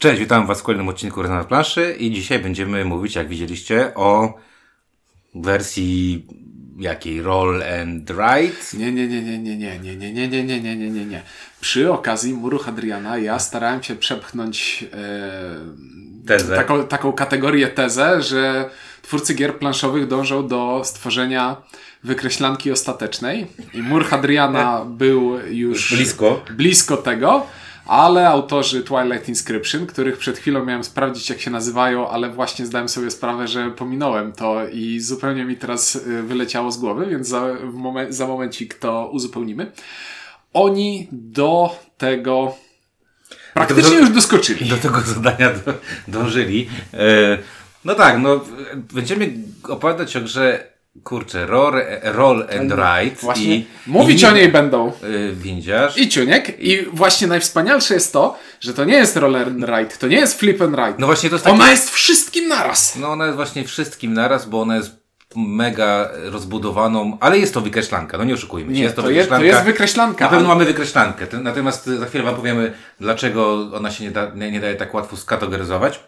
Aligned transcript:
Cześć, 0.00 0.20
witam 0.20 0.46
Was 0.46 0.60
w 0.60 0.62
kolejnym 0.62 0.88
odcinku 0.88 1.22
Rezonans 1.22 1.46
Planszy 1.46 1.96
i 1.98 2.10
dzisiaj 2.10 2.38
będziemy 2.38 2.84
mówić, 2.84 3.14
jak 3.14 3.28
widzieliście, 3.28 3.94
o 3.94 4.34
wersji 5.34 6.26
jakiej? 6.78 7.22
Roll 7.22 7.62
and 7.62 8.10
Ride? 8.10 8.56
Nie, 8.74 8.92
nie, 8.92 9.08
nie, 9.08 9.22
nie, 9.22 9.38
nie, 9.38 9.56
nie, 9.56 9.78
nie, 9.78 9.96
nie, 9.96 10.12
nie, 10.12 10.28
nie, 10.28 10.44
nie, 10.44 10.60
nie, 10.60 10.76
nie, 10.76 10.90
nie, 10.90 11.04
nie. 11.06 11.22
Przy 11.60 11.92
okazji 11.92 12.34
muru 12.34 12.58
Hadriana 12.58 13.18
ja 13.18 13.38
starałem 13.38 13.82
się 13.82 13.96
przepchnąć 13.96 14.84
e, 14.92 16.26
Tezę. 16.26 16.56
Taką, 16.56 16.86
taką 16.86 17.12
kategorię 17.12 17.68
tezę, 17.68 18.22
że 18.22 18.70
twórcy 19.02 19.34
gier 19.34 19.58
planszowych 19.58 20.06
dążą 20.06 20.48
do 20.48 20.82
stworzenia 20.84 21.56
wykreślanki 22.04 22.72
ostatecznej 22.72 23.46
i 23.74 23.82
mur 23.82 24.04
Hadriana 24.04 24.84
był 24.84 25.38
już 25.50 25.94
Blisko. 25.94 26.44
blisko 26.50 26.96
tego, 26.96 27.46
ale 27.90 28.28
autorzy 28.28 28.82
Twilight 28.82 29.28
Inscription, 29.28 29.86
których 29.86 30.18
przed 30.18 30.38
chwilą 30.38 30.64
miałem 30.64 30.84
sprawdzić 30.84 31.30
jak 31.30 31.40
się 31.40 31.50
nazywają, 31.50 32.08
ale 32.08 32.30
właśnie 32.30 32.66
zdałem 32.66 32.88
sobie 32.88 33.10
sprawę, 33.10 33.48
że 33.48 33.70
pominąłem 33.70 34.32
to 34.32 34.68
i 34.68 35.00
zupełnie 35.00 35.44
mi 35.44 35.56
teraz 35.56 35.96
y, 35.96 36.22
wyleciało 36.22 36.72
z 36.72 36.78
głowy, 36.78 37.06
więc 37.06 37.28
za, 37.28 37.40
momen- 37.72 38.12
za 38.12 38.26
momencik 38.26 38.74
to 38.74 39.10
uzupełnimy. 39.12 39.72
Oni 40.52 41.08
do 41.12 41.78
tego 41.98 42.54
praktycznie 43.54 43.82
tego- 43.90 44.00
już 44.00 44.10
doskoczyli. 44.10 44.68
Do 44.68 44.76
tego 44.76 45.00
zadania 45.00 45.50
do, 45.50 45.74
dążyli. 46.08 46.68
E, 46.94 47.38
no 47.84 47.94
tak, 47.94 48.18
no 48.18 48.40
będziemy 48.74 49.32
opowiadać 49.68 50.16
o 50.16 50.20
grze, 50.20 50.72
kurczę, 51.04 51.46
Roll, 51.46 51.82
roll 52.02 52.46
and 52.60 52.72
Ride 52.72 53.16
Właśnie 53.20 53.56
i 53.56 53.66
mówić 53.86 54.22
i, 54.22 54.26
o 54.26 54.30
niej 54.32 54.48
będą 54.48 54.92
y, 55.04 55.32
Windziarz. 55.32 55.98
i 55.98 56.08
Ciuniek 56.08 56.60
i 56.60 56.82
właśnie 56.92 57.26
najwspanialsze 57.26 57.94
jest 57.94 58.12
to, 58.12 58.38
że 58.60 58.74
to 58.74 58.84
nie 58.84 58.94
jest 58.94 59.16
roller 59.16 59.48
and 59.48 59.64
ride, 59.64 59.96
to 59.98 60.06
nie 60.06 60.16
jest 60.16 60.38
flip 60.38 60.62
and 60.62 60.76
ride. 60.76 60.94
No 60.98 61.06
właśnie 61.06 61.30
to 61.30 61.34
jest 61.34 61.44
takie... 61.44 61.56
Ona 61.56 61.70
jest 61.70 61.90
wszystkim 61.90 62.48
naraz. 62.48 62.96
No 62.96 63.08
ona 63.08 63.24
jest 63.24 63.36
właśnie 63.36 63.64
wszystkim 63.64 64.14
naraz, 64.14 64.48
bo 64.48 64.60
ona 64.60 64.76
jest 64.76 65.00
mega 65.36 66.10
rozbudowaną, 66.24 67.18
ale 67.20 67.38
jest 67.38 67.54
to 67.54 67.60
wykreślanka, 67.60 68.18
no 68.18 68.24
nie 68.24 68.34
oszukujmy 68.34 68.72
się. 68.72 68.76
Nie, 68.78 68.82
jest 68.82 68.96
to, 68.96 69.02
to, 69.02 69.10
jest, 69.10 69.28
to 69.28 69.34
wykreślanka. 69.34 69.56
jest 69.56 69.66
wykreślanka. 69.66 70.24
Na 70.24 70.30
pewno 70.30 70.48
mamy 70.48 70.64
wykreślankę, 70.64 71.26
natomiast 71.42 71.86
za 71.86 72.06
chwilę 72.06 72.24
Wam 72.24 72.34
powiemy, 72.34 72.72
dlaczego 73.00 73.70
ona 73.74 73.90
się 73.90 74.04
nie, 74.04 74.10
da, 74.10 74.30
nie, 74.34 74.50
nie 74.52 74.60
daje 74.60 74.74
tak 74.74 74.94
łatwo 74.94 75.16
skategoryzować. 75.16 76.00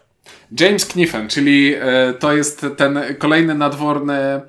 James 0.59 0.85
Kniffen, 0.85 1.27
czyli 1.27 1.75
e, 1.75 2.13
to 2.13 2.33
jest 2.33 2.65
ten 2.77 2.99
kolejny 3.17 3.55
nadworny 3.55 4.41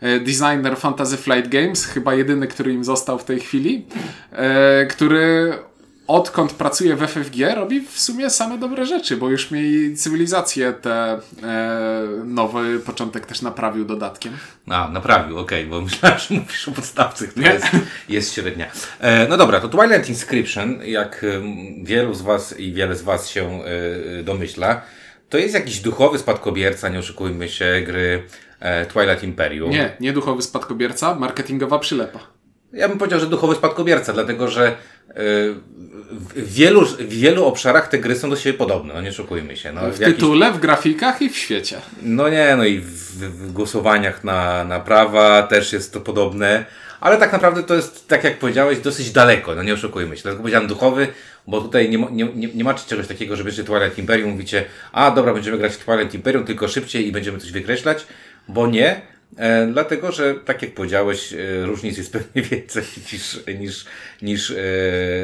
e, 0.00 0.20
designer 0.20 0.76
Fantasy 0.76 1.16
Flight 1.16 1.48
Games, 1.48 1.86
chyba 1.86 2.14
jedyny, 2.14 2.46
który 2.46 2.72
im 2.72 2.84
został 2.84 3.18
w 3.18 3.24
tej 3.24 3.40
chwili, 3.40 3.86
e, 4.32 4.86
który 4.86 5.52
odkąd 6.06 6.52
pracuje 6.52 6.96
w 6.96 7.02
FFG 7.02 7.54
robi 7.54 7.80
w 7.80 8.00
sumie 8.00 8.30
same 8.30 8.58
dobre 8.58 8.86
rzeczy, 8.86 9.16
bo 9.16 9.30
już 9.30 9.50
mi 9.50 9.94
cywilizację 9.96 10.72
te 10.72 11.20
nowy 12.24 12.80
początek 12.80 13.26
też 13.26 13.42
naprawił 13.42 13.84
dodatkiem. 13.84 14.32
A, 14.68 14.88
naprawił, 14.88 15.38
okej, 15.38 15.66
bo 15.66 15.80
myślałem, 15.80 16.18
że 16.18 16.34
mówisz 16.34 16.68
o 16.68 16.72
podstawce, 16.72 17.26
która 17.26 17.52
jest, 17.52 17.66
jest 18.08 18.34
średnia. 18.34 18.66
No 19.28 19.36
dobra, 19.36 19.60
to 19.60 19.68
Twilight 19.68 20.08
Inscription, 20.08 20.78
jak 20.84 21.26
wielu 21.82 22.14
z 22.14 22.22
Was 22.22 22.58
i 22.58 22.72
wiele 22.72 22.96
z 22.96 23.02
Was 23.02 23.28
się 23.28 23.60
domyśla, 24.24 24.82
to 25.30 25.38
jest 25.38 25.54
jakiś 25.54 25.80
duchowy 25.80 26.18
spadkobierca, 26.18 26.88
nie 26.88 26.98
oszukujmy 26.98 27.48
się, 27.48 27.82
gry 27.86 28.22
e, 28.60 28.86
Twilight 28.86 29.22
Imperium. 29.24 29.70
Nie, 29.70 29.96
nie 30.00 30.12
duchowy 30.12 30.42
spadkobierca, 30.42 31.14
marketingowa 31.14 31.78
przylepa. 31.78 32.18
Ja 32.72 32.88
bym 32.88 32.98
powiedział, 32.98 33.20
że 33.20 33.26
duchowy 33.26 33.54
spadkobierca, 33.54 34.12
dlatego 34.12 34.48
że 34.48 34.68
y, 35.10 35.14
w 36.36 36.54
wielu, 36.54 36.86
w 36.86 37.08
wielu 37.08 37.44
obszarach 37.44 37.88
te 37.88 37.98
gry 37.98 38.16
są 38.16 38.30
do 38.30 38.36
siebie 38.36 38.58
podobne, 38.58 38.94
no 38.94 39.00
nie 39.00 39.08
oszukujmy 39.08 39.56
się. 39.56 39.72
No, 39.72 39.80
W 39.80 40.00
jakiś- 40.00 40.14
tytule, 40.14 40.52
w 40.52 40.58
grafikach 40.60 41.22
i 41.22 41.28
w 41.28 41.36
świecie. 41.36 41.80
no 42.02 42.28
nie, 42.28 42.54
no 42.56 42.64
i 42.64 42.78
w, 42.80 42.90
w 43.18 43.52
głosowaniach 43.52 44.24
na, 44.24 44.64
na 44.64 44.80
prawa 44.80 45.42
też 45.42 45.72
jest 45.72 45.92
to 45.92 46.00
podobne, 46.00 46.64
ale 47.00 47.16
tak 47.16 47.32
naprawdę 47.32 47.62
to 47.62 47.74
jest, 47.74 48.08
tak 48.08 48.24
jak 48.24 48.38
powiedziałeś, 48.38 48.78
dosyć 48.78 49.10
daleko, 49.10 49.54
no 49.54 49.62
nie 49.62 49.74
oszukujmy 49.74 50.16
się. 50.16 50.22
Dlatego 50.22 50.42
powiedziałem 50.42 50.68
duchowy, 50.68 51.08
bo 51.46 51.60
tutaj 51.60 51.90
nie, 51.90 51.98
nie, 51.98 52.24
nie, 52.34 52.48
nie 52.54 52.64
macie 52.64 52.88
czegoś 52.88 53.06
takiego, 53.06 53.36
że 53.36 53.44
bierzecie 53.44 53.64
Twilight 53.64 53.98
Imperium, 53.98 54.30
mówicie, 54.30 54.64
a 54.92 55.10
dobra, 55.10 55.34
będziemy 55.34 55.58
grać 55.58 55.72
w 55.72 55.84
Twilight 55.84 56.14
Imperium, 56.14 56.44
tylko 56.44 56.68
szybciej 56.68 57.06
i 57.06 57.12
będziemy 57.12 57.38
coś 57.38 57.52
wykreślać, 57.52 58.06
bo 58.48 58.66
nie. 58.66 59.00
E, 59.36 59.66
dlatego, 59.66 60.12
że 60.12 60.34
tak 60.34 60.62
jak 60.62 60.74
powiedziałeś, 60.74 61.32
e, 61.32 61.66
różnic 61.66 61.98
jest 61.98 62.12
pewnie 62.18 62.42
więcej 62.42 62.84
niż, 63.12 63.40
niż, 63.58 63.84
niż, 64.22 64.50
e, 64.50 64.54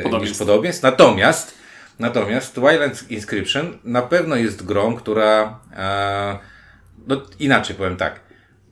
Podobieństw. 0.03 0.31
niż 0.31 0.39
podobieństw. 0.39 0.83
Natomiast, 0.83 1.55
natomiast 1.99 2.55
Twilight 2.55 3.11
Inscription 3.11 3.79
na 3.85 4.03
pewno 4.03 4.37
jest 4.37 4.65
grą, 4.65 4.97
która 4.97 5.61
e, 5.77 6.39
no 7.07 7.23
inaczej 7.39 7.77
powiem 7.77 7.97
tak. 7.97 8.26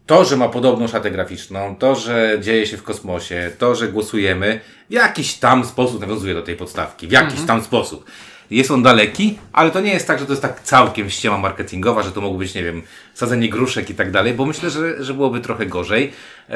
To, 0.07 0.25
że 0.25 0.37
ma 0.37 0.49
podobną 0.49 0.89
szatę 0.89 1.11
graficzną, 1.11 1.77
to, 1.77 1.95
że 1.95 2.39
dzieje 2.41 2.67
się 2.67 2.77
w 2.77 2.83
kosmosie, 2.83 3.51
to, 3.59 3.75
że 3.75 3.89
głosujemy, 3.89 4.61
w 4.91 4.93
jakiś 4.93 5.35
tam 5.35 5.65
sposób 5.65 6.01
nawiązuje 6.01 6.35
do 6.35 6.43
tej 6.43 6.57
podstawki. 6.57 7.09
W 7.09 7.13
jakiś 7.13 7.41
tam 7.47 7.65
sposób. 7.65 8.05
Jest 8.51 8.71
on 8.71 8.83
daleki, 8.83 9.39
ale 9.53 9.71
to 9.71 9.81
nie 9.81 9.93
jest 9.93 10.07
tak, 10.07 10.19
że 10.19 10.27
to 10.27 10.33
jest 10.33 10.43
tak 10.43 10.63
całkiem 10.63 11.11
ściema 11.11 11.39
marketingowa, 11.39 12.03
że 12.03 12.13
to 12.13 12.21
mogło 12.21 12.39
być, 12.39 12.55
nie 12.55 12.63
wiem, 12.63 12.83
sadzenie 13.15 13.49
gruszek 13.49 13.91
i 13.91 13.95
tak 13.95 14.11
dalej, 14.11 14.35
bo 14.35 14.47
myślę, 14.47 14.71
że, 14.71 15.05
że 15.05 15.15
byłoby 15.15 15.41
trochę 15.41 15.67
gorzej, 15.67 16.13
e, 16.51 16.55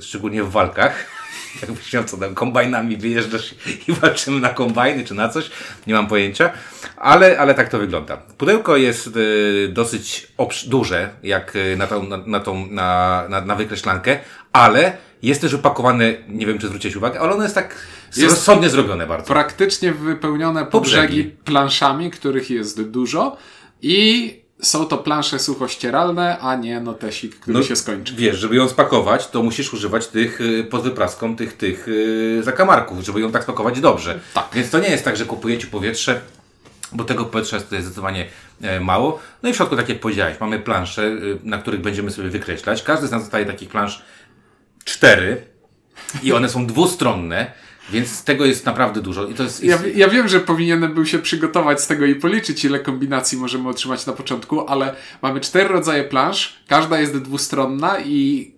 szczególnie 0.00 0.42
w 0.42 0.50
walkach. 0.50 1.21
Jakbyś 1.62 1.92
miał 1.92 2.04
co 2.04 2.16
tam, 2.16 2.34
kombajnami 2.34 2.96
wyjeżdżasz 2.96 3.54
i 3.88 3.92
walczymy 3.92 4.40
na 4.40 4.48
kombajny 4.48 5.04
czy 5.04 5.14
na 5.14 5.28
coś, 5.28 5.50
nie 5.86 5.94
mam 5.94 6.06
pojęcia, 6.06 6.50
ale, 6.96 7.38
ale 7.38 7.54
tak 7.54 7.68
to 7.68 7.78
wygląda. 7.78 8.16
Pudełko 8.16 8.76
jest 8.76 9.06
e, 9.06 9.68
dosyć 9.68 10.28
obsz- 10.38 10.68
duże, 10.68 11.10
jak 11.22 11.56
e, 11.56 11.76
na 11.76 11.86
tą, 11.86 12.02
na, 12.02 12.16
na, 12.16 12.40
tą 12.40 12.66
na, 12.66 13.24
na, 13.28 13.40
na 13.40 13.54
wykreślankę, 13.54 14.18
ale 14.52 14.96
jest 15.22 15.40
też 15.40 15.54
opakowane, 15.54 16.14
nie 16.28 16.46
wiem 16.46 16.58
czy 16.58 16.66
zwróciłeś 16.66 16.96
uwagę, 16.96 17.20
ale 17.20 17.32
ono 17.32 17.42
jest 17.42 17.54
tak 17.54 17.74
Jest- 18.16 18.30
rozsądnie 18.30 18.70
zrobione 18.70 19.06
bardzo. 19.06 19.26
praktycznie 19.26 19.92
wypełnione 19.92 20.66
po 20.66 20.80
brzegi 20.80 21.24
planszami, 21.24 22.10
których 22.10 22.50
jest 22.50 22.82
dużo 22.82 23.36
i 23.82 24.41
są 24.62 24.86
to 24.86 24.98
plansze 24.98 25.38
suchościeralne, 25.38 26.38
a 26.38 26.56
nie 26.56 26.80
notesik, 26.80 27.36
który 27.36 27.58
No, 27.58 27.64
się 27.64 27.76
skończy. 27.76 28.14
Wiesz, 28.14 28.38
żeby 28.38 28.56
ją 28.56 28.68
spakować, 28.68 29.28
to 29.28 29.42
musisz 29.42 29.74
używać 29.74 30.06
tych 30.06 30.40
y, 30.40 30.64
pod 30.64 30.82
wypraską 30.82 31.36
tych, 31.36 31.56
tych 31.56 31.88
y, 31.88 32.40
zakamarków, 32.42 33.00
żeby 33.04 33.20
ją 33.20 33.32
tak 33.32 33.42
spakować 33.42 33.80
dobrze. 33.80 34.20
Tak. 34.34 34.48
Więc 34.54 34.70
to 34.70 34.78
nie 34.78 34.88
jest 34.88 35.04
tak, 35.04 35.16
że 35.16 35.24
kupujecie 35.24 35.66
powietrze, 35.66 36.20
bo 36.92 37.04
tego 37.04 37.24
powietrza 37.24 37.56
jest 37.56 37.66
tutaj 37.66 37.82
zdecydowanie 37.82 38.26
e, 38.62 38.80
mało. 38.80 39.18
No 39.42 39.48
i 39.48 39.52
w 39.52 39.56
środku, 39.56 39.76
tak 39.76 39.88
jak 39.88 40.00
powiedziałeś, 40.00 40.40
mamy 40.40 40.58
plansze, 40.58 41.02
y, 41.02 41.38
na 41.44 41.58
których 41.58 41.80
będziemy 41.80 42.10
sobie 42.10 42.28
wykreślać. 42.28 42.82
Każdy 42.82 43.06
z 43.06 43.10
nas 43.10 43.22
dostaje 43.22 43.46
takich 43.46 43.68
plansz 43.68 44.02
cztery 44.84 45.42
i 46.22 46.32
one 46.32 46.48
są 46.48 46.66
dwustronne, 46.66 47.52
więc 47.92 48.24
tego 48.24 48.44
jest 48.44 48.66
naprawdę 48.66 49.00
dużo. 49.00 49.26
I 49.26 49.34
to 49.34 49.42
jest, 49.42 49.64
Ja, 49.64 49.78
ja 49.94 50.08
wiem, 50.08 50.28
że 50.28 50.40
powinienem 50.40 50.94
był 50.94 51.06
się 51.06 51.18
przygotować 51.18 51.80
z 51.82 51.86
tego 51.86 52.06
i 52.06 52.14
policzyć, 52.14 52.64
ile 52.64 52.80
kombinacji 52.80 53.38
możemy 53.38 53.68
otrzymać 53.68 54.06
na 54.06 54.12
początku, 54.12 54.68
ale 54.68 54.96
mamy 55.22 55.40
cztery 55.40 55.68
rodzaje 55.68 56.04
plansz, 56.04 56.56
każda 56.68 57.00
jest 57.00 57.18
dwustronna 57.18 58.00
i 58.00 58.52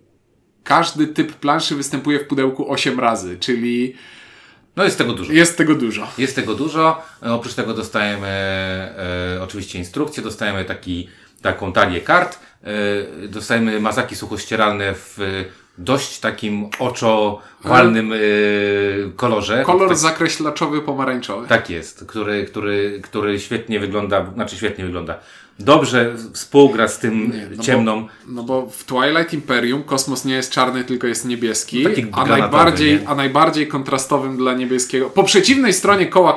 każdy 0.63 1.07
typ 1.07 1.33
planszy 1.33 1.75
występuje 1.75 2.19
w 2.19 2.27
pudełku 2.27 2.71
8 2.71 2.99
razy, 2.99 3.37
czyli 3.39 3.95
no 4.75 4.83
jest 4.83 4.97
tego 4.97 5.13
dużo. 5.13 5.33
jest 5.33 5.57
tego 5.57 5.75
dużo. 5.75 6.07
Jest 6.17 6.35
tego 6.35 6.55
dużo. 6.55 7.01
E, 7.23 7.33
Oprócz 7.33 7.53
tego 7.53 7.73
dostajemy 7.73 8.27
e, 8.27 9.39
oczywiście 9.41 9.79
instrukcje, 9.79 10.23
dostajemy 10.23 10.65
taki, 10.65 11.09
taką 11.41 11.73
talię 11.73 12.01
kart, 12.01 12.39
e, 12.63 13.27
dostajemy 13.27 13.79
mazaki 13.79 14.15
suchościeralne 14.15 14.93
w 14.93 15.17
dość 15.77 16.19
takim 16.19 16.69
oczowalnym 16.79 18.13
e, 18.13 18.17
kolorze. 19.15 19.63
Kolor 19.65 19.89
tak, 19.89 19.97
zakreślaczowy 19.97 20.81
pomarańczowy. 20.81 21.47
tak 21.47 21.69
jest, 21.69 22.05
który, 22.05 22.45
który, 22.45 22.99
który 23.03 23.39
świetnie 23.39 23.79
wygląda, 23.79 24.25
znaczy 24.33 24.55
świetnie 24.55 24.85
wygląda. 24.85 25.19
Dobrze 25.59 26.13
współgra 26.33 26.87
z 26.87 26.99
tym 26.99 27.31
no 27.51 27.57
bo- 27.57 27.63
ciemną. 27.63 28.07
No 28.27 28.43
bo 28.43 28.67
w 28.69 28.83
Twilight 28.83 29.33
Imperium 29.33 29.83
kosmos 29.83 30.25
nie 30.25 30.33
jest 30.33 30.51
czarny, 30.51 30.83
tylko 30.83 31.07
jest 31.07 31.25
niebieski, 31.25 31.83
Taki 31.83 32.05
a 32.11 32.25
najbardziej, 32.25 32.99
nie? 32.99 33.09
a 33.09 33.15
najbardziej 33.15 33.67
kontrastowym 33.67 34.37
dla 34.37 34.53
niebieskiego, 34.53 35.09
po 35.09 35.23
przeciwnej 35.23 35.73
stronie 35.73 36.05
koła 36.05 36.33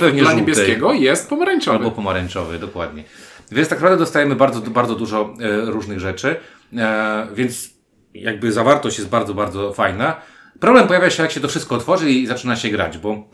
pewnie 0.00 0.20
dla 0.22 0.30
żółty. 0.30 0.40
niebieskiego 0.40 0.92
jest 0.92 1.28
pomarańczowy. 1.28 1.78
Albo 1.78 1.90
pomarańczowy, 1.90 2.58
dokładnie. 2.58 3.04
Więc 3.52 3.68
tak 3.68 3.78
naprawdę 3.78 3.98
dostajemy 3.98 4.36
bardzo, 4.36 4.60
bardzo 4.60 4.94
dużo 4.94 5.34
e, 5.40 5.70
różnych 5.70 6.00
rzeczy, 6.00 6.36
e, 6.76 7.26
więc 7.34 7.75
jakby 8.20 8.52
zawartość 8.52 8.98
jest 8.98 9.10
bardzo, 9.10 9.34
bardzo 9.34 9.72
fajna. 9.72 10.20
Problem 10.60 10.86
pojawia 10.86 11.10
się, 11.10 11.22
jak 11.22 11.32
się 11.32 11.40
to 11.40 11.48
wszystko 11.48 11.74
otworzy 11.74 12.10
i 12.10 12.26
zaczyna 12.26 12.56
się 12.56 12.68
grać, 12.68 12.98
bo, 12.98 13.28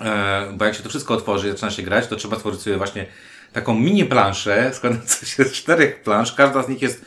e, 0.00 0.52
bo 0.52 0.64
jak 0.64 0.74
się 0.74 0.82
to 0.82 0.88
wszystko 0.88 1.14
otworzy 1.14 1.48
i 1.48 1.50
zaczyna 1.50 1.70
się 1.70 1.82
grać, 1.82 2.06
to 2.06 2.16
trzeba 2.16 2.36
stworzyć 2.36 2.60
sobie 2.60 2.76
właśnie 2.76 3.06
taką 3.52 3.74
mini 3.74 4.04
planszę 4.04 4.70
składającą 4.74 5.26
się 5.26 5.44
z 5.44 5.52
czterech 5.52 6.02
plansz. 6.02 6.32
Każda 6.32 6.62
z 6.62 6.68
nich 6.68 6.82
jest 6.82 7.04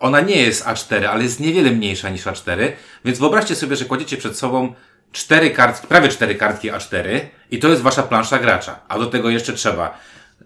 ona 0.00 0.20
nie 0.20 0.36
jest 0.36 0.64
A4, 0.64 1.04
ale 1.04 1.22
jest 1.22 1.40
niewiele 1.40 1.70
mniejsza 1.70 2.08
niż 2.08 2.24
A4, 2.24 2.72
więc 3.04 3.18
wyobraźcie 3.18 3.54
sobie, 3.54 3.76
że 3.76 3.84
kładziecie 3.84 4.16
przed 4.16 4.38
sobą 4.38 4.74
cztery 5.12 5.50
kartki, 5.50 5.86
prawie 5.86 6.08
cztery 6.08 6.34
kartki 6.34 6.70
A4 6.70 7.20
i 7.50 7.58
to 7.58 7.68
jest 7.68 7.82
wasza 7.82 8.02
plansza 8.02 8.38
gracza, 8.38 8.80
a 8.88 8.98
do 8.98 9.06
tego 9.06 9.30
jeszcze 9.30 9.52
trzeba 9.52 9.98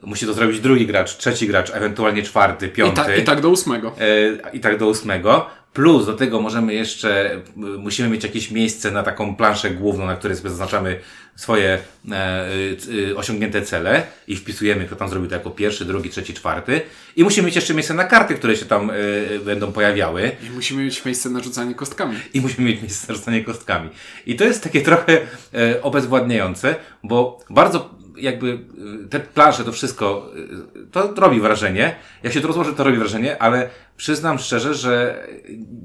musi 0.02 0.26
to 0.26 0.34
zrobić 0.34 0.60
drugi 0.60 0.86
gracz, 0.86 1.16
trzeci 1.16 1.46
gracz, 1.46 1.70
ewentualnie 1.70 2.22
czwarty, 2.22 2.66
I, 2.66 2.70
piąty. 2.70 2.96
ta, 2.96 3.16
I 3.16 3.24
tak 3.24 3.40
do 3.40 3.48
ósmego. 3.48 3.92
E, 4.00 4.50
I 4.52 4.60
tak 4.60 4.78
do 4.78 4.86
ósmego. 4.86 5.50
Plus 5.76 6.06
do 6.06 6.12
tego 6.12 6.40
możemy 6.40 6.74
jeszcze, 6.74 7.34
y, 7.36 7.40
musimy 7.56 8.08
mieć 8.08 8.22
jakieś 8.22 8.50
miejsce 8.50 8.90
na 8.90 9.02
taką 9.02 9.36
planszę 9.36 9.70
główną, 9.70 10.06
na 10.06 10.16
której 10.16 10.36
sobie 10.36 10.50
zaznaczamy 10.50 11.00
swoje 11.36 11.78
e, 12.12 12.46
y, 12.88 13.16
osiągnięte 13.16 13.62
cele 13.62 14.02
i 14.28 14.36
wpisujemy, 14.36 14.84
kto 14.84 14.96
tam 14.96 15.08
zrobił 15.08 15.28
to 15.28 15.34
jako 15.34 15.50
pierwszy, 15.50 15.84
drugi, 15.84 16.10
trzeci, 16.10 16.34
czwarty. 16.34 16.80
I 17.16 17.24
musimy 17.24 17.46
mieć 17.46 17.56
jeszcze 17.56 17.74
miejsce 17.74 17.94
na 17.94 18.04
karty, 18.04 18.34
które 18.34 18.56
się 18.56 18.64
tam 18.64 18.90
y, 18.90 19.40
będą 19.44 19.72
pojawiały. 19.72 20.32
I 20.46 20.50
musimy 20.50 20.84
mieć 20.84 21.04
miejsce 21.04 21.30
na 21.30 21.42
rzucanie 21.42 21.74
kostkami. 21.74 22.16
I 22.34 22.40
musimy 22.40 22.68
mieć 22.68 22.82
miejsce 22.82 23.12
na 23.12 23.18
rzucanie 23.18 23.44
kostkami. 23.44 23.90
I 24.26 24.36
to 24.36 24.44
jest 24.44 24.62
takie 24.62 24.82
trochę 24.82 25.18
e, 25.54 25.82
obezwładniające, 25.82 26.74
bo 27.02 27.44
bardzo 27.50 27.96
jakby 28.16 28.58
e, 29.04 29.08
te 29.08 29.20
plansze, 29.20 29.64
to 29.64 29.72
wszystko, 29.72 30.30
e, 30.76 30.86
to 30.92 31.14
robi 31.16 31.40
wrażenie. 31.40 31.96
Jak 32.22 32.32
się 32.32 32.40
to 32.40 32.46
rozłoży, 32.46 32.74
to 32.74 32.84
robi 32.84 32.98
wrażenie, 32.98 33.42
ale 33.42 33.68
przyznam 33.96 34.38
szczerze, 34.38 34.74
że 34.74 35.26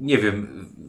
nie 0.01 0.17
wiem, 0.17 0.47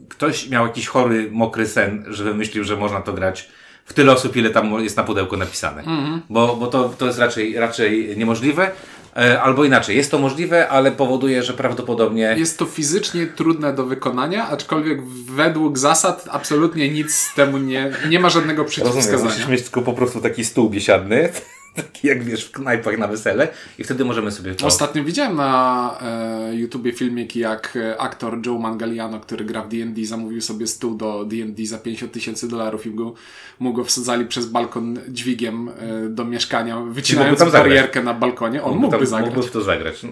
ktoś 0.09 0.49
miał 0.49 0.67
jakiś 0.67 0.87
chory, 0.87 1.29
mokry 1.31 1.67
sen, 1.67 2.05
że 2.09 2.25
wymyślił, 2.25 2.65
że 2.65 2.77
można 2.77 3.01
to 3.01 3.13
grać 3.13 3.49
w 3.85 3.93
tyle 3.93 4.13
osób, 4.13 4.37
ile 4.37 4.51
tam 4.51 4.85
jest 4.85 4.97
na 4.97 5.05
pudełku 5.05 5.37
napisane. 5.37 5.83
Bo, 6.31 6.57
bo 6.57 6.67
to, 6.67 6.89
to 6.89 7.07
jest 7.07 7.19
raczej, 7.19 7.59
raczej 7.59 8.17
niemożliwe. 8.17 8.71
E, 9.17 9.43
Albo 9.43 9.65
inaczej, 9.65 9.97
jest 9.97 10.11
to 10.11 10.19
możliwe, 10.19 10.69
ale 10.69 10.93
powoduje, 10.93 11.43
że 11.43 11.53
prawdopodobnie 11.53 12.35
Jest 12.39 12.59
to 12.59 12.67
fizycznie 12.67 13.27
trudne 13.27 13.73
do 13.75 13.87
wykonania, 13.87 14.49
aczkolwiek 14.49 15.07
według 15.31 15.79
zasad 15.79 16.25
absolutnie 16.31 16.89
nic 16.89 17.35
temu 17.35 17.59
nie, 17.59 17.93
nie 18.09 18.21
ma 18.21 18.29
żadnego 18.31 18.63
Rozumiem, 18.63 18.85
przeciwwskazania. 18.91 19.31
musisz 19.31 19.49
mieć 19.49 19.63
tylko 19.63 19.83
po 19.83 19.93
prostu 19.93 20.21
taki 20.21 20.45
stół 20.45 20.71
biesiadny, 20.71 21.29
taki 21.75 22.09
jak 22.09 22.25
wiesz 22.25 22.45
w 22.45 22.51
knajpach 22.51 22.99
na 22.99 23.09
wesele 23.09 23.49
i 23.79 23.85
wtedy 23.85 24.05
możemy 24.05 24.31
sobie 24.31 24.55
to... 24.55 24.67
Ostatnio 24.67 25.05
widziałem 25.05 25.37
na 25.37 25.99
e, 26.03 26.55
YouTubie 26.55 26.93
filmik, 26.93 27.37
jak 27.37 27.77
e, 27.77 28.01
aktor 28.01 28.47
Joe 28.47 28.59
Mangaliano, 28.59 29.21
który 29.21 29.45
gra 29.45 29.63
w 29.63 29.69
D&D, 29.69 30.07
zamówił 30.07 30.41
sobie 30.41 30.67
stół 30.67 30.95
do 30.95 31.25
D&D 31.25 31.67
za 31.67 31.79
50 31.79 32.13
tysięcy 32.13 32.49
dolarów 32.49 32.87
i 32.87 32.91
go, 32.91 33.15
mu 33.59 33.73
go 33.73 33.85
wsadzali 33.85 34.27
przez 34.27 34.47
balkon 34.47 34.99
dźwigiem 35.09 35.69
e, 35.69 35.73
do 36.09 36.25
mieszkania, 36.25 36.81
wycinając 36.81 37.53
barierkę 37.53 38.03
na 38.03 38.15
balkonie. 38.15 38.63
On 38.63 38.77
mógłby 38.79 38.99
tam, 38.99 39.07
zagrać. 39.07 39.35
Mógłby 39.35 39.49
w 39.49 39.53
to 39.53 39.63
zagrać. 39.63 40.03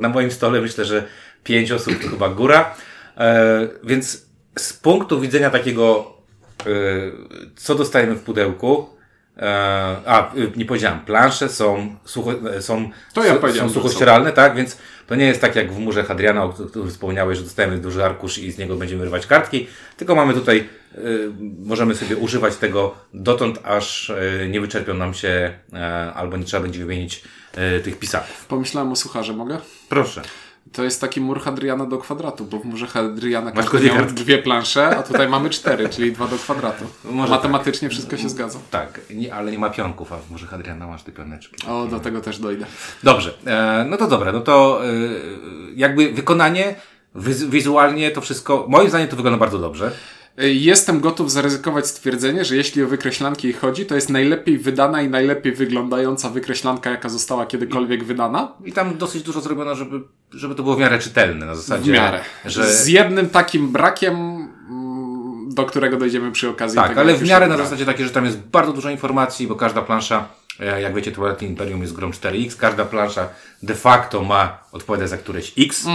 Na 0.00 0.08
moim 0.08 0.30
stole 0.30 0.60
myślę, 0.60 0.84
że 0.84 1.06
pięć 1.44 1.72
osób 1.72 1.94
to 2.02 2.08
chyba 2.08 2.28
góra. 2.28 2.74
E, 3.16 3.68
więc 3.84 4.26
z 4.58 4.72
punktu 4.72 5.20
widzenia 5.20 5.50
takiego, 5.50 6.12
e, 6.60 6.66
co 7.56 7.74
dostajemy 7.74 8.14
w 8.14 8.22
pudełku, 8.22 8.95
a, 10.06 10.34
y, 10.36 10.52
nie 10.56 10.64
powiedziałem, 10.64 11.00
plansze 11.00 11.48
są, 11.48 11.96
sucho, 12.04 12.32
e, 12.50 12.62
są, 12.62 12.90
To 13.14 13.24
ja 13.24 13.38
są, 13.54 13.70
suchościeralne, 13.70 14.32
tak? 14.32 14.56
Więc 14.56 14.78
to 15.06 15.14
nie 15.14 15.26
jest 15.26 15.40
tak 15.40 15.56
jak 15.56 15.72
w 15.72 15.78
murze 15.78 16.04
Hadriana, 16.04 16.44
o 16.44 16.52
którym 16.52 16.90
wspomniałeś, 16.90 17.38
że 17.38 17.44
dostajemy 17.44 17.78
duży 17.78 18.04
arkusz 18.04 18.38
i 18.38 18.52
z 18.52 18.58
niego 18.58 18.76
będziemy 18.76 19.04
rywać 19.04 19.26
kartki, 19.26 19.66
tylko 19.96 20.14
mamy 20.14 20.34
tutaj, 20.34 20.68
y, 20.98 21.30
możemy 21.58 21.94
sobie 21.94 22.16
używać 22.16 22.56
tego 22.56 22.94
dotąd, 23.14 23.58
aż 23.64 24.10
y, 24.10 24.48
nie 24.50 24.60
wyczerpią 24.60 24.94
nam 24.94 25.14
się, 25.14 25.58
e, 25.72 26.12
albo 26.14 26.36
nie 26.36 26.44
trzeba 26.44 26.62
będzie 26.62 26.78
wymienić 26.78 27.22
y, 27.76 27.80
tych 27.80 27.98
pisaków. 27.98 28.46
Pomyślałem 28.48 28.92
o 28.92 28.96
sucharze, 28.96 29.32
mogę? 29.32 29.58
Proszę. 29.88 30.22
To 30.76 30.84
jest 30.84 31.00
taki 31.00 31.20
mur 31.20 31.40
Hadriana 31.40 31.86
do 31.86 31.98
kwadratu, 31.98 32.44
bo 32.44 32.58
w 32.58 32.64
murze 32.64 32.86
Hadriana 32.86 33.52
każdy 33.52 33.80
miał 33.86 34.06
dwie 34.06 34.38
plansze, 34.38 34.96
a 34.96 35.02
tutaj 35.02 35.28
mamy 35.28 35.50
cztery, 35.50 35.88
czyli 35.88 36.12
dwa 36.12 36.26
do 36.26 36.36
kwadratu. 36.36 36.84
Może 37.04 37.30
Matematycznie 37.30 37.88
wszystko 37.88 38.16
się 38.16 38.28
zgadza. 38.28 38.58
Tak, 38.70 39.00
nie, 39.10 39.34
ale 39.34 39.52
nie 39.52 39.58
ma 39.58 39.70
pionków, 39.70 40.12
a 40.12 40.16
może 40.30 40.46
Hadriana 40.46 40.86
masz 40.86 41.02
te 41.02 41.12
pioneczki. 41.12 41.66
O, 41.68 41.86
do 41.86 42.00
tego 42.00 42.20
też 42.20 42.38
dojdę. 42.38 42.66
Dobrze, 43.02 43.34
e, 43.46 43.86
no 43.90 43.96
to 43.96 44.06
dobra, 44.08 44.32
no 44.32 44.40
to 44.40 44.80
e, 44.84 44.88
jakby 45.74 46.12
wykonanie, 46.12 46.74
wiz- 47.14 47.48
wizualnie 47.50 48.10
to 48.10 48.20
wszystko, 48.20 48.66
moim 48.68 48.88
zdaniem 48.88 49.08
to 49.08 49.16
wygląda 49.16 49.38
bardzo 49.38 49.58
dobrze. 49.58 49.90
Jestem 50.38 51.00
gotów 51.00 51.32
zaryzykować 51.32 51.86
stwierdzenie, 51.86 52.44
że 52.44 52.56
jeśli 52.56 52.82
o 52.82 52.86
wykreślanki 52.88 53.52
chodzi, 53.52 53.86
to 53.86 53.94
jest 53.94 54.10
najlepiej 54.10 54.58
wydana 54.58 55.02
i 55.02 55.08
najlepiej 55.10 55.52
wyglądająca 55.52 56.30
wykreślanka, 56.30 56.90
jaka 56.90 57.08
została 57.08 57.46
kiedykolwiek 57.46 58.04
wydana. 58.04 58.52
I 58.64 58.72
tam 58.72 58.98
dosyć 58.98 59.22
dużo 59.22 59.40
zrobiono, 59.40 59.74
żeby, 59.74 60.00
żeby 60.30 60.54
to 60.54 60.62
było 60.62 60.76
w 60.76 60.78
miarę 60.78 60.98
czytelne 60.98 61.46
na 61.46 61.52
W 61.52 61.56
zasadzie. 61.56 61.92
miarę. 61.92 62.20
Że, 62.44 62.74
Z 62.74 62.88
jednym 62.88 63.28
takim 63.30 63.68
brakiem, 63.72 64.14
mm, 64.14 65.54
do 65.54 65.64
którego 65.64 65.96
dojdziemy 65.96 66.32
przy 66.32 66.48
okazji 66.48 66.76
tak, 66.76 66.88
tego. 66.88 67.00
ale 67.00 67.14
w 67.14 67.22
miarę 67.28 67.46
na 67.48 67.56
zasadzie 67.56 67.84
takiej, 67.86 68.06
że 68.06 68.12
tam 68.12 68.24
jest 68.24 68.38
bardzo 68.38 68.72
dużo 68.72 68.90
informacji, 68.90 69.46
bo 69.46 69.54
każda 69.54 69.82
plansza, 69.82 70.28
jak 70.58 70.94
wiecie, 70.94 71.12
Twilight 71.12 71.42
Imperium 71.42 71.82
jest 71.82 71.92
grą 71.92 72.10
4X, 72.10 72.56
każda 72.56 72.84
plansza 72.84 73.28
de 73.62 73.74
facto 73.74 74.24
ma 74.24 74.58
odpowiadać 74.72 75.10
za 75.10 75.16
któreś 75.18 75.52
X. 75.58 75.86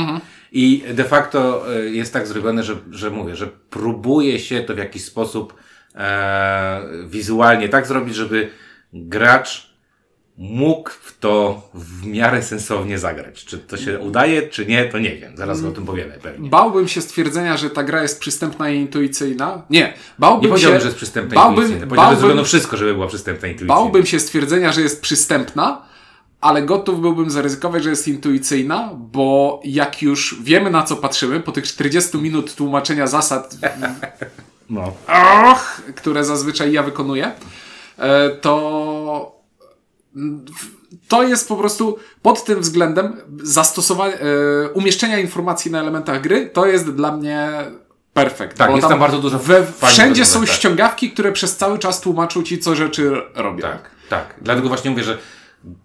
I 0.52 0.84
de 0.94 1.04
facto 1.04 1.66
e, 1.76 1.80
jest 1.86 2.14
tak 2.14 2.28
zrobione, 2.28 2.64
że, 2.64 2.76
że 2.92 3.10
mówię, 3.10 3.36
że 3.36 3.48
próbuje 3.48 4.40
się 4.40 4.62
to 4.64 4.76
w 4.76 4.78
jakiś 4.78 5.06
sposób 5.06 5.54
e, 5.96 6.82
wizualnie 7.08 7.70
tak 7.70 7.88
zrobić, 7.88 8.16
żeby 8.16 8.50
gracz 8.94 9.71
mógł 10.38 10.90
w 10.90 11.18
to 11.20 11.62
w 11.74 12.06
miarę 12.06 12.44
sensownie 12.44 13.00
zagrać. 13.00 13.46
Czy 13.46 13.58
to 13.58 13.78
się 13.78 14.00
udaje, 14.00 14.42
czy 14.50 14.66
nie, 14.66 14.86
to 14.86 15.00
nie 15.00 15.16
wiem. 15.16 15.38
Zaraz 15.38 15.64
o 15.64 15.72
tym 15.72 15.86
powiemy 15.86 16.20
pewnie. 16.24 16.50
Bałbym 16.50 16.88
się 16.88 17.02
stwierdzenia, 17.02 17.58
że 17.58 17.70
ta 17.70 17.84
gra 17.84 18.02
jest 18.02 18.20
przystępna 18.20 18.70
i 18.70 18.78
intuicyjna. 18.78 19.62
Nie, 19.70 19.94
bałbym 20.20 20.42
Nie 20.42 20.48
powiedziałem, 20.50 20.78
się, 20.78 20.82
że 20.82 20.88
jest 20.88 20.98
przystępna 20.98 21.36
bałbym, 21.36 21.64
intuicyjna. 21.64 21.90
Że 21.90 21.96
bałbym, 21.96 22.20
zrobiono 22.20 22.44
wszystko, 22.44 22.78
żeby 22.78 22.94
była 22.94 23.08
przystępna 23.08 23.48
intuicyjna. 23.48 23.74
bałbym 23.74 24.06
się 24.06 24.20
stwierdzenia, 24.20 24.72
że 24.72 24.82
jest 24.82 25.02
przystępna, 25.02 25.82
ale 26.42 26.62
gotów 26.62 27.02
byłbym 27.02 27.30
zaryzykować, 27.32 27.84
że 27.84 27.90
jest 27.90 28.08
intuicyjna, 28.08 28.90
bo 28.98 29.62
jak 29.64 30.02
już 30.02 30.42
wiemy 30.44 30.72
na 30.72 30.84
co 30.84 30.96
patrzymy, 30.96 31.40
po 31.40 31.52
tych 31.52 31.64
40 31.68 32.18
minut 32.18 32.56
tłumaczenia 32.56 33.08
zasad 33.08 33.56
No. 34.70 34.94
och, 35.08 35.82
które 35.96 36.26
zazwyczaj 36.26 36.72
ja 36.72 36.84
wykonuję, 36.84 37.32
e, 37.98 38.30
to 38.30 39.41
to 41.08 41.24
jest 41.24 41.48
po 41.48 41.56
prostu 41.56 41.98
pod 42.22 42.46
tym 42.46 42.60
względem 42.62 43.18
zastosowanie, 43.44 44.14
e, 44.20 44.70
umieszczenia 44.70 45.20
informacji 45.20 45.72
na 45.72 45.80
elementach 45.80 46.22
gry, 46.22 46.50
to 46.54 46.66
jest 46.66 46.92
dla 46.96 47.12
mnie 47.12 47.50
perfekt. 48.14 48.58
Tak, 48.58 48.76
jest 48.76 48.88
tam 48.88 49.00
bardzo 49.00 49.20
dużo 49.20 49.40
we, 49.40 49.66
Wszędzie 49.88 50.26
są 50.26 50.40
tak. 50.40 50.50
ściągawki, 50.50 51.12
które 51.12 51.32
przez 51.32 51.58
cały 51.58 51.80
czas 51.80 52.02
tłumaczą 52.02 52.44
ci, 52.44 52.60
co 52.60 52.76
rzeczy 52.76 53.22
robią. 53.36 53.62
Tak, 53.62 53.92
tak. 54.10 54.36
Dlatego 54.42 54.68
właśnie 54.68 54.92
mówię, 54.92 55.04
że 55.04 55.18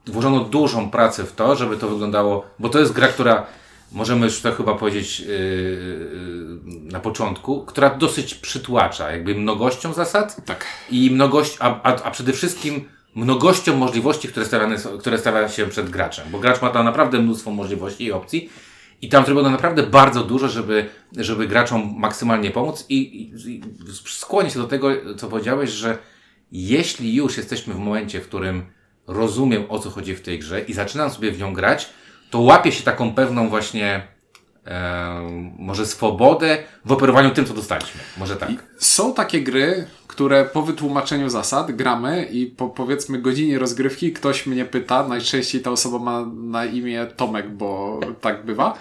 włożono 0.06 0.40
dużą 0.40 0.90
pracę 0.90 1.24
w 1.24 1.32
to, 1.32 1.56
żeby 1.56 1.76
to 1.76 1.88
wyglądało, 1.88 2.46
bo 2.58 2.68
to 2.68 2.78
jest 2.78 2.92
gra, 2.92 3.08
która 3.08 3.46
możemy 3.92 4.26
już 4.26 4.40
to 4.40 4.52
chyba 4.52 4.74
powiedzieć 4.74 5.20
yy, 5.20 5.26
yy, 5.26 6.92
na 6.92 7.00
początku, 7.00 7.64
która 7.64 7.90
dosyć 7.90 8.34
przytłacza, 8.34 9.10
jakby 9.12 9.34
mnogością 9.34 9.92
zasad 9.92 10.36
Tak. 10.46 10.64
i 10.90 11.10
mnogość, 11.10 11.56
a, 11.60 11.80
a, 11.82 12.02
a 12.02 12.10
przede 12.10 12.32
wszystkim 12.32 12.88
mnogością 13.16 13.76
możliwości, 13.76 14.28
które, 14.28 14.46
stawiane, 14.46 14.78
są- 14.78 14.98
które 14.98 15.18
stawia 15.18 15.48
się 15.48 15.66
przed 15.66 15.90
graczem, 15.90 16.26
bo 16.30 16.38
gracz 16.38 16.62
ma 16.62 16.70
tam 16.70 16.84
naprawdę 16.84 17.18
mnóstwo 17.18 17.50
możliwości 17.50 18.04
i 18.04 18.12
opcji 18.12 18.50
i 19.02 19.08
tam 19.08 19.24
zrobiono 19.24 19.50
naprawdę 19.50 19.82
bardzo 19.82 20.24
dużo, 20.24 20.48
żeby, 20.48 20.88
żeby 21.16 21.46
graczom 21.46 21.94
maksymalnie 21.98 22.50
pomóc 22.50 22.86
i, 22.88 22.96
i, 22.96 23.32
i 23.50 24.50
się 24.50 24.58
do 24.58 24.66
tego, 24.66 24.88
co 25.16 25.28
powiedziałeś, 25.28 25.70
że 25.70 25.98
jeśli 26.52 27.14
już 27.14 27.36
jesteśmy 27.36 27.74
w 27.74 27.78
momencie, 27.78 28.20
w 28.20 28.28
którym 28.28 28.66
rozumiem 29.06 29.64
o 29.68 29.78
co 29.78 29.90
chodzi 29.90 30.14
w 30.14 30.22
tej 30.22 30.38
grze 30.38 30.60
i 30.60 30.72
zaczynam 30.72 31.10
sobie 31.10 31.32
w 31.32 31.38
nią 31.38 31.54
grać, 31.54 31.88
to 32.30 32.40
łapię 32.40 32.72
się 32.72 32.82
taką 32.84 33.14
pewną 33.14 33.48
właśnie 33.48 34.06
e, 34.66 35.50
może 35.58 35.86
swobodę 35.86 36.58
w 36.84 36.92
operowaniu 36.92 37.30
tym, 37.30 37.44
co 37.44 37.54
dostaliśmy. 37.54 38.00
Może 38.18 38.36
tak. 38.36 38.50
Są 38.78 39.14
takie 39.14 39.42
gry, 39.42 39.86
które 40.06 40.44
po 40.44 40.62
wytłumaczeniu 40.62 41.28
zasad 41.28 41.72
gramy 41.72 42.24
i 42.24 42.46
po 42.46 42.68
powiedzmy 42.68 43.18
godzinie 43.18 43.58
rozgrywki 43.58 44.12
ktoś 44.12 44.46
mnie 44.46 44.64
pyta, 44.64 45.08
najczęściej 45.08 45.60
ta 45.60 45.70
osoba 45.70 45.98
ma 45.98 46.26
na 46.34 46.64
imię 46.64 47.06
Tomek, 47.16 47.50
bo 47.50 48.00
tak 48.20 48.44
bywa, 48.44 48.78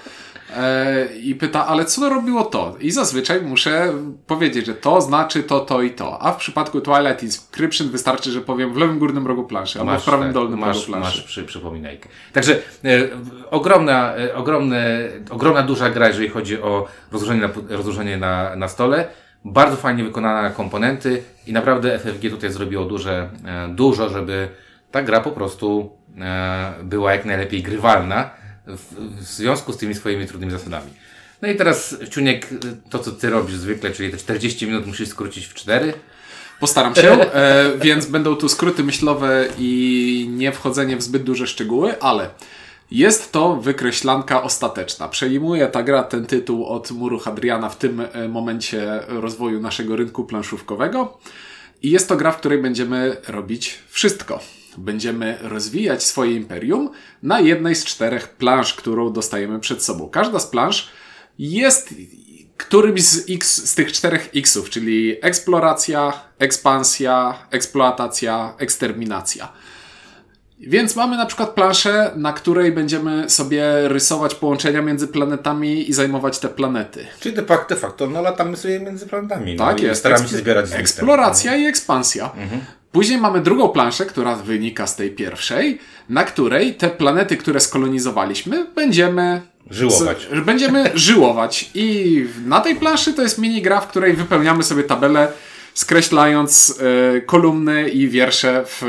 i 1.22 1.36
pyta, 1.36 1.68
ale 1.68 1.86
co 1.86 2.10
robiło 2.10 2.44
to? 2.44 2.76
I 2.80 2.92
zazwyczaj 2.92 3.42
muszę 3.42 3.94
powiedzieć, 4.28 4.66
że 4.66 4.74
to 4.74 5.02
znaczy 5.02 5.44
to, 5.44 5.60
to 5.60 5.82
i 5.82 5.92
to. 5.92 6.22
A 6.22 6.32
w 6.32 6.38
przypadku 6.38 6.82
Twilight 6.82 7.24
Inscription 7.24 7.90
wystarczy, 7.90 8.32
że 8.32 8.42
powiem 8.42 8.74
w 8.74 8.78
lewym 8.78 9.00
górnym 9.00 9.28
rogu 9.28 9.44
planszy 9.44 9.80
albo 9.80 10.00
w 10.00 10.06
prawym 10.06 10.28
tak, 10.28 10.34
dolnym 10.34 10.60
rogu 10.60 10.66
masz, 10.66 10.86
planszy. 10.86 11.18
masz 11.18 11.22
przy, 11.22 11.44
przypominajkę. 11.44 12.10
Także 12.34 12.54
e, 12.56 12.60
ogromna, 13.52 14.16
e, 14.16 14.36
ogromne, 14.36 15.10
ogromna 15.30 15.64
duża 15.64 15.90
gra, 15.90 16.08
jeżeli 16.08 16.30
chodzi 16.30 16.62
o 16.62 16.88
rozłożenie 17.12 17.42
na, 17.42 17.50
rozłożenie 17.70 18.18
na, 18.18 18.56
na 18.56 18.68
stole. 18.68 19.08
Bardzo 19.46 19.78
fajnie 19.78 20.04
wykonane 20.04 20.52
komponenty 20.52 21.24
i 21.48 21.54
naprawdę 21.54 22.00
FFG 22.00 22.30
tutaj 22.30 22.52
zrobiło 22.52 22.86
duże, 22.86 23.30
e, 23.46 23.68
dużo, 23.68 24.10
żeby 24.10 24.50
ta 24.92 25.02
gra 25.02 25.20
po 25.20 25.32
prostu 25.32 25.92
e, 26.22 26.74
była 26.84 27.14
jak 27.14 27.26
najlepiej 27.26 27.64
grywalna 27.64 28.45
w, 28.68 28.96
w 29.20 29.24
związku 29.24 29.74
z 29.74 29.78
tymi 29.78 29.96
swoimi 29.96 30.28
trudnymi 30.28 30.52
zasadami. 30.52 30.92
No 31.42 31.48
i 31.48 31.56
teraz, 31.56 31.96
Ciuniek, 32.10 32.48
to 32.90 33.00
co 33.00 33.12
ty 33.12 33.30
robisz 33.30 33.56
zwykle, 33.56 33.92
czyli 33.92 34.12
te 34.12 34.18
40 34.18 34.68
minut 34.68 34.88
musisz 34.88 35.10
skrócić 35.10 35.46
w 35.46 35.54
4. 35.54 35.94
Postaram 36.60 36.96
się, 36.96 37.12
e, 37.12 37.72
więc 37.78 38.06
będą 38.06 38.36
tu 38.36 38.50
skróty 38.50 38.84
myślowe 38.84 39.48
i 39.58 40.30
nie 40.32 40.52
wchodzenie 40.52 40.98
w 40.98 41.02
zbyt 41.02 41.24
duże 41.24 41.48
szczegóły, 41.48 42.02
ale 42.02 42.30
jest 42.92 43.32
to 43.32 43.56
wykreślanka 43.56 44.44
ostateczna. 44.44 45.08
Przejmuje 45.08 45.68
ta 45.68 45.84
gra 45.84 46.04
ten 46.04 46.26
tytuł 46.26 46.66
od 46.66 46.92
Muru 46.92 47.20
Hadriana 47.20 47.70
w 47.70 47.78
tym 47.78 48.02
e, 48.14 48.28
momencie 48.28 49.00
rozwoju 49.08 49.62
naszego 49.62 49.96
rynku 49.96 50.24
planszówkowego. 50.24 51.18
I 51.84 51.92
jest 51.92 52.10
to 52.10 52.16
gra, 52.16 52.32
w 52.32 52.38
której 52.38 52.62
będziemy 52.62 53.18
robić 53.28 53.80
wszystko. 53.90 54.40
Będziemy 54.78 55.38
rozwijać 55.42 56.04
swoje 56.04 56.32
imperium 56.32 56.90
na 57.24 57.40
jednej 57.40 57.76
z 57.76 57.86
czterech 57.86 58.30
plansz, 58.30 58.74
którą 58.74 59.14
dostajemy 59.14 59.60
przed 59.60 59.84
sobą. 59.84 60.10
Każda 60.10 60.40
z 60.40 60.48
plansz 60.48 60.90
jest 61.40 61.94
którymś 62.58 63.02
z, 63.02 63.30
X, 63.30 63.70
z 63.70 63.76
tych 63.76 63.92
czterech 63.92 64.30
Xów, 64.36 64.70
czyli 64.70 65.18
eksploracja, 65.22 66.14
ekspansja, 66.40 67.40
eksploatacja, 67.52 68.54
eksterminacja. 68.58 69.52
Więc 70.60 70.96
mamy 70.96 71.18
na 71.18 71.26
przykład 71.26 71.50
planszę, 71.50 72.12
na 72.16 72.34
której 72.34 72.72
będziemy 72.72 73.30
sobie 73.30 73.88
rysować 73.88 74.36
połączenia 74.36 74.82
między 74.82 75.08
planetami 75.08 75.90
i 75.90 75.94
zajmować 75.94 76.40
te 76.40 76.50
planety. 76.50 77.08
Czyli 77.20 77.36
de 77.36 77.44
facto, 77.44 77.76
de 77.76 77.82
facto 77.82 78.08
no 78.08 78.22
latamy 78.22 78.58
sobie 78.58 78.80
między 78.80 79.08
planetami. 79.08 79.56
Tak 79.56 79.78
no, 79.78 79.84
jest. 79.84 80.00
Staramy 80.00 80.28
się 80.28 80.38
zbierać 80.38 80.68
z 80.70 80.74
Eksploracja 80.74 81.56
i 81.56 81.66
ekspansja. 81.66 82.32
Mhm. 82.38 82.62
Później 82.96 83.18
mamy 83.22 83.42
drugą 83.42 83.70
planszę, 83.70 84.06
która 84.06 84.36
wynika 84.36 84.88
z 84.88 84.96
tej 84.96 85.12
pierwszej, 85.12 85.80
na 86.10 86.24
której 86.24 86.74
te 86.76 86.90
planety, 86.90 87.38
które 87.38 87.60
skolonizowaliśmy, 87.60 88.66
będziemy 88.76 89.42
Żyłować. 89.70 90.28
z- 90.42 90.46
będziemy 90.46 90.92
żyłować. 91.08 91.70
I 91.74 92.26
na 92.46 92.62
tej 92.62 92.76
planszy 92.76 93.14
to 93.14 93.22
jest 93.22 93.38
minigra, 93.38 93.82
w 93.82 93.88
której 93.88 94.14
wypełniamy 94.14 94.64
sobie 94.64 94.84
tabelę, 94.84 95.28
skreślając 95.76 96.80
e, 97.18 97.22
kolumny 97.22 97.90
i 97.90 98.08
wiersze 98.10 98.64
w 98.66 98.84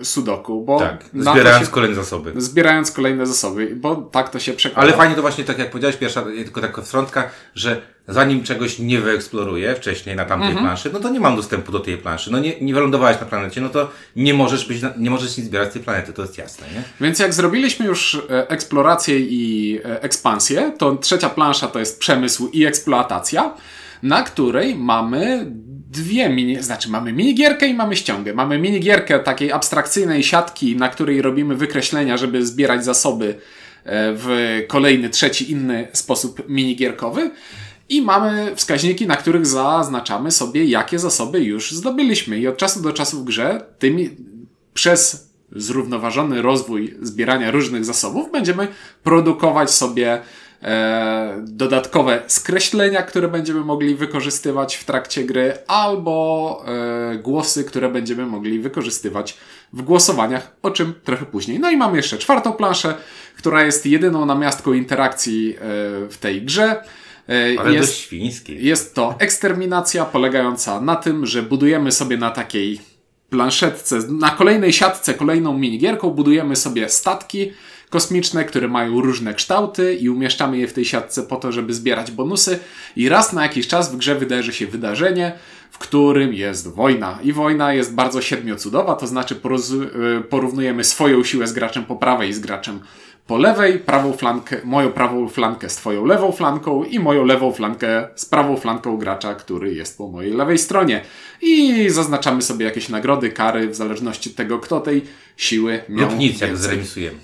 e, 0.00 0.04
sudoku. 0.04 0.64
Bo 0.64 0.78
Tak, 0.78 1.04
zbierając 1.14 1.66
się, 1.66 1.72
kolejne 1.72 1.96
zasoby. 1.96 2.32
zbierając 2.36 2.90
kolejne 2.92 3.26
zasoby, 3.26 3.72
bo 3.76 3.96
tak 3.96 4.28
to 4.28 4.38
się 4.38 4.52
przekłada. 4.52 4.82
Ale 4.88 4.92
fajnie 4.96 5.14
to 5.14 5.20
właśnie, 5.22 5.44
tak 5.44 5.58
jak 5.58 5.70
powiedziałeś, 5.70 5.96
pierwsza, 5.96 6.22
tylko 6.22 6.60
taka 6.60 6.82
wstrątka, 6.82 7.30
że 7.54 7.82
zanim 8.08 8.42
czegoś 8.42 8.78
nie 8.78 9.00
wyeksploruję 9.00 9.74
wcześniej 9.74 10.16
na 10.16 10.24
tamtej 10.24 10.48
Mhm. 10.48 10.66
planszy, 10.66 10.90
no 10.92 11.00
to 11.00 11.08
nie 11.08 11.20
mam 11.20 11.36
dostępu 11.36 11.72
do 11.72 11.80
tej 11.80 11.98
planszy. 11.98 12.32
No 12.32 12.38
nie, 12.38 12.60
nie 12.60 12.74
wylądowałeś 12.74 13.20
na 13.20 13.26
planecie, 13.26 13.60
no 13.60 13.68
to 13.68 13.90
nie 14.16 14.34
możesz 14.34 14.68
być, 14.68 14.82
na, 14.82 14.92
nie 14.98 15.10
możesz 15.10 15.36
nic 15.36 15.46
zbierać 15.46 15.70
z 15.70 15.72
tej 15.72 15.82
planety, 15.82 16.12
to 16.12 16.22
jest 16.22 16.38
jasne, 16.38 16.66
nie? 16.74 16.82
Więc 17.00 17.18
jak 17.18 17.34
zrobiliśmy 17.34 17.86
już 17.86 18.14
e, 18.30 18.48
eksplorację 18.50 19.18
i 19.20 19.80
ekspansję, 19.84 20.72
to 20.78 20.96
trzecia 20.96 21.28
plansza 21.30 21.66
to 21.68 21.78
jest 21.78 21.98
przemysł 22.00 22.48
i 22.52 22.64
eksploatacja, 22.66 23.54
na 24.02 24.22
której 24.22 24.74
mamy 24.76 25.52
dwie 25.90 26.28
mini, 26.28 26.62
znaczy 26.62 26.90
mamy 26.90 27.12
minigierkę 27.12 27.66
i 27.66 27.74
mamy 27.74 27.96
ściągę. 27.96 28.34
Mamy 28.34 28.58
minigierkę 28.58 29.18
takiej 29.18 29.52
abstrakcyjnej 29.52 30.22
siatki, 30.22 30.76
na 30.76 30.88
której 30.88 31.22
robimy 31.22 31.56
wykreślenia, 31.56 32.16
żeby 32.16 32.46
zbierać 32.46 32.84
zasoby 32.84 33.26
e, 33.28 33.34
w 34.14 34.58
kolejny, 34.68 35.10
trzeci, 35.10 35.52
inny 35.52 35.88
sposób 35.92 36.48
minigierkowy. 36.48 37.30
I 37.88 38.02
mamy 38.02 38.52
wskaźniki, 38.56 39.06
na 39.06 39.16
których 39.16 39.46
zaznaczamy 39.46 40.30
sobie, 40.30 40.64
jakie 40.64 40.98
zasoby 40.98 41.40
już 41.40 41.72
zdobyliśmy. 41.72 42.38
I 42.38 42.48
od 42.48 42.56
czasu 42.56 42.82
do 42.82 42.92
czasu 42.92 43.20
w 43.20 43.24
grze 43.24 43.64
tymi, 43.78 44.10
przez 44.74 45.28
zrównoważony 45.52 46.42
rozwój 46.42 46.96
zbierania 47.02 47.50
różnych 47.50 47.84
zasobów 47.84 48.32
będziemy 48.32 48.68
produkować 49.02 49.70
sobie 49.70 50.22
e, 50.62 51.42
dodatkowe 51.46 52.22
skreślenia, 52.26 53.02
które 53.02 53.28
będziemy 53.28 53.60
mogli 53.60 53.94
wykorzystywać 53.94 54.76
w 54.76 54.84
trakcie 54.84 55.24
gry, 55.24 55.58
albo 55.66 56.64
e, 57.12 57.16
głosy, 57.18 57.64
które 57.64 57.88
będziemy 57.88 58.26
mogli 58.26 58.58
wykorzystywać 58.58 59.38
w 59.72 59.82
głosowaniach, 59.82 60.56
o 60.62 60.70
czym 60.70 60.94
trochę 61.04 61.26
później. 61.26 61.60
No 61.60 61.70
i 61.70 61.76
mamy 61.76 61.96
jeszcze 61.96 62.18
czwartą 62.18 62.52
planszę, 62.52 62.94
która 63.36 63.64
jest 63.64 63.86
jedyną 63.86 64.26
namiastką 64.26 64.72
interakcji 64.72 65.56
e, 65.56 65.58
w 66.08 66.16
tej 66.20 66.42
grze. 66.42 66.82
E, 67.28 67.60
Ale 67.60 67.72
jest, 67.72 67.88
dość 67.88 68.00
świński. 68.00 68.64
jest 68.64 68.94
to 68.94 69.14
eksterminacja 69.18 70.04
polegająca 70.04 70.80
na 70.80 70.96
tym, 70.96 71.26
że 71.26 71.42
budujemy 71.42 71.92
sobie 71.92 72.16
na 72.16 72.30
takiej 72.30 72.80
planszetce, 73.30 73.98
na 74.08 74.30
kolejnej 74.30 74.72
siatce, 74.72 75.14
kolejną 75.14 75.58
minigierką 75.58 76.10
budujemy 76.10 76.56
sobie 76.56 76.88
statki 76.88 77.52
kosmiczne, 77.90 78.44
które 78.44 78.68
mają 78.68 79.00
różne 79.00 79.34
kształty 79.34 79.94
i 79.94 80.08
umieszczamy 80.08 80.58
je 80.58 80.68
w 80.68 80.72
tej 80.72 80.84
siatce 80.84 81.22
po 81.22 81.36
to, 81.36 81.52
żeby 81.52 81.74
zbierać 81.74 82.10
bonusy 82.10 82.58
i 82.96 83.08
raz 83.08 83.32
na 83.32 83.42
jakiś 83.42 83.68
czas 83.68 83.92
w 83.92 83.96
grze 83.96 84.14
wydarzy 84.14 84.52
się 84.52 84.66
wydarzenie, 84.66 85.32
w 85.70 85.78
którym 85.78 86.34
jest 86.34 86.68
wojna. 86.68 87.18
I 87.22 87.32
wojna 87.32 87.72
jest 87.72 87.94
bardzo 87.94 88.22
siedmiocudowa, 88.22 88.94
to 88.94 89.06
znaczy 89.06 89.34
y, 89.34 90.20
porównujemy 90.20 90.84
swoją 90.84 91.24
siłę 91.24 91.46
z 91.46 91.52
graczem 91.52 91.84
po 91.84 91.96
prawej 91.96 92.30
i 92.30 92.32
z 92.32 92.40
graczem 92.40 92.80
po 93.26 93.38
lewej, 93.38 93.78
prawą 93.78 94.12
flankę, 94.12 94.56
moją 94.64 94.92
prawą 94.92 95.28
flankę 95.28 95.68
z 95.68 95.76
twoją 95.76 96.04
lewą 96.04 96.32
flanką 96.32 96.84
i 96.84 96.98
moją 96.98 97.24
lewą 97.24 97.52
flankę 97.52 98.08
z 98.14 98.24
prawą 98.24 98.56
flanką 98.56 98.96
gracza, 98.96 99.34
który 99.34 99.74
jest 99.74 99.98
po 99.98 100.08
mojej 100.08 100.32
lewej 100.32 100.58
stronie. 100.58 101.00
I 101.42 101.84
zaznaczamy 101.90 102.42
sobie 102.42 102.64
jakieś 102.64 102.88
nagrody, 102.88 103.30
kary, 103.30 103.68
w 103.68 103.74
zależności 103.74 104.30
od 104.30 104.36
tego, 104.36 104.58
kto 104.58 104.80
tej 104.80 105.04
siły 105.36 105.80
miał 105.88 106.10
Lub 106.10 106.18
nic, 106.18 106.40
jak 106.40 106.50
więcej. 106.50 106.68
zremisujemy. 106.68 107.18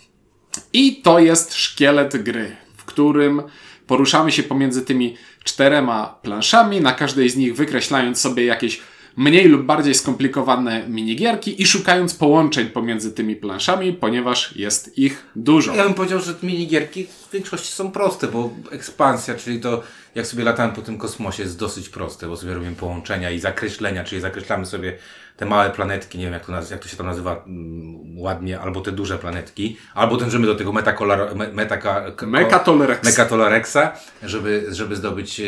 I 0.72 1.02
to 1.02 1.18
jest 1.18 1.54
szkielet 1.54 2.22
gry, 2.22 2.56
w 2.76 2.84
którym 2.84 3.42
poruszamy 3.86 4.32
się 4.32 4.42
pomiędzy 4.42 4.82
tymi 4.82 5.16
czterema 5.44 6.18
planszami, 6.22 6.80
na 6.80 6.92
każdej 6.92 7.30
z 7.30 7.36
nich 7.36 7.56
wykreślając 7.56 8.20
sobie 8.20 8.44
jakieś 8.44 8.80
mniej 9.16 9.48
lub 9.48 9.62
bardziej 9.62 9.94
skomplikowane 9.94 10.88
minigierki 10.88 11.62
i 11.62 11.66
szukając 11.66 12.14
połączeń 12.14 12.66
pomiędzy 12.66 13.12
tymi 13.12 13.36
planszami, 13.36 13.92
ponieważ 13.92 14.56
jest 14.56 14.98
ich 14.98 15.26
dużo. 15.36 15.74
Ja 15.74 15.84
bym 15.84 15.94
powiedział, 15.94 16.20
że 16.20 16.34
minigierki 16.42 17.06
w 17.06 17.32
większości 17.32 17.72
są 17.72 17.90
proste, 17.90 18.28
bo 18.28 18.50
ekspansja, 18.70 19.34
czyli 19.34 19.60
to 19.60 19.82
jak 20.14 20.26
sobie 20.26 20.44
latamy 20.44 20.72
po 20.72 20.82
tym 20.82 20.98
kosmosie 20.98 21.42
jest 21.42 21.58
dosyć 21.58 21.88
proste, 21.88 22.28
bo 22.28 22.36
sobie 22.36 22.54
robimy 22.54 22.76
połączenia 22.76 23.30
i 23.30 23.38
zakreślenia, 23.38 24.04
czyli 24.04 24.20
zakreślamy 24.20 24.66
sobie 24.66 24.98
te 25.36 25.46
małe 25.46 25.70
planetki, 25.70 26.18
nie 26.18 26.24
wiem 26.24 26.32
jak 26.32 26.46
to, 26.46 26.52
jak 26.70 26.80
to 26.80 26.88
się 26.88 26.96
tam 26.96 27.06
nazywa 27.06 27.44
mm, 27.46 28.18
ładnie, 28.18 28.60
albo 28.60 28.80
te 28.80 28.92
duże 28.92 29.18
planetki, 29.18 29.76
albo 29.94 30.16
dążymy 30.16 30.46
do 30.46 30.54
tego 30.54 30.72
metakolor, 30.72 31.36
me, 31.36 31.48
metaka, 31.52 32.10
ko- 32.10 32.26
Mekatolerex. 32.26 33.04
Mekatolorexa, 33.04 33.76
żeby, 34.22 34.66
żeby 34.70 34.96
zdobyć 34.96 35.40
e, 35.40 35.44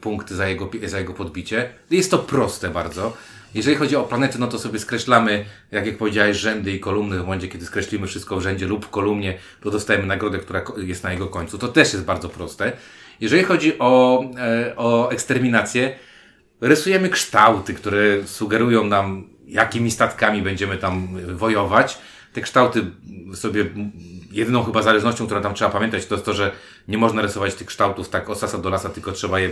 punkty 0.00 0.34
za 0.36 0.48
jego, 0.48 0.70
za 0.84 0.98
jego 0.98 1.12
podbicie. 1.14 1.68
Jest 1.90 2.10
to 2.10 2.18
proste 2.18 2.68
bardzo. 2.70 3.16
Jeżeli 3.54 3.76
chodzi 3.76 3.96
o 3.96 4.02
planety, 4.02 4.38
no 4.38 4.46
to 4.46 4.58
sobie 4.58 4.78
skreślamy, 4.78 5.44
jak 5.70 5.86
jak 5.86 5.98
powiedziałeś, 5.98 6.36
rzędy 6.36 6.70
i 6.72 6.80
kolumny. 6.80 7.16
W 7.18 7.20
momencie, 7.24 7.48
kiedy 7.48 7.66
skreślimy 7.66 8.06
wszystko 8.06 8.36
w 8.36 8.42
rzędzie 8.42 8.66
lub 8.66 8.86
w 8.86 8.90
kolumnie, 8.90 9.38
to 9.62 9.70
dostajemy 9.70 10.06
nagrodę, 10.06 10.38
która 10.38 10.62
jest 10.76 11.04
na 11.04 11.12
jego 11.12 11.26
końcu. 11.26 11.58
To 11.58 11.68
też 11.68 11.92
jest 11.92 12.04
bardzo 12.04 12.28
proste. 12.28 12.72
Jeżeli 13.20 13.44
chodzi 13.44 13.78
o, 13.78 14.24
e, 14.38 14.72
o 14.76 15.10
eksterminację, 15.10 15.96
rysujemy 16.60 17.08
kształty, 17.08 17.74
które 17.74 18.26
sugerują 18.26 18.84
nam, 18.84 19.28
jakimi 19.46 19.90
statkami 19.90 20.42
będziemy 20.42 20.76
tam 20.76 21.08
wojować. 21.36 21.98
Te 22.32 22.40
kształty 22.40 22.90
sobie, 23.34 23.64
jedyną 24.36 24.64
chyba 24.64 24.82
zależnością, 24.82 25.26
którą 25.26 25.42
tam 25.42 25.54
trzeba 25.54 25.70
pamiętać, 25.70 26.06
to 26.06 26.14
jest 26.14 26.24
to, 26.24 26.34
że 26.34 26.52
nie 26.88 26.98
można 26.98 27.22
rysować 27.22 27.54
tych 27.54 27.66
kształtów 27.66 28.08
tak 28.08 28.30
od 28.30 28.38
sasa 28.38 28.58
do 28.58 28.70
lasa, 28.70 28.88
tylko 28.88 29.12
trzeba 29.12 29.40
je 29.40 29.50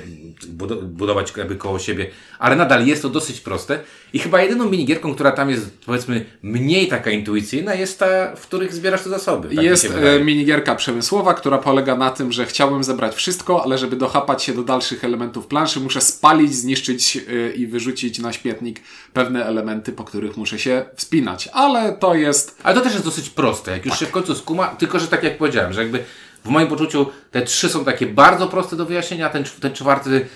budo- 0.57 0.83
budować 0.83 1.33
jakby 1.37 1.57
koło 1.57 1.79
siebie. 1.79 2.11
Ale 2.39 2.57
nadal 2.57 2.87
jest 2.87 3.03
to 3.03 3.09
dosyć 3.09 3.41
proste. 3.41 3.81
I 4.13 4.19
chyba 4.19 4.43
jedyną 4.43 4.71
minigierką, 4.71 5.15
która 5.15 5.33
tam 5.33 5.51
jest, 5.51 5.79
powiedzmy, 5.87 6.25
mniej 6.43 6.89
taka 6.89 7.11
intuicyjna, 7.11 7.75
jest 7.75 7.99
ta, 7.99 8.37
w 8.37 8.41
których 8.47 8.75
zbierasz 8.75 9.03
te 9.03 9.11
zasoby. 9.11 9.55
Tak 9.55 9.65
Jest 9.65 9.93
e, 10.03 10.21
minigierka 10.25 10.75
przemysłowa, 10.75 11.35
która 11.35 11.59
polega 11.59 11.97
na 11.97 12.11
tym, 12.11 12.33
że 12.33 12.47
chciałbym 12.47 12.85
zebrać 12.85 13.15
wszystko, 13.15 13.65
ale 13.65 13.79
żeby 13.79 13.97
dochapać 13.97 14.43
się 14.43 14.53
do 14.55 14.63
dalszych 14.63 15.05
elementów 15.05 15.47
planszy, 15.47 15.81
muszę 15.81 16.01
spalić, 16.01 16.55
zniszczyć 16.55 17.17
e, 17.17 17.51
i 17.55 17.67
wyrzucić 17.67 18.19
na 18.19 18.33
śmietnik 18.33 18.81
pewne 19.13 19.47
elementy, 19.47 19.93
po 19.93 20.05
których 20.05 20.37
muszę 20.37 20.59
się 20.59 20.85
wspinać. 20.97 21.49
Ale 21.53 21.93
to 21.93 22.15
jest 22.15 22.57
Ale 22.63 22.75
to 22.75 22.81
też 22.81 22.93
jest 22.93 23.05
dosyć 23.05 23.31
proste, 23.31 23.71
jak 23.71 23.85
już 23.85 23.93
Tak. 23.95 24.01
się 24.01 24.07
w 24.07 24.11
końcu 24.11 24.35
skuma, 24.35 24.74
tylko 24.75 24.99
że 24.99 25.09
tak 25.09 25.23
jak 25.23 25.39
powiedziałem, 25.39 25.73
że 25.73 25.83
jakby 25.83 26.05
w 26.45 26.49
moim 26.49 26.69
poczuciu 26.69 27.07
te 27.31 27.43
trzy 27.43 27.69
są 27.69 27.85
takie 27.85 28.07
bardzo 28.07 28.49
proste 28.49 28.77
do 28.77 28.87
wyjaśnienia, 28.87 29.31
ten, 29.31 29.45
ten 29.61 29.73
czwarty 29.73 30.27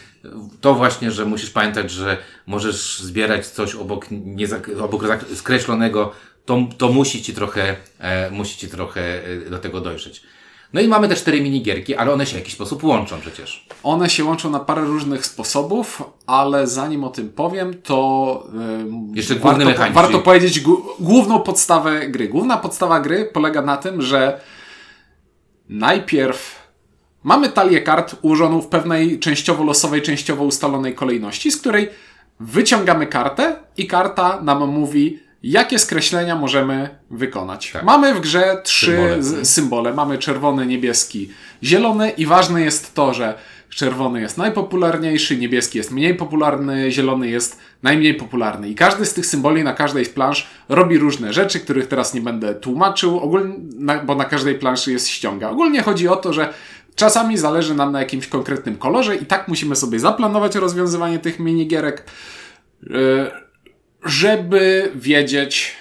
to 0.61 0.75
właśnie, 0.75 1.11
że 1.11 1.25
musisz 1.25 1.51
pamiętać, 1.51 1.91
że 1.91 2.17
możesz 2.47 3.01
zbierać 3.01 3.47
coś 3.47 3.75
obok, 3.75 4.07
nie, 4.11 4.47
obok 4.81 5.03
skreślonego, 5.35 6.13
to, 6.45 6.69
to 6.79 6.89
musi 6.89 7.23
ci 7.23 7.35
trochę, 7.35 7.77
e, 7.99 8.31
musi 8.31 8.59
ci 8.59 8.69
trochę 8.69 9.25
e, 9.25 9.51
do 9.51 9.59
tego 9.59 9.81
dojrzeć. 9.81 10.23
No 10.73 10.81
i 10.81 10.89
mamy 10.89 11.09
te 11.09 11.15
cztery 11.15 11.41
minigierki, 11.41 11.95
ale 11.95 12.13
one 12.13 12.27
się 12.27 12.33
w 12.33 12.39
jakiś 12.39 12.55
sposób 12.55 12.85
łączą 12.85 13.21
przecież. 13.21 13.67
One 13.83 14.11
się 14.11 14.25
łączą 14.25 14.51
na 14.51 14.61
parę 14.61 14.83
różnych 14.83 15.27
sposobów, 15.27 16.03
ale 16.27 16.67
zanim 16.67 17.05
o 17.05 17.09
tym 17.09 17.29
powiem, 17.29 17.83
to 17.83 18.47
ym, 18.81 19.13
Jeszcze 19.15 19.35
główny 19.35 19.65
warto, 19.65 19.71
mechanizm, 19.71 19.95
warto 19.95 20.19
powiedzieć 20.19 20.61
główną 21.01 21.41
podstawę 21.41 22.09
gry. 22.09 22.29
Główna 22.29 22.57
podstawa 22.57 23.01
gry 23.01 23.31
polega 23.33 23.63
na 23.63 23.77
tym, 23.77 24.03
że 24.03 24.41
najpierw 25.69 26.69
mamy 27.23 27.49
talię 27.49 27.81
kart 27.81 28.17
ułożoną 28.23 28.61
w 28.61 28.67
pewnej 28.67 29.19
częściowo 29.19 29.65
losowej, 29.65 30.03
częściowo 30.03 30.45
ustalonej 30.45 30.95
kolejności, 30.95 31.51
z 31.51 31.57
której 31.57 31.89
wyciągamy 32.41 33.07
kartę 33.07 33.57
i 33.77 33.87
karta 33.87 34.41
nam 34.43 34.69
mówi, 34.69 35.19
jakie 35.43 35.79
skreślenia 35.79 36.37
możemy 36.37 36.99
wykonać. 37.11 37.71
Tak. 37.73 37.83
Mamy 37.83 38.15
w 38.15 38.21
grze 38.21 38.61
trzy 38.65 38.97
symbole. 39.21 39.45
symbole. 39.45 39.95
Mamy 39.95 40.19
czerwony, 40.19 40.67
niebieski, 40.67 41.31
zielony 41.63 42.11
i 42.11 42.27
ważne 42.27 42.63
jest 42.63 42.95
to, 42.95 43.15
że 43.15 43.35
czerwony 43.71 44.21
jest 44.21 44.39
najpopularniejszy, 44.39 45.37
niebieski 45.37 45.79
jest 45.79 45.91
mniej 45.91 46.15
popularny, 46.15 46.93
zielony 46.93 47.29
jest 47.29 47.59
najmniej 47.83 48.15
popularny. 48.15 48.69
I 48.69 48.75
każdy 48.75 49.07
z 49.07 49.15
tych 49.15 49.27
symboli 49.27 49.65
na 49.65 49.73
każdej 49.73 50.05
z 50.05 50.09
plansz 50.09 50.47
robi 50.69 50.99
różne 50.99 51.33
rzeczy, 51.33 51.61
których 51.61 51.87
teraz 51.87 52.15
nie 52.15 52.21
będę 52.21 52.55
tłumaczył, 52.55 53.19
ogólnie, 53.19 53.55
bo 54.07 54.15
na 54.15 54.25
każdej 54.25 54.55
planszy 54.55 54.93
jest 54.93 55.09
ściąga. 55.09 55.51
Ogólnie 55.51 55.83
chodzi 55.83 56.09
o 56.09 56.17
to, 56.17 56.33
że 56.33 56.55
czasami 56.95 57.39
zależy 57.39 57.75
nam 57.75 57.93
na 57.93 58.01
jakimś 58.01 58.27
konkretnym 58.27 58.77
kolorze 58.77 59.17
i 59.17 59.27
tak 59.27 59.49
musimy 59.49 59.77
sobie 59.77 60.01
zaplanować 60.01 60.55
rozwiązywanie 60.55 61.19
tych 61.19 61.39
minigierek, 61.39 62.05
e, 62.91 63.48
żeby 64.05 64.93
wiedzieć, 64.95 65.77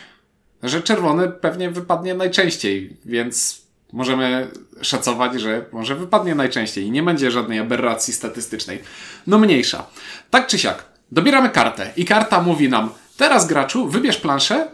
że 0.63 0.81
czerwony 0.81 1.27
pewnie 1.29 1.69
wypadnie 1.69 2.13
najczęściej, 2.13 2.97
więc 3.05 3.62
możemy 3.93 4.47
szacować, 4.81 5.41
że 5.41 5.65
może 5.71 5.95
wypadnie 5.95 6.36
najczęściej 6.36 6.86
i 6.86 6.91
nie 6.91 7.03
będzie 7.03 7.31
żadnej 7.31 7.59
aberracji 7.59 8.13
statystycznej. 8.13 8.81
No 9.27 9.39
mniejsza. 9.39 9.86
Tak 10.29 10.47
czy 10.47 10.59
siak, 10.59 10.86
dobieramy 11.12 11.50
kartę 11.50 11.91
i 11.95 12.05
karta 12.05 12.41
mówi 12.41 12.69
nam, 12.69 12.89
teraz 13.17 13.47
graczu, 13.47 13.88
wybierz 13.88 14.17
planszę 14.17 14.67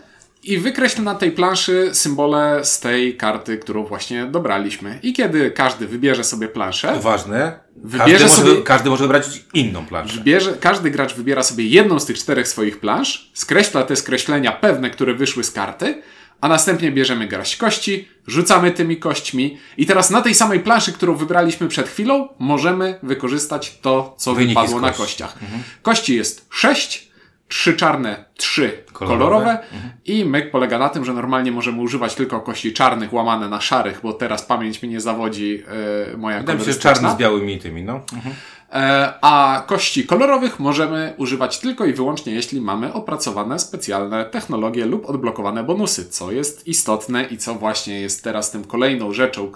i 0.43 0.57
wykreśl 0.57 1.03
na 1.03 1.15
tej 1.15 1.31
planszy 1.31 1.89
symbole 1.93 2.65
z 2.65 2.79
tej 2.79 3.17
karty, 3.17 3.57
którą 3.57 3.85
właśnie 3.85 4.25
dobraliśmy. 4.25 5.00
I 5.03 5.13
kiedy 5.13 5.51
każdy 5.51 5.88
wybierze 5.88 6.23
sobie 6.23 6.47
planszę. 6.47 7.00
Ważne. 7.01 7.59
Wybierze 7.75 8.25
każdy, 8.25 8.38
sobie, 8.38 8.50
może, 8.50 8.62
każdy 8.62 8.89
może 8.89 9.03
wybrać 9.03 9.43
inną 9.53 9.85
planszę. 9.85 10.17
Wybierze, 10.17 10.53
każdy 10.59 10.91
gracz 10.91 11.13
wybiera 11.13 11.43
sobie 11.43 11.67
jedną 11.67 12.00
z 12.00 12.05
tych 12.05 12.17
czterech 12.17 12.47
swoich 12.47 12.79
plansz, 12.79 13.31
skreśla 13.33 13.83
te 13.83 13.95
skreślenia 13.95 14.51
pewne, 14.51 14.89
które 14.89 15.13
wyszły 15.13 15.43
z 15.43 15.51
karty 15.51 16.01
a 16.43 16.47
następnie 16.47 16.91
bierzemy 16.91 17.27
garść 17.27 17.55
kości, 17.55 18.07
rzucamy 18.27 18.71
tymi 18.71 18.97
kośćmi 18.97 19.57
i 19.77 19.85
teraz 19.85 20.09
na 20.09 20.21
tej 20.21 20.35
samej 20.35 20.59
planszy, 20.59 20.93
którą 20.93 21.15
wybraliśmy 21.15 21.67
przed 21.67 21.89
chwilą, 21.89 22.29
możemy 22.39 23.00
wykorzystać 23.03 23.77
to, 23.81 24.15
co 24.17 24.33
Wyniki 24.33 24.55
wypadło 24.55 24.81
na 24.81 24.91
kościach. 24.91 25.38
Mhm. 25.41 25.63
Kości 25.81 26.15
jest 26.15 26.45
sześć, 26.50 27.12
trzy 27.53 27.74
czarne, 27.74 28.25
trzy 28.38 28.83
kolorowe, 28.93 29.25
kolorowe 29.25 29.51
mhm. 29.51 29.93
i 30.05 30.25
myk 30.25 30.51
polega 30.51 30.79
na 30.79 30.89
tym, 30.89 31.05
że 31.05 31.13
normalnie 31.13 31.51
możemy 31.51 31.81
używać 31.81 32.15
tylko 32.15 32.39
kości 32.39 32.74
czarnych 32.74 33.13
łamane 33.13 33.50
na 33.50 33.62
szarych, 33.62 34.00
bo 34.03 34.13
teraz 34.13 34.45
pamięć 34.45 34.81
mi 34.81 34.89
nie 34.89 35.01
zawodzi 35.01 35.63
yy, 36.10 36.17
moja 36.17 36.39
Wydaje 36.39 36.60
mi 36.60 36.65
się, 36.65 36.74
czarny 36.74 37.10
z 37.12 37.15
białymi 37.15 37.60
tymi, 37.60 37.83
no. 37.83 38.01
Mhm. 38.13 38.36
E, 38.72 39.13
a 39.22 39.63
kości 39.67 40.05
kolorowych 40.05 40.60
możemy 40.60 41.13
używać 41.17 41.60
tylko 41.60 41.86
i 41.86 41.93
wyłącznie, 41.93 42.33
jeśli 42.33 42.62
mamy 42.62 42.93
opracowane 42.93 43.60
specjalne 43.60 44.25
technologie 44.25 44.86
lub 44.86 45.10
odblokowane 45.10 45.63
bonusy, 45.63 46.10
co 46.10 46.31
jest 46.31 46.67
istotne 46.67 47.24
i 47.24 47.38
co 47.38 47.55
właśnie 47.55 48.01
jest 48.01 48.24
teraz 48.24 48.51
tym 48.51 48.63
kolejną 48.63 49.13
rzeczą, 49.13 49.51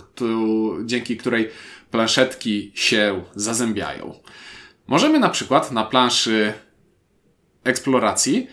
dzięki 0.86 1.18
której 1.18 1.50
planszetki 1.92 2.72
się 2.76 3.22
zazębiają. 3.36 4.14
Możemy 4.88 5.20
na 5.20 5.30
przykład 5.30 5.72
na 5.72 5.84
planszy 5.84 6.54
eksploracji 7.68 8.48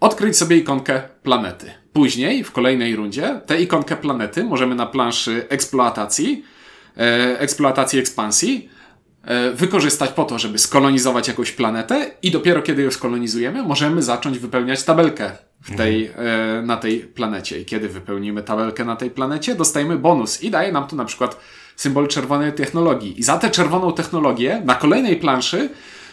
odkryć 0.00 0.36
sobie 0.36 0.56
ikonkę 0.56 1.02
planety. 1.22 1.70
Później, 1.92 2.44
w 2.44 2.52
kolejnej 2.52 2.96
rundzie, 2.96 3.40
tę 3.46 3.60
ikonkę 3.60 3.96
planety 3.96 4.44
możemy 4.44 4.74
na 4.74 4.86
planszy 4.86 5.46
eksploatacji, 5.48 6.44
e, 6.96 7.40
eksploatacji 7.40 7.98
ekspansji 7.98 8.68
E, 9.26 9.50
wykorzystać 9.50 10.10
po 10.10 10.24
to, 10.24 10.38
żeby 10.38 10.58
skolonizować 10.58 11.28
jakąś 11.28 11.52
planetę 11.52 12.10
i 12.22 12.30
dopiero 12.30 12.62
kiedy 12.62 12.82
ją 12.82 12.90
skolonizujemy, 12.90 13.62
możemy 13.62 14.02
zacząć 14.02 14.38
wypełniać 14.38 14.82
tabelkę 14.82 15.30
w 15.62 15.76
tej, 15.76 16.06
mhm. 16.06 16.66
na 16.66 16.76
tej 16.76 16.98
planecie. 17.00 17.60
I 17.60 17.64
kiedy 17.64 17.88
wypełnimy 17.88 18.42
tabelkę 18.42 18.84
na 18.84 18.96
tej 18.96 19.10
planecie, 19.10 19.54
dostajemy 19.54 19.96
bonus 19.96 20.42
i 20.42 20.50
daje 20.50 20.72
nam 20.72 20.86
tu 20.86 20.96
na 20.96 21.04
przykład 21.04 21.40
symbol 21.76 22.08
czerwonej 22.08 22.52
technologii. 22.52 23.20
I 23.20 23.22
za 23.22 23.38
tę 23.38 23.50
czerwoną 23.50 23.92
technologię 23.92 24.62
na 24.64 24.74
kolejnej 24.74 25.16
planszy 25.16 25.70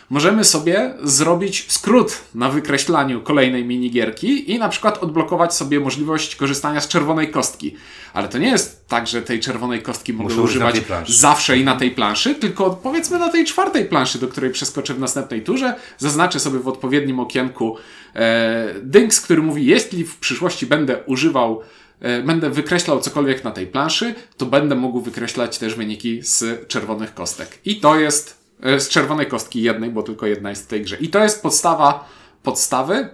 możemy 0.09 0.43
sobie 0.43 0.93
zrobić 1.03 1.65
skrót 1.67 2.21
na 2.35 2.49
wykreślaniu 2.49 3.21
kolejnej 3.21 3.65
minigierki 3.65 4.51
i 4.51 4.59
na 4.59 4.69
przykład 4.69 4.97
odblokować 5.03 5.53
sobie 5.53 5.79
możliwość 5.79 6.35
korzystania 6.35 6.81
z 6.81 6.87
czerwonej 6.87 7.31
kostki. 7.31 7.75
Ale 8.13 8.27
to 8.27 8.37
nie 8.37 8.47
jest 8.47 8.87
tak, 8.87 9.07
że 9.07 9.21
tej 9.21 9.39
czerwonej 9.39 9.81
kostki 9.81 10.13
mogę 10.13 10.29
Muszę 10.29 10.41
używać 10.41 10.81
zawsze 11.07 11.57
i 11.57 11.63
na 11.63 11.75
tej 11.75 11.91
planszy, 11.91 12.35
tylko 12.35 12.69
powiedzmy 12.69 13.19
na 13.19 13.29
tej 13.29 13.45
czwartej 13.45 13.85
planszy, 13.85 14.19
do 14.19 14.27
której 14.27 14.51
przeskoczę 14.51 14.93
w 14.93 14.99
następnej 14.99 15.43
turze, 15.43 15.75
zaznaczę 15.97 16.39
sobie 16.39 16.59
w 16.59 16.67
odpowiednim 16.67 17.19
okienku 17.19 17.77
e, 18.15 18.73
dynks, 18.83 19.21
który 19.21 19.41
mówi, 19.41 19.65
jeśli 19.65 20.03
w 20.03 20.17
przyszłości 20.17 20.65
będę 20.65 21.03
używał 21.05 21.61
e, 21.99 22.23
będę 22.23 22.49
wykreślał 22.49 22.99
cokolwiek 22.99 23.43
na 23.43 23.51
tej 23.51 23.67
planszy, 23.67 24.15
to 24.37 24.45
będę 24.45 24.75
mógł 24.75 25.01
wykreślać 25.01 25.57
też 25.57 25.75
wyniki 25.75 26.21
z 26.21 26.67
czerwonych 26.67 27.13
kostek. 27.13 27.59
I 27.65 27.79
to 27.79 27.99
jest 27.99 28.42
z 28.63 28.89
czerwonej 28.89 29.25
kostki 29.27 29.61
jednej, 29.61 29.89
bo 29.89 30.03
tylko 30.03 30.25
jedna 30.25 30.49
jest 30.49 30.63
w 30.63 30.67
tej 30.67 30.81
grze. 30.81 30.97
I 30.99 31.09
to 31.09 31.23
jest 31.23 31.41
podstawa 31.43 32.09
podstawy. 32.43 33.09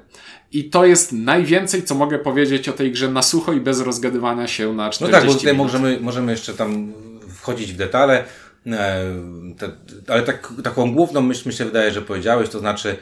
I 0.52 0.70
to 0.70 0.86
jest 0.86 1.12
najwięcej, 1.14 1.84
co 1.84 1.96
mogę 1.96 2.20
powiedzieć 2.20 2.70
o 2.70 2.74
tej 2.74 2.92
grze 2.92 3.12
na 3.12 3.22
sucho 3.22 3.54
i 3.54 3.62
bez 3.62 3.82
rozgadywania 3.82 4.48
się 4.48 4.74
na 4.74 4.90
40 4.90 5.04
No 5.04 5.20
tak, 5.20 5.28
bo 5.28 5.34
tutaj 5.40 5.54
minut. 5.54 5.68
możemy, 5.68 6.00
możemy 6.02 6.32
jeszcze 6.32 6.54
tam 6.54 6.94
wchodzić 7.36 7.74
w 7.74 7.78
detale, 7.78 8.24
e, 8.68 9.06
ale 10.08 10.22
tak, 10.22 10.54
taką 10.64 10.94
główną 10.94 11.22
myśl 11.22 11.50
mi 11.50 11.56
się 11.56 11.66
wydaje, 11.66 11.92
że 11.92 12.02
powiedziałeś, 12.02 12.50
to 12.50 12.60
znaczy 12.60 12.90
e, 12.90 12.96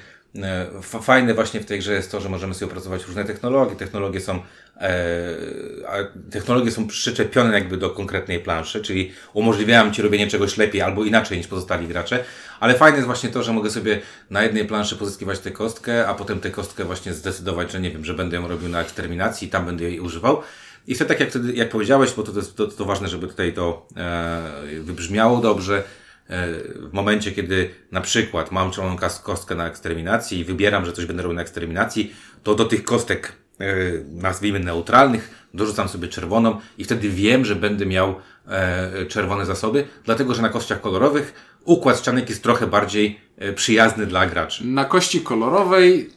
fajne 0.82 1.34
właśnie 1.34 1.60
w 1.60 1.66
tej 1.66 1.80
grze 1.80 1.94
jest 1.94 2.12
to, 2.12 2.22
że 2.22 2.30
możemy 2.30 2.54
sobie 2.54 2.72
opracować 2.72 3.06
różne 3.06 3.26
technologie. 3.26 3.76
Technologie 3.76 4.22
są 4.22 4.40
E, 4.82 6.08
technologie 6.32 6.72
są 6.72 6.88
przyczepione 6.88 7.54
jakby 7.54 7.78
do 7.78 7.90
konkretnej 7.90 8.40
planszy, 8.40 8.82
czyli 8.82 9.12
umożliwiają 9.34 9.92
Ci 9.92 10.02
robienie 10.02 10.28
czegoś 10.28 10.58
lepiej 10.58 10.82
albo 10.82 11.04
inaczej 11.04 11.38
niż 11.38 11.48
pozostali 11.48 11.88
gracze, 11.88 12.24
ale 12.60 12.74
fajne 12.74 12.98
jest 12.98 13.06
właśnie 13.06 13.30
to, 13.30 13.44
że 13.44 13.54
mogę 13.54 13.70
sobie 13.70 14.02
na 14.30 14.44
jednej 14.44 14.66
planszy 14.66 14.96
pozyskiwać 14.96 15.40
tę 15.40 15.52
kostkę, 15.52 16.08
a 16.08 16.14
potem 16.14 16.40
tę 16.40 16.50
kostkę 16.50 16.84
właśnie 16.84 17.14
zdecydować, 17.14 17.72
że 17.72 17.80
nie 17.80 17.92
wiem, 17.92 18.06
że 18.06 18.14
będę 18.14 18.38
ją 18.38 18.48
robił 18.48 18.70
na 18.70 18.82
eksterminacji 18.82 19.48
i 19.48 19.52
tam 19.52 19.66
będę 19.66 19.84
jej 19.84 20.00
używał. 20.00 20.42
I 20.88 20.96
wtedy, 20.96 21.08
tak 21.08 21.20
jak, 21.20 21.30
wtedy, 21.30 21.54
jak 21.54 21.70
powiedziałeś, 21.70 22.14
bo 22.14 22.24
to, 22.24 22.32
to, 22.32 22.42
to, 22.42 22.68
to 22.68 22.86
ważne, 22.86 23.08
żeby 23.08 23.28
tutaj 23.28 23.54
to 23.54 23.88
e, 23.98 24.42
wybrzmiało 24.82 25.38
dobrze, 25.38 25.78
e, 25.78 26.07
w 26.30 26.90
momencie, 26.92 27.32
kiedy 27.32 27.70
na 27.92 28.02
przykład 28.02 28.52
mam 28.52 28.72
czerwoną 28.72 28.98
kostkę 29.24 29.56
na 29.56 29.68
eksterminacji 29.68 30.40
i 30.40 30.46
wybieram, 30.46 30.86
że 30.86 30.94
coś 30.94 31.06
będę 31.06 31.24
robił 31.24 31.36
na 31.36 31.42
eksterminacji, 31.42 32.16
to 32.44 32.56
do 32.56 32.66
tych 32.66 32.84
kostek 32.84 33.34
E, 33.60 33.76
nazwijmy 34.12 34.60
neutralnych, 34.60 35.48
dorzucam 35.54 35.90
sobie 35.90 36.08
czerwoną 36.08 36.60
i 36.78 36.84
wtedy 36.84 37.10
wiem, 37.10 37.46
że 37.46 37.56
będę 37.56 37.86
miał 37.86 38.16
e, 38.48 39.06
czerwone 39.06 39.46
zasoby, 39.46 39.88
dlatego 40.06 40.34
że 40.34 40.42
na 40.42 40.50
kościach 40.50 40.82
kolorowych 40.82 41.34
układ 41.66 42.00
ścianek 42.00 42.30
jest 42.30 42.44
trochę 42.44 42.68
bardziej 42.68 43.20
e, 43.38 43.54
przyjazny 43.54 44.06
dla 44.06 44.28
graczy. 44.28 44.66
Na 44.66 44.86
kości 44.86 45.22
kolorowej 45.22 46.10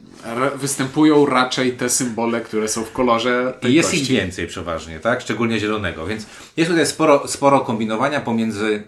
występują 0.55 1.25
raczej 1.25 1.73
te 1.73 1.89
symbole, 1.89 2.41
które 2.41 2.67
są 2.67 2.83
w 2.83 2.91
kolorze 2.91 3.53
I 3.61 3.73
jest 3.73 3.89
kości. 3.89 4.03
ich 4.03 4.09
więcej 4.09 4.47
przeważnie, 4.47 4.99
tak? 4.99 5.21
Szczególnie 5.21 5.59
zielonego, 5.59 6.05
więc 6.05 6.25
jest 6.57 6.69
tutaj 6.69 6.85
sporo, 6.85 7.27
sporo 7.27 7.59
kombinowania 7.59 8.21
pomiędzy, 8.21 8.83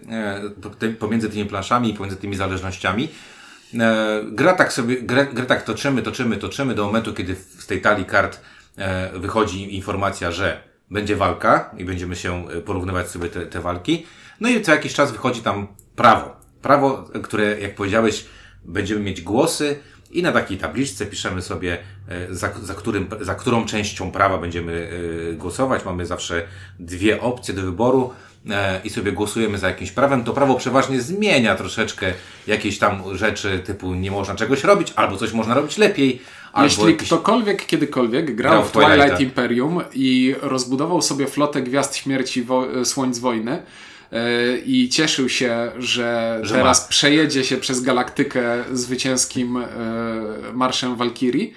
pomiędzy 0.98 1.30
tymi 1.30 1.44
planszami 1.44 1.90
i 1.90 1.94
pomiędzy 1.94 2.16
tymi 2.16 2.36
zależnościami. 2.36 3.08
E, 3.80 4.20
gra 4.24 4.52
tak 4.52 4.72
sobie, 4.72 5.02
grę, 5.02 5.26
grę 5.26 5.46
tak 5.46 5.62
toczymy, 5.62 6.02
toczymy, 6.02 6.36
toczymy 6.36 6.74
do 6.74 6.86
momentu, 6.86 7.14
kiedy 7.14 7.36
z 7.58 7.66
tej 7.66 7.80
talii 7.80 8.04
kart 8.04 8.40
e, 8.78 9.18
wychodzi 9.18 9.76
informacja, 9.76 10.32
że 10.32 10.62
będzie 10.90 11.16
walka 11.16 11.70
i 11.78 11.84
będziemy 11.84 12.16
się 12.16 12.48
e, 12.48 12.60
porównywać 12.60 13.08
sobie 13.08 13.28
te, 13.28 13.46
te 13.46 13.60
walki. 13.60 14.06
No 14.40 14.48
i 14.48 14.62
co 14.62 14.72
jakiś 14.72 14.94
czas 14.94 15.12
wychodzi 15.12 15.40
tam 15.40 15.66
prawo. 15.96 16.36
Prawo, 16.62 17.04
które, 17.22 17.60
jak 17.60 17.74
powiedziałeś, 17.74 18.26
będziemy 18.64 19.00
mieć 19.00 19.22
głosy 19.22 19.78
i 20.14 20.22
na 20.22 20.32
takiej 20.32 20.58
tabliczce 20.58 21.06
piszemy 21.06 21.42
sobie, 21.42 21.78
za, 22.30 22.52
za, 22.62 22.74
którym, 22.74 23.06
za 23.20 23.34
którą 23.34 23.64
częścią 23.64 24.10
prawa 24.10 24.38
będziemy 24.38 24.90
głosować. 25.36 25.84
Mamy 25.84 26.06
zawsze 26.06 26.42
dwie 26.78 27.20
opcje 27.20 27.54
do 27.54 27.62
wyboru. 27.62 28.10
E, 28.50 28.80
i 28.84 28.90
sobie 28.90 29.12
głosujemy 29.12 29.58
za 29.58 29.68
jakimś 29.68 29.90
prawem, 29.90 30.24
to 30.24 30.32
prawo 30.32 30.54
przeważnie 30.54 31.00
zmienia 31.00 31.54
troszeczkę 31.54 32.12
jakieś 32.46 32.78
tam 32.78 33.16
rzeczy 33.16 33.58
typu 33.58 33.94
nie 33.94 34.10
można 34.10 34.34
czegoś 34.34 34.64
robić, 34.64 34.92
albo 34.96 35.16
coś 35.16 35.32
można 35.32 35.54
robić 35.54 35.78
lepiej. 35.78 36.22
Jeśli 36.62 36.84
jakiś... 36.84 37.08
ktokolwiek 37.08 37.66
kiedykolwiek 37.66 38.34
grał, 38.34 38.52
grał 38.52 38.64
w 38.64 38.72
Twilight, 38.72 38.96
Twilight 38.96 39.20
Imperium 39.20 39.80
i 39.92 40.34
rozbudował 40.42 41.02
sobie 41.02 41.26
flotę 41.26 41.62
Gwiazd 41.62 41.96
Śmierci 41.96 42.42
wo 42.42 42.84
Słońc 42.84 43.18
Wojny, 43.18 43.52
e, 43.52 43.62
i 44.66 44.88
cieszył 44.88 45.28
się, 45.28 45.72
że, 45.78 46.38
że 46.42 46.54
teraz 46.54 46.82
ma. 46.82 46.88
przejedzie 46.88 47.44
się 47.44 47.56
przez 47.56 47.80
galaktykę 47.80 48.64
zwycięskim 48.72 49.56
e, 49.56 49.66
marszem 50.52 50.96
Walkirii, 50.96 51.54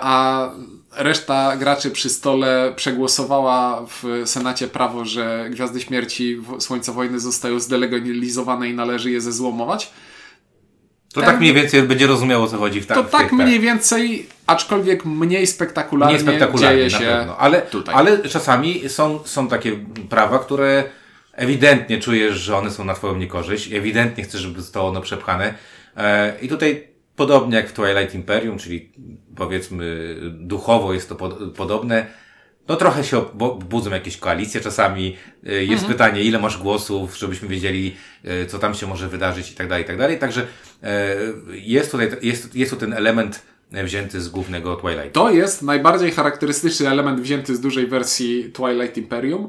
a 0.00 0.48
reszta 0.96 1.56
graczy 1.56 1.90
przy 1.90 2.10
stole 2.10 2.72
przegłosowała 2.76 3.86
w 3.86 4.22
Senacie 4.24 4.68
prawo, 4.68 5.04
że 5.04 5.46
Gwiazdy 5.50 5.80
Śmierci 5.80 6.40
Słońca 6.58 6.92
Wojny 6.92 7.20
zostają 7.20 7.60
zdelegalizowane 7.60 8.68
i 8.68 8.74
należy 8.74 9.10
je 9.10 9.20
zezłomować, 9.20 9.90
To 11.14 11.20
tak 11.20 11.40
mniej 11.40 11.54
więcej 11.54 11.82
będzie 11.82 12.06
rozumiało, 12.06 12.44
o 12.44 12.48
co 12.48 12.58
chodzi 12.58 12.80
w 12.80 12.86
ta, 12.86 12.94
To 12.94 13.04
w 13.04 13.10
tak 13.10 13.32
mniej 13.32 13.60
więcej, 13.60 14.26
aczkolwiek 14.46 15.04
mniej 15.04 15.46
spektakularnie, 15.46 16.14
Nie 16.14 16.20
spektakularnie 16.22 16.78
dzieje 16.78 16.90
się 16.90 16.98
pewno, 16.98 17.36
ale, 17.36 17.62
tutaj. 17.62 17.94
ale 17.94 18.18
czasami 18.18 18.88
są, 18.88 19.20
są 19.24 19.48
takie 19.48 19.76
prawa, 20.10 20.38
które 20.38 20.84
ewidentnie 21.40 21.98
czujesz, 21.98 22.36
że 22.36 22.56
one 22.56 22.70
są 22.70 22.84
na 22.84 22.94
twoją 22.94 23.16
niekorzyść, 23.16 23.72
ewidentnie 23.72 24.24
chcesz, 24.24 24.40
żeby 24.40 24.60
zostało 24.60 24.88
ono 24.88 25.00
przepchane 25.00 25.54
e, 25.96 26.38
i 26.42 26.48
tutaj 26.48 26.88
podobnie 27.16 27.56
jak 27.56 27.68
w 27.68 27.72
Twilight 27.72 28.14
Imperium, 28.14 28.58
czyli 28.58 28.92
powiedzmy 29.36 30.16
duchowo 30.30 30.94
jest 30.94 31.08
to 31.08 31.14
pod, 31.14 31.54
podobne, 31.56 32.06
no 32.68 32.76
trochę 32.76 33.04
się 33.04 33.24
budzą 33.68 33.90
jakieś 33.90 34.16
koalicje 34.16 34.60
czasami, 34.60 35.16
e, 35.46 35.52
jest 35.52 35.82
Mhm. 35.82 35.92
pytanie 35.92 36.22
ile 36.22 36.38
masz 36.38 36.58
głosów, 36.58 37.18
żebyśmy 37.18 37.48
wiedzieli 37.48 37.96
e, 38.24 38.46
co 38.46 38.58
tam 38.58 38.74
się 38.74 38.86
może 38.86 39.08
wydarzyć 39.08 39.52
i 39.52 39.54
tak 39.54 39.68
dalej, 39.68 39.84
i 39.84 39.86
tak 39.86 39.98
dalej, 39.98 40.18
także 40.18 40.46
jest 41.52 41.90
tutaj, 41.90 42.10
jest, 42.22 42.54
jest 42.56 42.72
tu 42.72 42.76
ten 42.76 42.92
element 42.92 43.42
wzięty 43.72 44.20
z 44.20 44.28
głównego 44.28 44.76
Twilight. 44.76 45.12
To 45.12 45.30
jest 45.30 45.62
najbardziej 45.62 46.10
charakterystyczny 46.10 46.88
element 46.88 47.20
wzięty 47.20 47.56
z 47.56 47.60
dużej 47.60 47.86
wersji 47.86 48.52
Twilight 48.52 48.96
Imperium. 48.96 49.48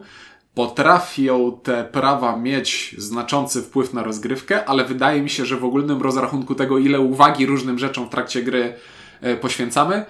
Potrafią 0.54 1.60
te 1.64 1.84
prawa 1.84 2.38
mieć 2.38 2.96
znaczący 2.98 3.62
wpływ 3.62 3.94
na 3.94 4.04
rozgrywkę, 4.04 4.66
ale 4.66 4.86
wydaje 4.86 5.22
mi 5.22 5.30
się, 5.30 5.46
że 5.46 5.58
w 5.58 5.66
ogólnym 5.66 6.02
rozrachunku 6.02 6.56
tego, 6.56 6.78
ile 6.78 7.00
uwagi 7.00 7.46
różnym 7.46 7.80
rzeczom 7.80 8.08
w 8.08 8.10
trakcie 8.10 8.44
gry 8.44 8.74
e, 9.22 9.36
poświęcamy, 9.38 10.06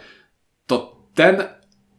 to 0.68 0.96
ten, 1.16 1.44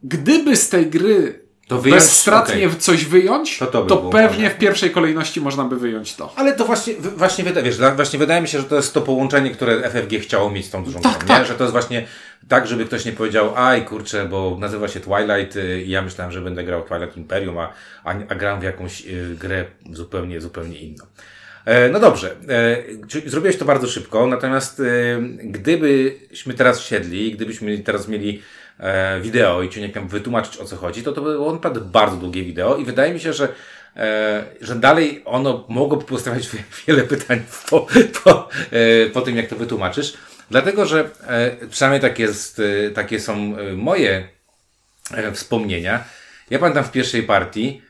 gdyby 0.03 0.57
z 0.57 0.69
tej 0.69 0.87
gry 0.91 1.47
To 1.69 1.79
wyjąć- 1.83 1.95
bezstratnie 2.03 2.67
okej. 2.67 2.79
coś 2.79 3.05
wyjąć, 3.05 3.59
To 3.59 3.67
to, 3.67 3.73
to 3.73 3.95
by 3.95 4.01
było 4.01 4.13
pewnie 4.13 4.51
w 4.51 4.59
pierwszej 4.59 4.91
kolejności 4.91 5.41
można 5.41 5.65
by 5.65 5.77
wyjąć 5.77 6.17
to. 6.17 6.33
Ale 6.37 6.53
to 6.57 6.65
właśnie, 6.65 6.95
właśnie, 7.17 7.45
wiesz, 7.45 7.79
właśnie 7.97 8.19
wydaje 8.19 8.43
mi 8.43 8.49
się, 8.49 8.59
że 8.59 8.65
to 8.65 8.77
jest 8.77 8.95
to 8.95 9.01
połączenie, 9.01 9.51
które 9.51 9.91
FFG 9.91 10.21
chciało 10.21 10.51
mieć 10.51 10.67
z 10.67 10.71
tą 10.71 10.85
dużą 10.85 11.01
Tak, 11.01 11.19
grą, 11.19 11.29
tak. 11.29 11.41
nie? 11.41 11.47
Że 11.47 11.55
to 11.55 11.65
jest 11.65 11.73
właśnie 11.73 12.07
tak, 12.49 12.67
żeby 12.67 12.85
ktoś 12.85 13.05
nie 13.05 13.13
powiedział, 13.13 13.57
aj 13.57 13.85
kurczę, 13.85 14.25
bo 14.29 14.57
nazywa 14.61 14.89
się 14.89 15.01
Twilight 15.01 15.57
y, 15.57 15.83
i 15.83 15.91
ja 15.91 16.03
myślałem, 16.03 16.33
że 16.33 16.41
będę 16.41 16.65
grał 16.65 16.83
Twilight 16.83 17.17
Imperium, 17.17 17.59
a, 17.59 17.73
a, 18.05 18.15
a 18.29 18.35
gram 18.35 18.61
w 18.61 18.63
jakąś 18.63 19.07
y, 19.07 19.37
grę 19.41 19.65
zupełnie, 19.93 20.41
zupełnie 20.41 20.79
inną. 20.79 21.05
E, 21.65 21.89
no 21.89 22.01
dobrze, 22.01 22.37
e, 22.49 22.83
zrobiłeś 23.27 23.57
to 23.57 23.65
bardzo 23.65 23.87
szybko, 23.87 24.27
natomiast 24.27 24.81
e, 24.81 24.85
gdybyśmy 25.43 26.55
teraz 26.55 26.81
siedli, 26.81 27.33
gdybyśmy 27.33 27.79
teraz 27.79 28.09
mieli 28.09 28.43
e, 28.79 29.21
wideo 29.21 29.63
i 29.63 29.69
Ciuniek 29.69 29.97
miał 29.97 30.07
wytłumaczyć 30.07 30.57
o 30.57 30.65
co 30.65 30.77
chodzi, 30.77 31.03
to 31.03 31.13
to 31.13 31.23
by 31.23 31.33
było 31.33 31.53
naprawdę 31.53 31.81
bardzo 31.81 32.17
długie 32.17 32.45
wideo 32.45 32.77
i 32.77 32.85
wydaje 32.85 33.15
mi 33.15 33.21
się, 33.21 33.33
że 33.33 33.49
że 34.61 34.75
dalej 34.75 35.23
ono 35.25 35.65
mogłoby 35.69 36.05
postawiać 36.05 36.49
wie- 36.49 36.63
wiele 36.87 37.03
pytań 37.03 37.43
po, 37.71 37.87
po, 38.25 38.49
po 39.13 39.21
tym, 39.21 39.37
jak 39.37 39.47
to 39.47 39.57
wytłumaczysz. 39.57 40.15
Dlatego, 40.53 40.87
że 40.87 41.11
e, 41.27 41.67
przynajmniej 41.67 42.01
tak 42.01 42.19
jest, 42.19 42.61
e, 42.61 42.91
takie 42.91 43.21
są 43.21 43.57
e, 43.59 43.73
moje 43.73 44.29
wspomnienia. 45.33 46.05
Ja 46.51 46.59
pamiętam 46.59 46.85
w 46.85 46.91
pierwszej 46.91 47.23
partii 47.23 47.83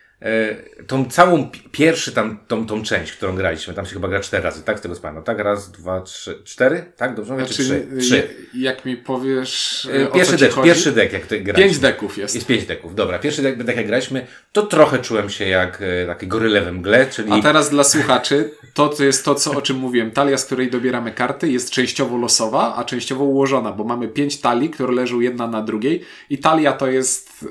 tą 0.86 1.04
całą 1.04 1.50
pi- 1.50 1.60
pierwszy 1.72 2.12
tam, 2.12 2.38
tą, 2.48 2.66
tą 2.66 2.82
część, 2.82 3.12
którą 3.12 3.36
graliśmy, 3.36 3.74
tam 3.74 3.86
się 3.86 3.92
chyba 3.92 4.08
gra 4.08 4.20
cztery 4.20 4.42
razy, 4.42 4.62
tak? 4.62 4.78
Z 4.78 4.82
tego 4.82 4.94
co 4.94 5.00
pamiętam, 5.00 5.24
tak? 5.24 5.38
Raz, 5.38 5.70
dwa, 5.70 6.00
trzy, 6.00 6.42
cztery? 6.44 6.84
Tak? 6.96 7.14
Dobrze 7.14 7.32
mówię? 7.32 7.46
Czy 7.46 7.52
trzy? 7.54 7.64
Znaczy, 7.64 8.00
Trzy. 8.00 8.16
je- 8.54 8.62
jak 8.62 8.84
mi 8.84 8.96
powiesz, 8.96 9.88
E, 9.92 10.02
e, 10.02 10.06
Pierwszy 10.06 10.36
dek, 10.36 10.52
chodzi? 10.52 10.66
pierwszy 10.66 10.92
dek, 10.92 11.12
jak 11.12 11.26
graliśmy. 11.26 11.54
Pięć 11.54 11.78
deków 11.78 12.18
jest. 12.18 12.34
Jest 12.34 12.46
pięć 12.46 12.66
deków, 12.66 12.94
dobra. 12.94 13.18
Pierwszy 13.18 13.42
dek, 13.42 13.64
dek 13.64 13.76
jak 13.76 13.86
graliśmy, 13.86 14.26
to 14.52 14.62
trochę 14.62 14.98
czułem 14.98 15.30
się 15.30 15.44
jak 15.48 15.82
e, 15.82 16.06
taki 16.06 16.26
goryle 16.26 16.60
we 16.60 16.72
mgle, 16.72 17.06
czyli... 17.06 17.32
A 17.32 17.42
teraz 17.42 17.70
dla 17.70 17.84
słuchaczy, 17.84 18.50
to, 18.74 18.88
to 18.88 19.04
jest 19.04 19.24
to, 19.24 19.34
co, 19.34 19.50
o 19.52 19.62
czym 19.62 19.76
mówiłem. 19.76 20.10
Talia, 20.10 20.38
z 20.38 20.44
której 20.46 20.70
dobieramy 20.70 21.12
karty, 21.12 21.50
jest 21.50 21.70
częściowo 21.70 22.16
losowa, 22.16 22.74
a 22.76 22.84
częściowo 22.84 23.24
ułożona, 23.24 23.72
bo 23.72 23.84
mamy 23.84 24.08
pięć 24.08 24.40
talii, 24.40 24.70
które 24.70 24.92
leżą 24.92 25.20
jedna 25.20 25.46
na 25.46 25.62
drugiej. 25.62 26.02
I 26.30 26.38
talia 26.38 26.72
to 26.72 26.86
jest 26.86 27.44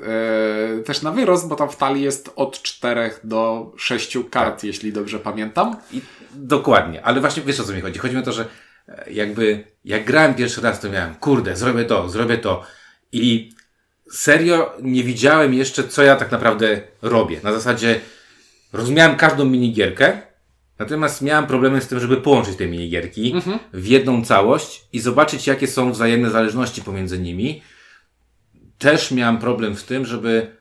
e, 0.78 0.82
też 0.82 1.02
na 1.02 1.10
wyrost, 1.10 1.48
bo 1.48 1.56
tam 1.56 1.68
w 1.70 1.76
talii 1.76 2.02
jest 2.02 2.30
od 2.36 2.61
czterech 2.62 3.20
do 3.24 3.72
sześciu 3.76 4.24
kart, 4.24 4.54
Tak. 4.54 4.64
jeśli 4.64 4.92
dobrze 4.92 5.18
pamiętam. 5.18 5.76
I, 5.92 6.00
dokładnie, 6.34 7.04
ale 7.04 7.20
właśnie 7.20 7.42
wiesz 7.42 7.60
o 7.60 7.64
co 7.64 7.72
mi 7.72 7.80
chodzi. 7.80 7.98
Chodzi 7.98 8.14
mi 8.14 8.20
o 8.20 8.24
to, 8.24 8.32
że 8.32 8.44
e, 8.88 9.12
jakby 9.12 9.64
jak 9.84 10.04
grałem 10.04 10.34
pierwszy 10.34 10.60
raz, 10.60 10.80
to 10.80 10.90
miałem, 10.90 11.14
kurde, 11.14 11.56
zrobię 11.56 11.84
to, 11.84 12.08
zrobię 12.08 12.38
to. 12.38 12.62
I 13.12 13.52
serio 14.10 14.72
nie 14.82 15.04
widziałem 15.04 15.54
jeszcze, 15.54 15.88
co 15.88 16.02
ja 16.02 16.16
tak 16.16 16.30
naprawdę 16.30 16.80
robię. 17.02 17.40
Na 17.42 17.52
zasadzie 17.52 18.00
rozumiałem 18.72 19.16
każdą 19.16 19.44
minigierkę, 19.44 20.22
natomiast 20.78 21.22
miałem 21.22 21.46
problemy 21.46 21.80
z 21.80 21.88
tym, 21.88 22.00
żeby 22.00 22.16
połączyć 22.16 22.56
te 22.56 22.66
minigierki 22.66 23.34
w 23.72 23.86
jedną 23.86 24.24
całość 24.24 24.84
i 24.92 25.00
zobaczyć, 25.00 25.46
jakie 25.46 25.66
są 25.66 25.92
wzajemne 25.92 26.30
zależności 26.30 26.82
pomiędzy 26.82 27.18
nimi. 27.18 27.62
Też 28.78 29.10
miałem 29.10 29.38
problem 29.38 29.76
w 29.76 29.82
tym, 29.82 30.06
żeby 30.06 30.56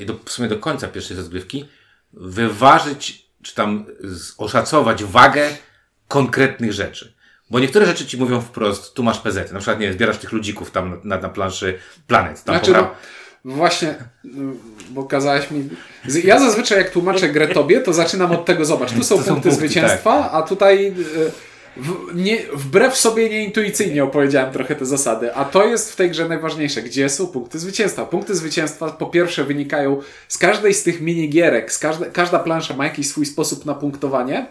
i 0.00 0.06
do, 0.06 0.14
w 0.24 0.30
sumie 0.30 0.48
do 0.48 0.58
końca 0.58 0.88
pierwszej 0.88 1.16
rozgrywki 1.16 1.68
wyważyć, 2.12 3.26
czy 3.42 3.54
tam 3.54 3.86
oszacować 4.38 5.04
wagę 5.04 5.50
konkretnych 6.08 6.72
rzeczy. 6.72 7.14
Bo 7.50 7.60
niektóre 7.60 7.86
rzeczy 7.86 8.06
ci 8.06 8.16
mówią 8.16 8.40
wprost, 8.40 8.94
tu 8.94 9.02
masz 9.02 9.18
PZ. 9.18 9.52
Na 9.52 9.58
przykład, 9.58 9.80
nie 9.80 9.92
zbierasz 9.92 10.18
tych 10.18 10.32
ludzików 10.32 10.70
tam 10.70 11.00
na, 11.04 11.18
na 11.18 11.28
planszy 11.28 11.78
planet. 12.06 12.44
Tam 12.44 12.54
Znaczy, 12.54 12.72
no, 12.72 12.94
właśnie, 13.44 13.94
bo 14.90 15.04
kazałeś 15.04 15.50
mi. 15.50 15.68
Ja 16.24 16.40
zazwyczaj, 16.40 16.78
jak 16.78 16.90
tłumaczę 16.90 17.28
grę 17.28 17.48
tobie, 17.48 17.80
to 17.80 17.92
zaczynam 17.92 18.32
od 18.32 18.44
tego, 18.44 18.64
zobacz, 18.64 18.92
tu 18.92 19.04
są 19.04 19.14
punkty 19.16 19.32
punkty, 19.32 19.52
zwycięstwa, 19.52 20.30
a 20.30 20.42
tutaj. 20.42 20.86
y, 20.86 21.53
W, 21.76 22.14
nie, 22.14 22.38
wbrew 22.52 22.96
sobie 22.96 23.30
nieintuicyjnie 23.30 24.04
opowiedziałem 24.04 24.52
trochę 24.52 24.74
te 24.74 24.86
zasady, 24.86 25.34
a 25.34 25.44
to 25.44 25.66
jest 25.66 25.92
w 25.92 25.96
tej 25.96 26.10
grze 26.10 26.28
najważniejsze. 26.28 26.82
Gdzie 26.82 27.08
są 27.08 27.26
punkty 27.26 27.58
zwycięstwa? 27.58 28.06
Punkty 28.06 28.34
zwycięstwa 28.34 28.90
po 28.90 29.06
pierwsze 29.06 29.44
wynikają 29.44 30.00
z 30.28 30.38
każdej 30.38 30.74
z 30.74 30.82
tych 30.82 31.00
minigierek, 31.00 31.72
z 31.72 31.78
każde, 31.78 32.06
każda 32.06 32.38
plansza 32.38 32.76
ma 32.76 32.84
jakiś 32.84 33.08
swój 33.08 33.26
sposób 33.26 33.64
na 33.66 33.74
punktowanie 33.74 34.46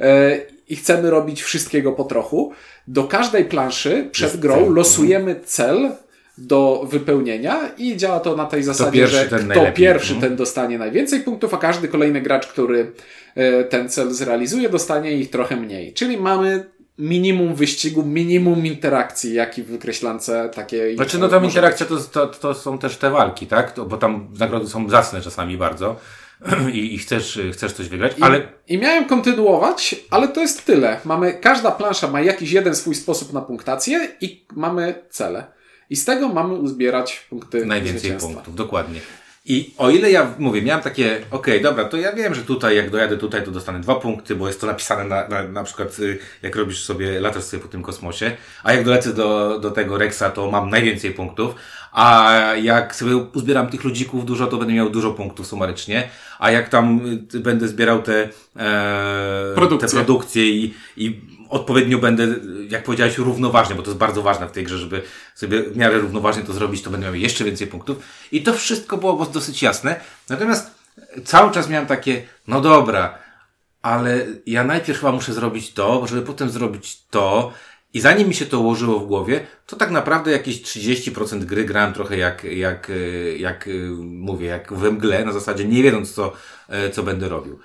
e, 0.00 0.40
i 0.68 0.76
chcemy 0.76 1.10
robić 1.10 1.42
wszystkiego 1.42 1.92
po 1.92 2.04
trochu. 2.04 2.52
Do 2.88 3.04
każdej 3.04 3.44
planszy 3.44 4.08
przed 4.12 4.30
Jest 4.30 4.40
grą 4.40 4.54
cel. 4.54 4.74
losujemy 4.74 5.40
cel 5.44 5.90
do 6.38 6.86
wypełnienia 6.90 7.60
i 7.78 7.96
działa 7.96 8.20
to 8.20 8.36
na 8.36 8.44
tej 8.44 8.62
zasadzie, 8.62 8.92
pierwszy, 8.92 9.16
że 9.16 9.26
ten 9.26 9.48
kto 9.48 9.72
pierwszy, 9.72 10.14
Mhm. 10.14 10.30
ten 10.30 10.36
dostanie 10.36 10.78
najwięcej 10.78 11.20
punktów, 11.20 11.54
a 11.54 11.56
każdy 11.56 11.88
kolejny 11.88 12.20
gracz, 12.20 12.46
który 12.46 12.92
e, 13.34 13.64
ten 13.64 13.88
cel 13.88 14.10
zrealizuje, 14.10 14.68
dostanie 14.68 15.12
ich 15.12 15.30
trochę 15.30 15.56
mniej. 15.56 15.92
Czyli 15.92 16.18
mamy 16.18 16.66
minimum 16.98 17.54
wyścigu, 17.54 18.02
minimum 18.02 18.66
interakcji, 18.66 19.34
jaki 19.34 19.62
w 19.62 19.66
wykreślance 19.66 20.50
takiej. 20.54 20.96
Znaczy, 20.96 21.18
no 21.18 21.28
tam 21.28 21.44
interakcja 21.44 21.86
to, 21.86 21.96
to, 21.98 22.26
to 22.26 22.54
są 22.54 22.78
też 22.78 22.96
te 22.96 23.10
walki, 23.10 23.46
tak? 23.46 23.72
To, 23.72 23.84
bo 23.84 23.96
tam 23.96 24.28
nagrody 24.38 24.68
są 24.68 24.88
zacne 24.90 25.20
czasami 25.20 25.56
bardzo 25.56 25.96
i, 26.72 26.94
i 26.94 26.98
chcesz, 26.98 27.40
chcesz 27.52 27.72
coś 27.72 27.88
wygrać, 27.88 28.18
I, 28.18 28.22
ale 28.22 28.48
I 28.68 28.78
miałem 28.78 29.04
kontynuować, 29.04 29.96
ale 30.10 30.28
to 30.28 30.40
jest 30.40 30.64
tyle. 30.64 31.00
Mamy, 31.04 31.32
każda 31.32 31.70
plansza 31.70 32.08
ma 32.08 32.20
jakiś 32.20 32.52
jeden 32.52 32.74
swój 32.74 32.94
sposób 32.94 33.32
na 33.32 33.40
punktację 33.40 34.08
i 34.20 34.44
mamy 34.52 34.94
cele. 35.10 35.55
I 35.90 35.96
z 35.96 36.04
tego 36.04 36.28
mamy 36.28 36.54
uzbierać 36.54 37.26
punkty 37.30 37.66
najwięcej 37.66 38.12
punktów, 38.12 38.54
dokładnie. 38.54 39.00
I 39.48 39.74
o 39.78 39.90
ile 39.90 40.10
ja 40.10 40.34
mówię, 40.38 40.62
miałem 40.62 40.82
takie, 40.82 41.20
okej, 41.30 41.62
dobra, 41.62 41.84
to 41.84 41.96
ja 41.96 42.12
wiem, 42.12 42.34
że 42.34 42.42
tutaj, 42.42 42.76
jak 42.76 42.90
dojadę 42.90 43.16
tutaj, 43.16 43.44
to 43.44 43.50
dostanę 43.50 43.80
dwa 43.80 43.94
punkty, 43.94 44.34
bo 44.34 44.46
jest 44.46 44.60
to 44.60 44.66
napisane 44.66 45.04
na, 45.04 45.28
na, 45.28 45.42
na 45.42 45.64
przykład, 45.64 45.98
y, 45.98 46.18
jak 46.42 46.56
robisz 46.56 46.84
sobie, 46.84 47.20
latasz 47.20 47.44
sobie 47.44 47.62
po 47.62 47.68
tym 47.68 47.82
kosmosie, 47.82 48.36
a 48.62 48.72
jak 48.72 48.84
dolecę 48.84 49.14
do, 49.14 49.58
do 49.58 49.70
tego 49.70 49.98
Rexa, 49.98 50.24
to 50.34 50.50
mam 50.50 50.70
najwięcej 50.70 51.10
punktów, 51.10 51.54
a 51.92 52.32
jak 52.62 52.94
sobie 52.94 53.16
uzbieram 53.16 53.66
tych 53.66 53.84
ludzików 53.84 54.24
dużo, 54.24 54.46
to 54.46 54.56
będę 54.56 54.74
miał 54.74 54.90
dużo 54.90 55.10
punktów 55.10 55.46
sumarycznie, 55.46 56.08
a 56.38 56.50
jak 56.50 56.68
tam 56.68 57.00
y, 57.34 57.40
będę 57.40 57.68
zbierał 57.68 58.02
te, 58.02 58.28
e, 58.56 59.52
Produkcje. 59.54 59.88
te 59.88 59.94
produkcje 59.94 60.46
i, 60.46 60.74
i 60.96 61.20
odpowiednio 61.48 61.98
będę, 61.98 62.28
jak 62.68 62.84
powiedziałeś, 62.84 63.18
równoważnie, 63.18 63.74
bo 63.74 63.82
to 63.82 63.90
jest 63.90 63.98
bardzo 63.98 64.22
ważne 64.22 64.48
w 64.48 64.52
tej 64.52 64.64
grze, 64.64 64.78
żeby 64.78 65.02
sobie 65.34 65.62
w 65.62 65.76
miarę 65.76 65.98
równoważnie 65.98 66.42
to 66.42 66.52
zrobić, 66.52 66.82
to 66.82 66.90
będę 66.90 67.06
miał 67.06 67.14
jeszcze 67.14 67.44
więcej 67.44 67.66
punktów. 67.66 67.98
I 68.32 68.42
to 68.42 68.52
wszystko 68.52 68.96
było 68.96 69.26
dosyć 69.26 69.62
jasne. 69.62 70.00
Natomiast 70.28 70.70
cały 71.24 71.52
czas 71.52 71.68
miałem 71.68 71.86
takie, 71.86 72.22
no 72.48 72.60
dobra, 72.60 73.18
ale 73.82 74.26
ja 74.46 74.64
najpierw 74.64 75.00
chyba 75.00 75.12
muszę 75.12 75.32
zrobić 75.32 75.72
to, 75.72 76.06
żeby 76.06 76.22
potem 76.22 76.50
zrobić 76.50 77.06
to. 77.10 77.52
I 77.94 78.00
zanim 78.00 78.28
mi 78.28 78.34
się 78.34 78.46
to 78.46 78.60
ułożyło 78.60 79.00
w 79.00 79.06
głowie, 79.06 79.46
to 79.66 79.76
tak 79.76 79.90
naprawdę 79.90 80.30
jakieś 80.32 80.62
30% 80.62 81.44
gry 81.44 81.64
grałem 81.64 81.92
trochę 81.92 82.16
jak, 82.16 82.44
jak, 82.44 82.90
e, 82.90 82.94
jak 83.36 83.68
e, 83.68 83.70
mówię, 84.02 84.46
jak 84.46 84.72
we 84.72 84.90
mgle, 84.90 85.24
na 85.24 85.32
zasadzie 85.32 85.64
nie 85.64 85.82
wiedząc 85.82 86.14
co, 86.14 86.32
e, 86.68 86.90
co 86.90 87.02
będę 87.02 87.28
robił. 87.28 87.58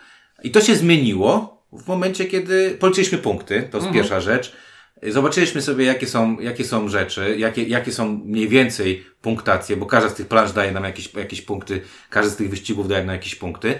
I 0.43 0.51
to 0.51 0.61
się 0.61 0.75
zmieniło 0.75 1.60
w 1.73 1.87
momencie, 1.87 2.25
kiedy 2.25 2.77
policzyliśmy 2.79 3.17
punkty, 3.17 3.67
to 3.71 3.77
jest 3.77 3.91
pierwsza 3.91 4.21
rzecz. 4.21 4.55
Zobaczyliśmy 5.03 5.61
sobie, 5.61 5.85
jakie 5.85 6.07
są, 6.07 6.39
jakie 6.39 6.65
są 6.65 6.87
rzeczy, 6.87 7.35
jakie, 7.37 7.63
jakie 7.63 7.91
są 7.91 8.21
mniej 8.25 8.47
więcej 8.47 9.05
punktacje, 9.21 9.77
bo 9.77 9.85
każda 9.85 10.09
z 10.09 10.13
tych 10.13 10.27
plansz 10.27 10.51
daje 10.51 10.71
nam 10.71 10.83
jakieś, 10.83 11.13
jakieś 11.13 11.41
punkty, 11.41 11.81
każdy 12.09 12.31
z 12.31 12.35
tych 12.35 12.49
wyścigów 12.49 12.87
daje 12.87 13.03
nam 13.05 13.15
jakieś 13.15 13.35
punkty. 13.35 13.79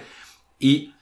I 0.59 0.93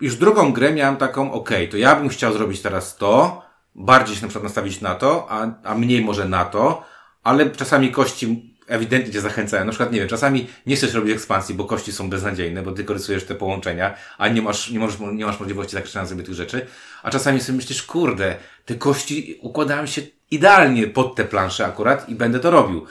już 0.00 0.16
drugą 0.16 0.52
grę 0.52 0.72
miałem 0.72 0.96
taką, 0.96 1.32
ok, 1.32 1.50
to 1.70 1.76
ja 1.76 1.96
bym 1.96 2.08
chciał 2.08 2.32
zrobić 2.32 2.60
teraz 2.60 2.96
to, 2.96 3.42
bardziej 3.74 4.16
się 4.16 4.22
na 4.22 4.28
przykład 4.28 4.44
nastawić 4.44 4.80
na 4.80 4.94
to, 4.94 5.26
a, 5.30 5.52
a 5.64 5.74
mniej 5.74 6.04
może 6.04 6.28
na 6.28 6.44
to, 6.44 6.84
ale 7.22 7.50
czasami 7.50 7.90
kości 7.90 8.54
ewidentnie 8.68 9.12
cię 9.12 9.20
zachęcają. 9.20 9.64
Na 9.64 9.70
przykład, 9.70 9.92
nie 9.92 9.98
wiem, 9.98 10.08
czasami 10.08 10.46
nie 10.66 10.76
chcesz 10.76 10.94
robić 10.94 11.14
ekspansji, 11.14 11.54
bo 11.54 11.64
kości 11.64 11.92
są 11.92 12.10
beznadziejne, 12.10 12.62
bo 12.62 12.72
tylko 12.72 12.94
rysujesz 12.94 13.24
te 13.24 13.34
połączenia, 13.34 13.94
a 14.18 14.28
nie 14.28 14.42
masz, 14.42 14.70
nie 14.70 14.78
możesz, 14.78 15.00
nie 15.12 15.26
masz 15.26 15.40
możliwości 15.40 15.72
zakreślenia 15.72 16.08
sobie 16.08 16.22
tych 16.22 16.34
rzeczy. 16.34 16.66
A 17.02 17.10
czasami 17.10 17.40
sobie 17.40 17.56
myślisz, 17.56 17.82
kurde, 17.82 18.36
te 18.64 18.74
kości 18.74 19.38
układają 19.42 19.86
się 19.86 20.02
idealnie 20.30 20.86
pod 20.86 21.14
te 21.14 21.24
plansze 21.24 21.66
akurat 21.66 22.08
i 22.08 22.14
będę 22.14 22.40
to 22.40 22.50
robił. 22.50 22.86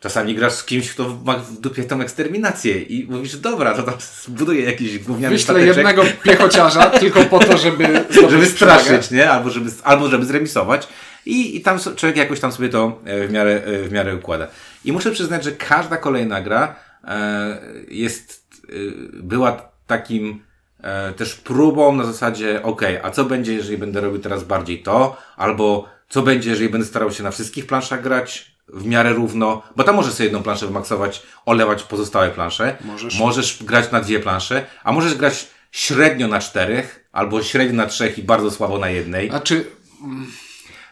Czasami 0.00 0.34
grasz 0.34 0.52
z 0.52 0.64
kimś, 0.64 0.90
kto 0.90 1.18
ma 1.24 1.34
w 1.34 1.60
dupie 1.60 1.84
tą 1.84 2.00
eksterminację 2.00 2.82
i 2.82 3.06
mówisz, 3.10 3.36
dobra, 3.36 3.74
to 3.74 3.82
tam 3.82 3.94
zbuduję 4.24 4.64
jakiś 4.64 4.98
gówniany 4.98 5.34
Wyślę 5.34 5.44
stateczek, 5.44 5.76
jednego 5.76 6.04
piechociarza 6.22 6.86
tylko 7.00 7.24
po 7.24 7.38
to, 7.38 7.58
żeby 7.58 8.04
żeby 8.30 8.46
straszyć, 8.46 9.10
nie? 9.10 9.30
Albo 9.30 9.50
żeby, 9.50 9.70
albo 9.84 10.08
żeby 10.08 10.24
zremisować. 10.24 10.88
I, 11.26 11.56
I 11.56 11.60
tam 11.60 11.78
człowiek 11.96 12.16
jakoś 12.16 12.40
tam 12.40 12.52
sobie 12.52 12.68
to 12.68 13.00
e, 13.04 13.26
w 13.26 13.32
miarę, 13.32 13.62
e, 13.64 13.82
w 13.82 13.92
miarę 13.92 14.16
układa. 14.16 14.48
I 14.84 14.92
muszę 14.92 15.10
przyznać, 15.10 15.44
że 15.44 15.52
każda 15.52 15.96
kolejna 15.96 16.40
gra 16.40 16.74
e, 17.04 17.58
jest, 17.88 18.50
e, 18.68 18.72
była 19.12 19.72
takim 19.86 20.44
e, 20.80 21.12
też 21.12 21.34
próbą 21.34 21.96
na 21.96 22.04
zasadzie, 22.04 22.62
ok, 22.62 22.82
a 23.02 23.10
co 23.10 23.24
będzie, 23.24 23.54
jeżeli 23.54 23.78
będę 23.78 24.00
robił 24.00 24.20
teraz 24.20 24.44
bardziej 24.44 24.82
to, 24.82 25.16
albo 25.36 25.88
co 26.08 26.22
będzie, 26.22 26.50
jeżeli 26.50 26.68
będę 26.68 26.86
starał 26.86 27.10
się 27.10 27.22
na 27.22 27.30
wszystkich 27.30 27.66
planszach 27.66 28.02
grać 28.02 28.52
w 28.68 28.86
miarę 28.86 29.12
równo, 29.12 29.62
bo 29.76 29.84
tam 29.84 29.96
możesz 29.96 30.12
sobie 30.12 30.24
jedną 30.24 30.42
planszę 30.42 30.66
wymaksować, 30.66 31.22
olewać 31.46 31.82
pozostałe 31.82 32.30
plansze. 32.30 32.76
Możesz. 32.84 33.18
Możesz 33.18 33.62
grać 33.64 33.90
na 33.90 34.00
dwie 34.00 34.20
plansze, 34.20 34.66
a 34.84 34.92
możesz 34.92 35.14
grać 35.14 35.48
średnio 35.72 36.28
na 36.28 36.40
czterech, 36.40 37.08
albo 37.12 37.42
średnio 37.42 37.76
na 37.76 37.86
trzech 37.86 38.18
i 38.18 38.22
bardzo 38.22 38.50
słabo 38.50 38.78
na 38.78 38.90
jednej. 38.90 39.28
Znaczy, 39.28 39.64
mm, 40.04 40.26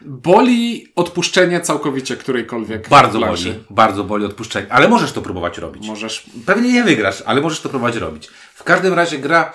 boli 0.05 0.87
odpuszczenie 0.95 1.61
całkowicie 1.61 2.17
którejkolwiek 2.17 2.89
Bardzo 2.89 3.19
planszy. 3.19 3.45
boli, 3.53 3.63
bardzo 3.69 4.03
boli 4.03 4.25
odpuszczenie, 4.25 4.67
ale 4.69 4.87
możesz 4.87 5.11
to 5.11 5.21
próbować 5.21 5.57
robić. 5.57 5.87
Możesz. 5.87 6.25
Pewnie 6.45 6.73
nie 6.73 6.83
wygrasz, 6.83 7.23
ale 7.25 7.41
możesz 7.41 7.61
to 7.61 7.69
próbować 7.69 7.95
robić. 7.95 8.27
W 8.53 8.63
każdym 8.63 8.93
razie 8.93 9.17
gra, 9.17 9.53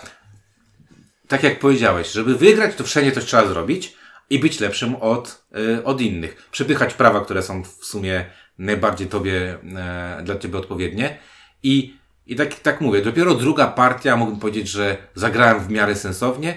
tak 1.28 1.42
jak 1.42 1.58
powiedziałeś, 1.58 2.12
żeby 2.12 2.36
wygrać, 2.36 2.74
to 2.74 2.84
wszędzie 2.84 3.12
coś 3.12 3.24
trzeba 3.24 3.46
zrobić 3.46 3.94
i 4.30 4.38
być 4.38 4.60
lepszym 4.60 4.96
od, 4.96 5.44
y, 5.78 5.84
od 5.84 6.00
innych. 6.00 6.48
Przepychać 6.50 6.94
prawa, 6.94 7.20
które 7.20 7.42
są 7.42 7.62
w 7.62 7.84
sumie 7.84 8.24
najbardziej 8.58 9.06
tobie, 9.06 9.58
e, 9.76 10.22
dla 10.24 10.38
ciebie 10.38 10.58
odpowiednie. 10.58 11.18
I, 11.62 11.96
i 12.26 12.36
tak, 12.36 12.54
tak 12.54 12.80
mówię, 12.80 13.02
dopiero 13.02 13.34
druga 13.34 13.66
partia, 13.66 14.16
mógłbym 14.16 14.40
powiedzieć, 14.40 14.68
że 14.68 14.96
zagrałem 15.14 15.60
w 15.60 15.70
miarę 15.70 15.96
sensownie, 15.96 16.56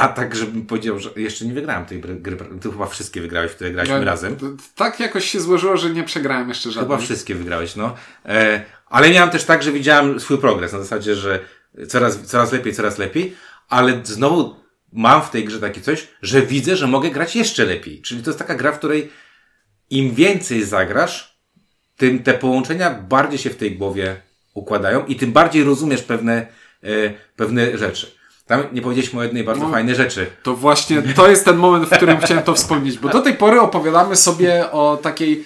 a 0.00 0.08
tak, 0.08 0.34
żebym 0.36 0.66
powiedział, 0.66 0.98
że 0.98 1.10
jeszcze 1.16 1.44
nie 1.44 1.52
wygrałem 1.52 1.86
tej 1.86 2.00
gry, 2.00 2.36
ty 2.60 2.70
chyba 2.70 2.86
wszystkie 2.86 3.20
wygrałeś, 3.20 3.52
które 3.52 3.70
graliśmy 3.70 3.98
Ja- 3.98 4.04
razem. 4.04 4.36
Tak 4.74 5.00
jakoś 5.00 5.24
się 5.30 5.40
złożyło, 5.40 5.76
że 5.76 5.90
nie 5.90 6.04
przegrałem 6.04 6.48
jeszcze 6.48 6.68
Chyba 6.68 6.80
żadnej. 6.80 6.98
wszystkie 7.06 7.34
wygrałeś, 7.34 7.76
no. 7.76 7.94
E, 8.26 8.62
ale 8.86 9.10
miałem 9.10 9.30
też 9.30 9.44
tak, 9.44 9.62
że 9.62 9.72
widziałem 9.72 10.20
swój 10.20 10.38
progres, 10.38 10.72
na 10.72 10.78
zasadzie, 10.78 11.14
że 11.14 11.40
coraz, 11.88 12.18
coraz 12.22 12.52
lepiej, 12.52 12.74
coraz 12.74 12.98
lepiej, 12.98 13.36
ale 13.68 14.00
znowu 14.04 14.56
mam 14.92 15.22
w 15.22 15.30
tej 15.30 15.44
grze 15.44 15.60
takie 15.60 15.80
coś, 15.80 16.08
że 16.22 16.42
widzę, 16.42 16.76
że 16.76 16.86
mogę 16.86 17.10
grać 17.10 17.36
jeszcze 17.36 17.64
lepiej. 17.64 18.02
Czyli 18.02 18.22
to 18.22 18.30
jest 18.30 18.38
taka 18.38 18.54
gra, 18.54 18.72
w 18.72 18.78
której 18.78 19.10
im 19.90 20.14
więcej 20.14 20.64
zagrasz, 20.64 21.38
tym 21.96 22.22
te 22.22 22.34
połączenia 22.34 22.90
bardziej 22.90 23.38
się 23.38 23.50
w 23.50 23.56
tej 23.56 23.76
głowie 23.78 24.16
układają 24.54 25.06
i 25.06 25.16
tym 25.16 25.32
bardziej 25.32 25.64
rozumiesz 25.64 26.02
pewne, 26.02 26.46
e, 26.82 26.88
pewne 27.36 27.78
rzeczy. 27.78 28.17
Tam 28.48 28.62
nie 28.72 28.82
powiedzieliśmy 28.82 29.20
o 29.20 29.22
jednej 29.22 29.44
bardzo 29.44 29.64
No. 29.64 29.70
fajnej 29.70 29.94
rzeczy. 29.94 30.26
To 30.42 30.56
właśnie 30.56 31.02
to 31.02 31.28
jest 31.28 31.44
ten 31.44 31.56
moment, 31.56 31.84
w 31.88 31.96
którym 31.96 32.18
chciałem 32.18 32.42
to 32.44 32.54
wspomnieć, 32.54 32.98
bo 32.98 33.08
do 33.08 33.20
tej 33.20 33.34
pory 33.34 33.60
opowiadamy 33.60 34.16
sobie 34.16 34.70
o 34.72 34.98
takiej 35.02 35.44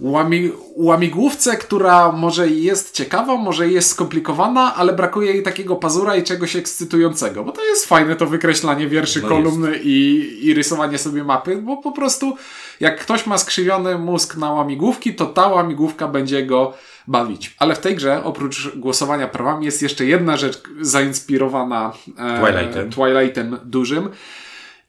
łami, 0.00 0.52
łamigłówce, 0.76 1.56
która 1.56 2.12
może 2.12 2.48
jest 2.48 2.94
ciekawa, 2.94 3.36
może 3.36 3.68
jest 3.68 3.90
skomplikowana, 3.90 4.74
ale 4.74 4.92
brakuje 4.92 5.32
jej 5.32 5.42
takiego 5.42 5.76
pazura 5.76 6.16
i 6.16 6.22
czegoś 6.22 6.56
ekscytującego, 6.56 7.44
bo 7.44 7.52
to 7.52 7.64
jest 7.64 7.86
fajne 7.86 8.16
to 8.16 8.26
wykreślanie 8.26 8.88
wierszy, 8.88 9.22
No 9.22 9.28
kolumny 9.28 9.78
i, 9.82 10.38
i 10.46 10.54
rysowanie 10.54 10.98
sobie 10.98 11.24
mapy, 11.24 11.56
bo 11.56 11.76
po 11.76 11.92
prostu 11.92 12.36
jak 12.80 13.00
ktoś 13.00 13.26
ma 13.26 13.38
skrzywiony 13.38 13.98
mózg 13.98 14.36
na 14.36 14.52
łamigłówki, 14.52 15.14
to 15.14 15.26
ta 15.26 15.46
łamigłówka 15.48 16.08
będzie 16.08 16.46
go 16.46 16.74
bawić. 17.06 17.54
Ale 17.58 17.74
w 17.74 17.78
tej 17.78 17.96
grze, 17.96 18.24
oprócz 18.24 18.76
głosowania 18.76 19.28
prawami, 19.28 19.66
jest 19.66 19.82
jeszcze 19.82 20.04
jedna 20.04 20.36
rzecz 20.36 20.62
zainspirowana 20.80 21.92
e, 22.18 22.40
Twilightem. 22.40 22.90
Twilightem 22.90 23.58
dużym. 23.64 24.08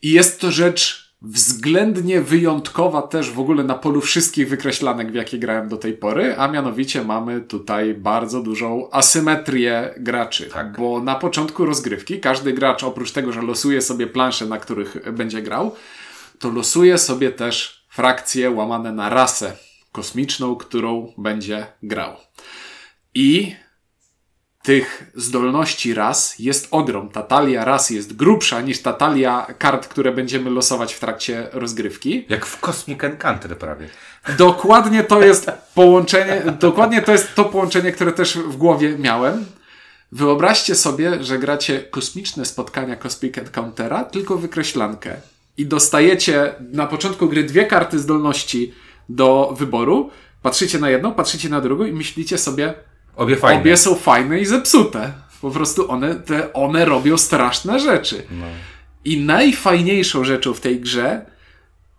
I 0.02 0.12
jest 0.12 0.42
to 0.42 0.52
rzecz 0.52 1.04
względnie 1.24 2.22
wyjątkowa 2.22 3.02
też 3.02 3.32
w 3.32 3.40
ogóle 3.40 3.64
na 3.64 3.76
polu 3.76 4.02
wszystkich 4.02 4.50
wykreślanek, 4.50 5.12
w 5.12 5.16
jakie 5.16 5.40
grałem 5.40 5.70
do 5.70 5.78
tej 5.78 5.94
pory, 5.94 6.36
a 6.38 6.48
mianowicie 6.48 7.04
mamy 7.04 7.42
tutaj 7.42 7.94
bardzo 7.94 8.42
dużą 8.42 8.90
asymetrię 8.92 9.94
graczy. 9.98 10.50
Tak. 10.50 10.78
Bo 10.78 11.02
na 11.02 11.16
początku 11.16 11.66
rozgrywki 11.66 12.20
każdy 12.20 12.54
gracz, 12.54 12.84
oprócz 12.84 13.12
tego, 13.12 13.32
że 13.32 13.42
losuje 13.42 13.82
sobie 13.82 14.08
plansze, 14.08 14.46
na 14.46 14.58
których 14.58 15.14
będzie 15.14 15.42
grał, 15.42 15.76
to 16.40 16.50
losuje 16.50 16.98
sobie 16.98 17.32
też 17.32 17.86
frakcje 17.90 18.52
łamane 18.52 18.92
na 18.92 19.10
rasę 19.10 19.56
kosmiczną, 19.94 20.56
którą 20.56 21.14
będzie 21.18 21.68
grał. 21.84 22.16
I 23.14 23.56
tych 24.64 25.12
zdolności 25.16 25.94
ras 25.94 26.40
jest 26.40 26.68
ogrom. 26.72 27.10
Ta 27.10 27.22
talia 27.22 27.66
ras 27.66 27.90
jest 27.90 28.16
grubsza 28.16 28.62
niż 28.62 28.82
ta 28.82 28.94
talia 28.94 29.48
kart, 29.58 29.88
które 29.88 30.12
będziemy 30.12 30.50
losować 30.50 30.94
w 30.94 31.00
trakcie 31.00 31.48
rozgrywki. 31.52 32.26
Jak 32.30 32.46
w 32.46 32.60
Cosmic 32.60 33.04
Encounter 33.04 33.58
prawie. 33.58 33.90
Dokładnie 34.38 35.04
to 35.04 35.22
jest 35.22 35.52
połączenie, 35.76 36.44
dokładnie 36.60 37.02
to 37.02 37.12
jest 37.12 37.36
to 37.36 37.46
połączenie, 37.46 37.92
które 37.92 38.12
też 38.12 38.38
w 38.38 38.58
głowie 38.58 38.98
miałem. 38.98 39.46
Wyobraźcie 40.12 40.76
sobie, 40.76 41.24
że 41.24 41.40
gracie 41.40 41.80
kosmiczne 41.80 42.46
spotkania 42.46 42.96
Cosmic 42.96 43.38
Encountera, 43.38 44.04
tylko 44.04 44.38
wykreślankę. 44.38 45.16
I 45.58 45.66
dostajecie 45.66 46.56
na 46.72 46.88
początku 46.88 47.30
gry 47.30 47.44
dwie 47.44 47.66
karty 47.66 48.00
zdolności 48.00 48.74
do 49.10 49.56
wyboru. 49.58 50.10
Patrzycie 50.42 50.80
na 50.80 50.90
jedną, 50.90 51.14
patrzycie 51.14 51.50
na 51.50 51.62
drugą 51.62 51.86
i 51.86 51.94
myślicie 51.94 52.38
sobie, 52.38 52.74
Obie 53.16 53.36
fajne. 53.36 53.62
Obie 53.62 53.78
są 53.78 53.96
fajne 53.96 54.40
i 54.40 54.46
zepsute. 54.46 55.12
Po 55.42 55.52
prostu 55.52 55.92
one, 55.92 56.16
te, 56.16 56.54
one 56.54 56.86
robią 56.86 57.18
straszne 57.18 57.80
rzeczy. 57.80 58.24
No. 58.32 58.46
I 59.06 59.18
najfajniejszą 59.22 60.24
rzeczą 60.24 60.54
w 60.54 60.62
tej 60.62 60.80
grze 60.80 61.26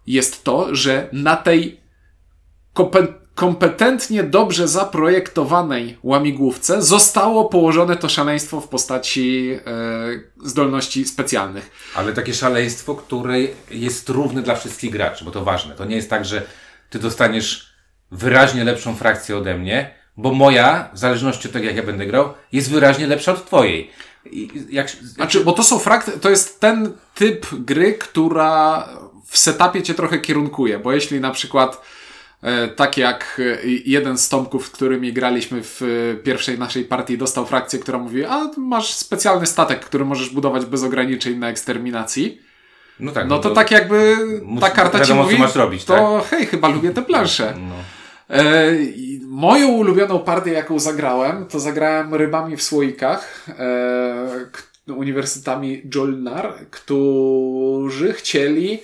jest 0.07 0.45
to, 0.45 0.75
że 0.75 1.09
na 1.13 1.37
tej 1.37 1.81
kompe- 2.75 3.13
kompetentnie, 3.35 4.23
dobrze 4.23 4.69
zaprojektowanej 4.69 5.99
łamigłówce 6.03 6.83
zostało 6.83 7.45
położone 7.45 7.97
to 7.97 8.09
szaleństwo 8.09 8.61
w 8.61 8.69
postaci 8.69 9.51
e, 9.67 10.49
zdolności 10.49 11.05
specjalnych. 11.05 11.71
Ale 11.95 12.13
takie 12.13 12.35
szaleństwo, 12.35 12.95
które 12.95 13.37
jest 13.71 14.09
równe 14.09 14.43
dla 14.43 14.55
wszystkich 14.55 14.91
graczy, 14.91 15.25
bo 15.25 15.31
to 15.31 15.45
ważne. 15.45 15.75
To 15.75 15.85
nie 15.85 15.97
jest 15.97 16.11
tak, 16.11 16.25
że 16.25 16.43
ty 16.95 16.99
dostaniesz 16.99 17.75
wyraźnie 18.11 18.65
lepszą 18.65 18.95
frakcję 18.97 19.37
ode 19.37 19.59
mnie, 19.59 19.95
bo 20.17 20.33
moja, 20.33 20.91
w 20.93 20.99
zależności 20.99 21.49
od 21.49 21.53
tego, 21.53 21.67
jak 21.67 21.77
ja 21.77 21.83
będę 21.83 22.07
grał, 22.07 22.35
jest 22.53 22.71
wyraźnie 22.71 23.07
lepsza 23.07 23.33
od 23.33 23.47
twojej. 23.47 23.91
I 24.31 24.51
jak, 24.71 24.91
Znaczy, 24.91 25.45
bo 25.45 25.53
to 25.53 25.63
są 25.63 25.79
frakty, 25.79 26.13
to 26.13 26.31
jest 26.31 26.61
ten 26.61 26.93
typ 27.15 27.47
gry, 27.53 27.95
która 27.95 28.89
w 29.27 29.39
setupie 29.39 29.83
cię 29.83 29.95
trochę 29.95 30.19
kierunkuje, 30.19 30.79
bo 30.79 30.93
jeśli 30.93 31.21
na 31.21 31.31
przykład 31.31 31.83
e, 32.43 32.69
tak 32.69 32.97
jak 32.97 33.41
e, 33.65 33.67
jeden 33.85 34.19
z 34.19 34.29
tomków, 34.29 34.71
którymi 34.71 35.13
graliśmy 35.13 35.63
w 35.63 35.83
e, 35.83 36.15
pierwszej 36.17 36.59
naszej 36.59 36.85
partii, 36.85 37.19
dostał 37.19 37.47
frakcję, 37.47 37.79
która 37.79 37.99
mówi, 37.99 38.25
a 38.25 38.51
masz 38.57 38.95
specjalny 38.95 39.47
statek, 39.47 39.85
który 39.85 40.05
możesz 40.05 40.31
budować 40.31 40.67
bez 40.67 40.83
ograniczeń 40.83 41.39
na 41.39 41.49
eksterminacji, 41.49 42.41
no 43.01 43.13
tak, 43.13 43.29
no 43.29 43.39
to 43.39 43.51
tak 43.51 43.71
jakby 43.71 44.17
ta 44.61 44.71
karta 44.71 45.01
ci 45.01 45.05
wiadomo, 45.05 45.21
co 45.21 45.31
mówi, 45.31 45.43
masz 45.43 45.55
robić, 45.55 45.85
to 45.85 46.25
hej, 46.31 46.47
chyba 46.47 46.69
lubię 46.69 46.91
te 46.91 47.03
plansze. 47.03 47.55
No. 47.69 47.75
E, 48.31 48.73
moją 49.29 49.69
ulubioną 49.69 50.19
partię, 50.19 50.53
jaką 50.53 50.79
zagrałem, 50.79 51.47
to 51.47 51.61
zagrałem 51.61 52.15
rybami 52.15 52.57
w 52.57 52.63
słoikach, 52.63 53.47
e, 54.89 54.93
uniwersytetami 54.93 55.83
Jolnar, 55.95 56.55
którzy 56.71 58.13
chcieli 58.13 58.79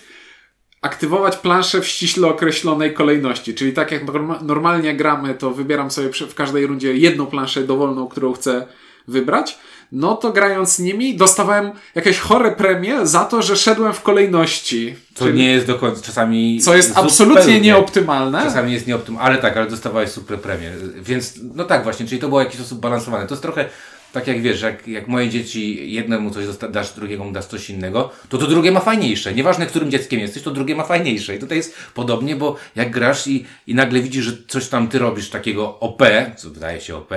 aktywować 0.83 1.37
planszę 1.37 1.81
w 1.81 1.87
ściśle 1.87 2.29
określonej 2.29 2.95
kolejności. 2.95 3.55
Czyli 3.55 3.73
tak 3.73 3.93
jak 3.93 4.05
norma- 4.05 4.43
normalnie 4.43 4.95
gramy, 4.95 5.35
to 5.35 5.51
wybieram 5.51 5.91
sobie 5.91 6.11
w 6.13 6.35
każdej 6.35 6.67
rundzie 6.67 6.95
jedną 6.97 7.27
planszę 7.27 7.63
dowolną, 7.63 8.09
którą 8.09 8.33
chcę 8.33 8.67
wybrać. 9.09 9.59
No 9.93 10.17
to 10.17 10.33
grając 10.33 10.73
z 10.73 10.79
nimi 10.79 11.17
dostawałem 11.17 11.73
jakieś 11.95 12.19
chore 12.19 12.53
premie 12.53 13.07
za 13.07 13.25
to, 13.25 13.43
że 13.43 13.57
szedłem 13.57 13.93
w 13.93 14.03
kolejności. 14.03 14.97
To 15.15 15.25
Czyli- 15.25 15.39
nie 15.39 15.51
jest 15.51 15.67
do 15.67 15.75
końca, 15.75 16.03
czasami... 16.03 16.61
co 16.61 16.77
jest 16.77 16.89
zupełnie. 16.89 17.09
absolutnie 17.11 17.61
nieoptymalne. 17.61 18.43
Czasami 18.43 18.73
jest 18.73 18.87
nieoptymalne, 18.87 19.27
ale 19.27 19.39
tak, 19.39 19.57
ale 19.57 19.67
dostawałeś 19.67 20.11
super 20.11 20.39
premię. 20.41 20.73
Więc, 21.03 21.35
no 21.55 21.65
tak 21.65 21.83
właśnie, 21.83 22.07
czyli 22.07 22.21
to 22.21 22.29
było 22.29 22.41
w 22.41 22.45
jakiś 22.45 22.61
sposób 22.61 22.81
balansowane. 22.81 23.27
To 23.27 23.35
jest 23.35 23.43
trochę 23.43 23.65
tak 24.13 24.27
jak 24.27 24.43
wiesz, 24.43 24.63
jak, 24.63 24.89
jak 24.89 25.09
moje 25.09 25.29
dzieci 25.29 25.93
jednemu 25.93 26.31
coś 26.31 26.45
dasz, 26.71 26.93
drugiemu 26.93 27.33
dasz 27.33 27.45
coś 27.45 27.71
innego, 27.71 28.11
to 28.29 28.39
to 28.39 28.47
drugie 28.47 28.73
ma 28.73 28.81
fajniejsze. 28.81 29.35
Nieważne, 29.35 29.67
którym 29.67 29.91
dzieckiem 29.91 30.21
jesteś, 30.21 30.43
to 30.43 30.51
drugie 30.51 30.75
ma 30.77 30.85
fajniejsze. 30.85 31.37
I 31.37 31.39
tutaj 31.39 31.57
jest 31.57 31.75
podobnie, 31.95 32.37
bo 32.37 32.57
jak 32.77 32.91
grasz 32.91 33.27
i, 33.27 33.47
i 33.67 33.75
nagle 33.75 34.01
widzisz, 34.01 34.25
że 34.25 34.33
coś 34.49 34.69
tam 34.69 34.89
ty 34.89 34.99
robisz 34.99 35.31
takiego 35.31 35.81
OP, 35.81 36.03
co 36.37 36.51
wydaje 36.51 36.81
się 36.81 36.97
OP, 36.97 37.11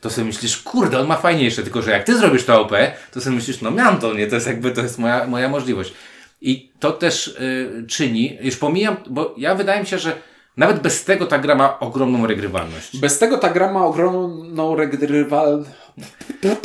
to 0.00 0.10
sobie 0.10 0.26
myślisz, 0.26 0.56
kurde, 0.62 1.00
on 1.00 1.06
ma 1.06 1.16
fajniejsze, 1.16 1.62
tylko 1.62 1.82
że 1.82 1.90
jak 1.90 2.04
ty 2.04 2.18
zrobisz 2.18 2.44
to 2.44 2.60
OP, 2.60 2.72
to 3.12 3.20
sobie 3.20 3.36
myślisz, 3.36 3.60
no 3.60 3.70
miałem 3.70 3.98
to, 3.98 4.14
nie, 4.14 4.26
to 4.26 4.34
jest 4.34 4.46
jakby, 4.46 4.70
to 4.70 4.82
jest 4.82 4.98
moja, 4.98 5.26
moja 5.26 5.48
możliwość. 5.48 5.92
I 6.40 6.72
to 6.80 6.92
też 6.92 7.28
y, 7.28 7.84
czyni, 7.88 8.38
już 8.40 8.56
pomijam, 8.56 8.96
bo 9.10 9.34
ja 9.38 9.54
wydaje 9.54 9.80
mi 9.80 9.86
się, 9.86 9.98
że 9.98 10.12
nawet 10.56 10.80
bez 10.80 11.04
tego 11.04 11.26
ta 11.26 11.38
gra 11.38 11.54
ma 11.54 11.78
ogromną 11.80 12.26
regrywalność. 12.26 12.96
Bez 12.96 13.18
tego 13.18 13.38
ta 13.38 13.50
gra 13.50 13.72
ma 13.72 13.84
ogromną 13.86 14.76
regrywalność. 14.76 15.70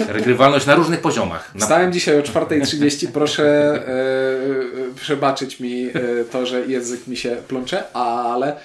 Regrywalność 0.07 0.65
na 0.65 0.75
różnych 0.75 1.01
poziomach. 1.01 1.55
Na... 1.55 1.61
Wstałem 1.61 1.93
dzisiaj 1.93 2.19
o 2.19 2.21
4.30, 2.21 3.07
proszę 3.13 3.43
e, 3.87 4.95
przebaczyć 4.95 5.59
mi 5.59 5.83
e, 5.83 5.91
to, 6.31 6.45
że 6.45 6.65
język 6.65 7.07
mi 7.07 7.17
się 7.17 7.37
plącze, 7.47 7.93
ale 7.93 8.55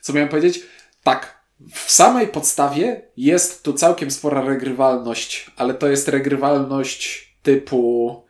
co 0.00 0.12
miałem 0.12 0.28
powiedzieć? 0.28 0.60
Tak, 1.02 1.41
w 1.70 1.90
samej 1.90 2.28
podstawie 2.28 3.02
jest 3.16 3.62
tu 3.62 3.72
całkiem 3.72 4.10
spora 4.10 4.44
regrywalność, 4.44 5.50
ale 5.56 5.74
to 5.74 5.88
jest 5.88 6.08
regrywalność 6.08 7.32
typu 7.42 8.22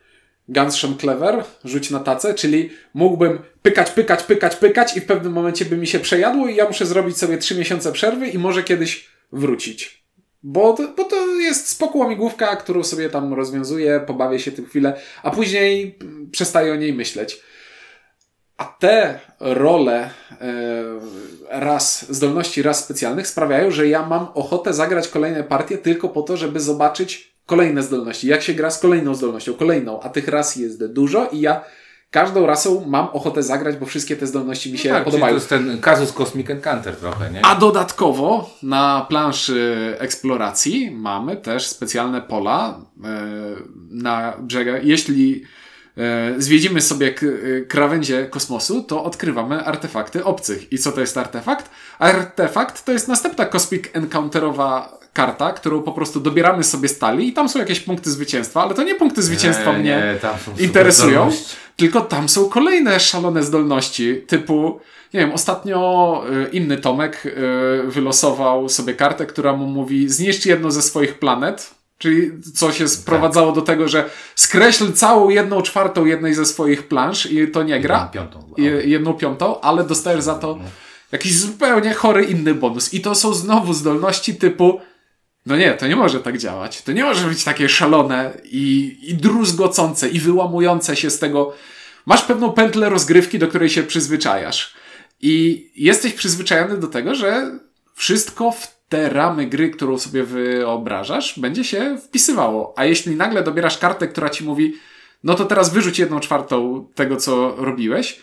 Gunshot 0.49 1.01
Clever, 1.01 1.45
rzuć 1.65 1.91
na 1.91 2.01
tacę, 2.01 2.35
czyli 2.35 2.71
mógłbym 2.95 3.39
pykać, 3.63 3.91
pykać, 3.91 4.23
pykać, 4.23 4.57
pykać 4.57 4.97
i 4.97 5.01
w 5.01 5.07
pewnym 5.07 5.33
momencie 5.33 5.65
by 5.65 5.77
mi 5.77 5.87
się 5.87 5.99
przejadło 5.99 6.49
i 6.49 6.57
ja 6.57 6.67
muszę 6.67 6.87
zrobić 6.87 7.19
sobie 7.19 7.39
trzy 7.39 7.55
miesiące 7.55 7.93
przerwy 7.93 8.29
i 8.29 8.39
może 8.39 8.63
kiedyś 8.63 9.09
wrócić. 9.33 10.03
Bo 10.43 10.73
to, 10.73 10.89
bo 10.97 11.05
to 11.05 11.27
jest 11.27 11.69
spoko 11.69 11.99
łamigłówka, 11.99 12.57
którą 12.57 12.85
sobie 12.85 13.11
tam 13.11 13.35
rozwiązuję, 13.35 14.01
pobawię 14.07 14.39
się 14.39 14.53
tym 14.53 14.67
chwilę, 14.67 15.01
a 15.23 15.31
później 15.31 15.99
przestaję 16.33 16.73
o 16.73 16.77
niej 16.77 16.93
myśleć. 16.93 17.41
A 18.57 18.65
te 18.65 19.21
role 19.41 20.01
e, 20.01 20.11
raz, 21.51 22.13
zdolności 22.15 22.63
raz 22.63 22.85
specjalnych 22.85 23.27
sprawiają, 23.27 23.71
że 23.71 23.89
ja 23.89 24.07
mam 24.07 24.27
ochotę 24.35 24.75
zagrać 24.75 25.09
kolejne 25.09 25.45
partie 25.45 25.79
tylko 25.79 26.09
po 26.09 26.23
to, 26.23 26.37
żeby 26.37 26.61
zobaczyć 26.61 27.37
kolejne 27.47 27.83
zdolności. 27.83 28.29
Jak 28.29 28.43
się 28.43 28.55
gra 28.55 28.71
z 28.71 28.79
kolejną 28.81 29.15
zdolnością, 29.15 29.55
kolejną, 29.55 30.01
a 30.01 30.09
tych 30.09 30.29
ras 30.29 30.57
jest 30.57 30.87
dużo 30.87 31.29
i 31.33 31.41
ja 31.41 31.65
każdą 32.11 32.47
rasą 32.47 32.85
mam 32.87 33.07
ochotę 33.07 33.43
zagrać, 33.43 33.77
bo 33.77 33.87
wszystkie 33.87 34.17
te 34.17 34.27
zdolności 34.27 34.73
mi 34.73 34.79
się 34.79 34.89
no 34.89 34.95
tak, 34.95 35.05
podobają. 35.05 35.33
to 35.33 35.35
jest 35.35 35.49
ten 35.49 35.81
kazus 35.81 36.13
Cosmic 36.13 36.51
Encounter 36.51 36.97
trochę, 36.97 37.31
nie? 37.31 37.47
A 37.47 37.55
dodatkowo 37.55 38.51
na 38.63 39.07
planszy 39.09 39.97
eksploracji 39.99 40.91
mamy 40.91 41.37
też 41.37 41.67
specjalne 41.67 42.23
pola 42.23 42.81
e, 43.05 43.09
na 43.91 44.37
brzegach. 44.41 44.85
Jeśli 44.85 45.45
zwiedzimy 46.39 46.81
sobie 46.81 47.07
e, 47.09 47.61
krawędzie 47.61 48.27
kosmosu, 48.27 48.83
to 48.83 49.05
odkrywamy 49.05 49.65
artefakty 49.65 50.25
obcych. 50.25 50.73
I 50.73 50.79
co 50.79 50.93
to 50.93 51.01
jest 51.01 51.19
artefakt? 51.19 51.71
Artefakt 51.99 52.85
to 52.85 52.93
jest 52.93 53.09
następna 53.09 53.47
Cosmic 53.47 53.85
Encounterowa 53.93 54.99
karta, 55.13 55.53
którą 55.53 55.83
po 55.83 55.93
prostu 55.93 56.21
dobieramy 56.21 56.65
sobie 56.65 56.89
stali 56.89 57.29
i 57.29 57.33
tam 57.33 57.49
są 57.49 57.59
jakieś 57.59 57.81
punkty 57.81 58.11
zwycięstwa, 58.11 58.63
ale 58.63 58.75
to 58.75 58.83
nie 58.83 58.95
punkty 58.95 59.23
zwycięstwa 59.23 59.73
nie, 59.73 59.79
mnie 59.79 60.19
nie, 60.59 60.65
interesują, 60.65 61.31
tylko 61.77 62.01
tam 62.01 62.29
są 62.29 62.49
kolejne 62.49 63.01
szalone 63.01 63.43
zdolności, 63.43 64.23
typu 64.27 64.81
nie 65.15 65.21
wiem, 65.21 65.33
ostatnio 65.33 66.25
y, 66.47 66.51
inny 66.51 66.79
Tomek 66.79 67.23
wylosował 67.87 68.69
sobie 68.69 68.95
kartę, 68.95 69.27
która 69.27 69.53
mu 69.53 69.67
mówi 69.67 70.09
zniszcz 70.09 70.47
jedną 70.47 70.71
ze 70.71 70.83
swoich 70.83 71.19
planet, 71.19 71.75
Czyli 72.03 72.31
co 72.55 72.73
się 72.73 72.89
sprowadzało 72.89 73.47
tak. 73.47 73.55
do 73.55 73.63
tego, 73.63 73.89
że 73.89 74.11
skreśl 74.37 74.93
całą 74.93 75.29
jedną 75.29 75.63
czwartą 75.63 76.05
jednej 76.05 76.35
ze 76.35 76.47
swoich 76.47 76.89
plansz 76.89 77.27
i 77.27 77.49
to 77.49 77.63
nie 77.63 77.81
gra. 77.81 78.11
Jedną 78.15 78.29
piątą. 78.31 78.55
Jedną 78.85 79.15
piątą, 79.15 79.61
ale 79.61 79.85
dostajesz 79.85 80.25
za 80.25 80.35
to 80.35 80.59
jakiś 81.13 81.39
zupełnie 81.39 81.95
chory 81.95 82.25
inny 82.25 82.55
bonus. 82.55 82.95
I 82.95 83.01
to 83.01 83.15
są 83.15 83.35
znowu 83.35 83.73
zdolności 83.75 84.35
typu 84.35 84.81
no 85.47 85.57
nie, 85.57 85.75
to 85.75 85.89
nie 85.89 85.97
może 85.97 86.21
tak 86.21 86.39
działać. 86.39 86.83
To 86.83 86.93
nie 86.93 87.05
może 87.05 87.29
być 87.29 87.45
takie 87.45 87.69
szalone 87.69 88.33
i, 88.45 88.99
i 89.03 89.15
druzgocące 89.15 90.09
i 90.09 90.21
wyłamujące 90.21 90.97
się 90.97 91.11
z 91.11 91.19
tego. 91.19 91.53
Masz 92.07 92.23
pewną 92.23 92.53
pętlę 92.53 92.89
rozgrywki, 92.89 93.39
do 93.39 93.49
której 93.49 93.71
się 93.71 93.83
przyzwyczajasz. 93.83 94.75
I 95.21 95.67
jesteś 95.77 96.13
przyzwyczajony 96.13 96.77
do 96.79 96.87
tego, 96.87 97.15
że 97.15 97.59
wszystko 97.95 98.51
w 98.53 98.82
te 98.93 99.09
ramy 99.09 99.47
gry, 99.47 99.71
którą 99.71 99.99
sobie 99.99 100.25
wyobrażasz, 100.25 101.39
będzie 101.39 101.65
się 101.65 101.99
wpisywało. 101.99 102.75
A 102.77 102.85
jeśli 102.85 103.17
nagle 103.17 103.43
dobierasz 103.43 103.79
kartę, 103.79 104.09
która 104.09 104.31
ci 104.31 104.45
mówi, 104.45 104.75
no 105.25 105.35
to 105.35 105.45
teraz 105.45 105.73
wyrzuć 105.73 105.99
jedną 105.99 106.21
czwartą 106.21 106.87
tego, 106.95 107.17
co 107.17 107.55
robiłeś, 107.57 108.23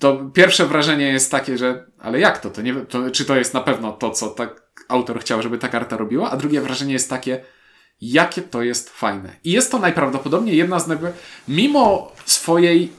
to 0.00 0.30
pierwsze 0.34 0.66
wrażenie 0.66 1.06
jest 1.06 1.30
takie, 1.30 1.58
że 1.58 1.86
ale 1.98 2.20
jak 2.20 2.38
to? 2.38 2.50
to, 2.50 2.62
nie, 2.62 2.74
to 2.74 3.10
czy 3.10 3.24
to 3.24 3.36
jest 3.36 3.54
na 3.54 3.60
pewno 3.60 3.92
to, 3.92 4.10
co 4.10 4.28
tak 4.28 4.62
autor 4.88 5.20
chciał, 5.20 5.42
żeby 5.42 5.58
ta 5.58 5.68
karta 5.68 5.96
robiła, 5.96 6.30
a 6.30 6.36
drugie 6.36 6.60
wrażenie 6.60 6.92
jest 6.92 7.10
takie, 7.10 7.44
jakie 8.00 8.42
to 8.42 8.62
jest 8.62 8.90
fajne. 8.90 9.36
I 9.44 9.52
jest 9.52 9.70
to 9.70 9.78
najprawdopodobniej 9.78 10.56
jedna 10.56 10.80
z 10.80 10.88
najbardziej, 10.88 11.20
mimo 11.48 12.12
swojej 12.24 12.92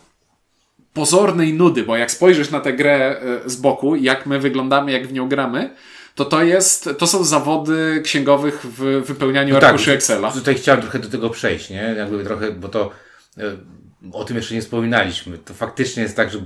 pozornej 0.93 1.53
nudy, 1.53 1.83
bo 1.83 1.97
jak 1.97 2.11
spojrzysz 2.11 2.51
na 2.51 2.59
tę 2.59 2.73
grę 2.73 3.19
e, 3.19 3.49
z 3.49 3.55
boku, 3.55 3.95
jak 3.95 4.25
my 4.25 4.39
wyglądamy, 4.39 4.91
jak 4.91 5.07
w 5.07 5.13
nią 5.13 5.29
gramy, 5.29 5.75
to 6.15 6.25
to 6.25 6.43
jest, 6.43 6.89
to 6.97 7.07
są 7.07 7.23
zawody 7.23 8.01
księgowych 8.03 8.65
w 8.65 9.03
wypełnianiu 9.05 9.53
no 9.53 9.67
arkuszy 9.67 9.85
tak, 9.85 9.95
Excela. 9.95 10.31
Tutaj 10.31 10.55
chciałem 10.55 10.81
trochę 10.81 10.99
do 10.99 11.09
tego 11.09 11.29
przejść, 11.29 11.69
nie? 11.69 11.95
Jakby 11.97 12.23
trochę, 12.23 12.51
bo 12.51 12.67
to 12.67 12.91
e, 13.37 13.41
o 14.11 14.23
tym 14.23 14.37
jeszcze 14.37 14.55
nie 14.55 14.61
wspominaliśmy. 14.61 15.37
To 15.37 15.53
faktycznie 15.53 16.03
jest 16.03 16.15
tak, 16.15 16.31
że 16.31 16.39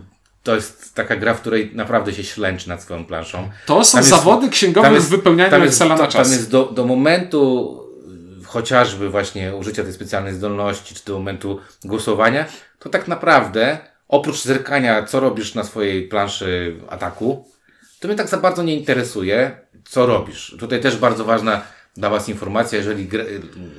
to 0.43 0.55
jest 0.55 0.95
taka 0.95 1.15
gra, 1.15 1.34
w 1.34 1.41
której 1.41 1.71
naprawdę 1.73 2.13
się 2.13 2.23
ślęczy 2.23 2.69
nad 2.69 2.84
swoją 2.84 3.05
planszą. 3.05 3.49
To 3.65 3.84
są 3.84 3.97
jest, 3.97 4.10
zawody 4.10 4.49
księgowe 4.49 4.93
jest, 4.93 5.08
w 5.08 5.10
wypełnianiu 5.10 5.63
Excela 5.63 5.95
na 5.95 6.08
czas. 6.08 6.29
Tam 6.29 6.38
jest 6.38 6.51
do, 6.51 6.65
do 6.65 6.86
momentu 6.86 7.75
chociażby 8.45 9.10
właśnie 9.10 9.55
użycia 9.55 9.84
tej 9.84 9.93
specjalnej 9.93 10.34
zdolności, 10.34 10.95
czy 10.95 11.05
do 11.05 11.13
momentu 11.13 11.60
głosowania, 11.86 12.45
to 12.79 12.89
tak 12.89 13.08
naprawdę 13.08 13.77
oprócz 14.08 14.43
zerkania, 14.43 15.03
co 15.03 15.19
robisz 15.19 15.55
na 15.55 15.63
swojej 15.63 16.08
planszy 16.08 16.75
ataku, 16.89 17.45
to 17.99 18.07
mnie 18.07 18.17
tak 18.17 18.27
za 18.27 18.38
bardzo 18.38 18.63
nie 18.63 18.75
interesuje, 18.75 19.57
co 19.85 20.05
robisz. 20.05 20.55
Tutaj 20.59 20.81
też 20.81 20.97
bardzo 20.97 21.25
ważna 21.25 21.62
dla 21.95 22.09
Was 22.09 22.29
informacja, 22.29 22.77
jeżeli 22.77 23.09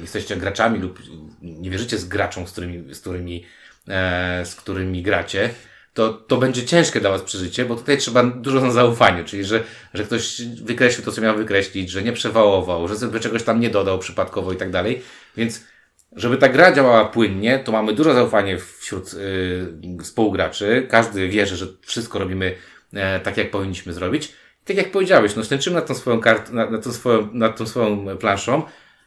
jesteście 0.00 0.36
graczami 0.36 0.78
lub 0.78 0.98
nie 1.42 1.70
wierzycie 1.70 1.98
z 1.98 2.04
graczą, 2.04 2.46
z 2.46 2.52
którymi, 2.52 2.94
z 2.94 3.00
którymi, 3.00 3.44
e, 3.88 4.42
z 4.46 4.54
którymi 4.54 5.02
gracie, 5.02 5.50
to, 5.94 6.12
to 6.12 6.36
będzie 6.36 6.66
ciężkie 6.66 7.00
dla 7.00 7.10
Was 7.10 7.22
przeżycie, 7.22 7.64
bo 7.64 7.76
tutaj 7.76 7.98
trzeba 7.98 8.24
dużo 8.24 8.60
na 8.60 8.70
zaufaniu, 8.70 9.24
czyli 9.24 9.44
że, 9.44 9.64
że 9.94 10.04
ktoś 10.04 10.42
wykreślił 10.42 11.04
to, 11.04 11.12
co 11.12 11.20
miał 11.20 11.36
wykreślić, 11.36 11.90
że 11.90 12.02
nie 12.02 12.12
przewałował, 12.12 12.88
że 12.88 12.96
sobie 12.96 13.20
czegoś 13.20 13.42
tam 13.42 13.60
nie 13.60 13.70
dodał 13.70 13.98
przypadkowo 13.98 14.52
i 14.52 14.56
tak 14.56 14.70
dalej. 14.70 15.02
Więc 15.36 15.64
żeby 16.16 16.36
ta 16.36 16.48
gra 16.48 16.72
działała 16.72 17.04
płynnie, 17.04 17.58
to 17.58 17.72
mamy 17.72 17.92
dużo 17.92 18.14
zaufanie 18.14 18.58
wśród 18.78 19.14
yy, 19.14 20.02
współgraczy. 20.02 20.86
Każdy 20.90 21.28
wierzy, 21.28 21.56
że 21.56 21.66
wszystko 21.82 22.18
robimy 22.18 22.54
tak, 23.24 23.36
jak 23.36 23.50
powinniśmy 23.50 23.92
zrobić. 23.92 24.26
I 24.62 24.66
tak 24.66 24.76
jak 24.76 24.90
powiedziałeś, 24.90 25.36
no 25.36 25.44
ślęczymy 25.44 25.76
nad 25.76 25.86
tą 25.86 25.94
swoją 25.94 26.20
kartą, 26.20 26.54
nad, 26.54 26.70
nad, 26.70 26.84
tą 26.84 26.92
swoją, 26.92 27.28
nad 27.32 27.56
tą 27.56 27.66
swoją 27.66 28.16
planszą 28.16 28.62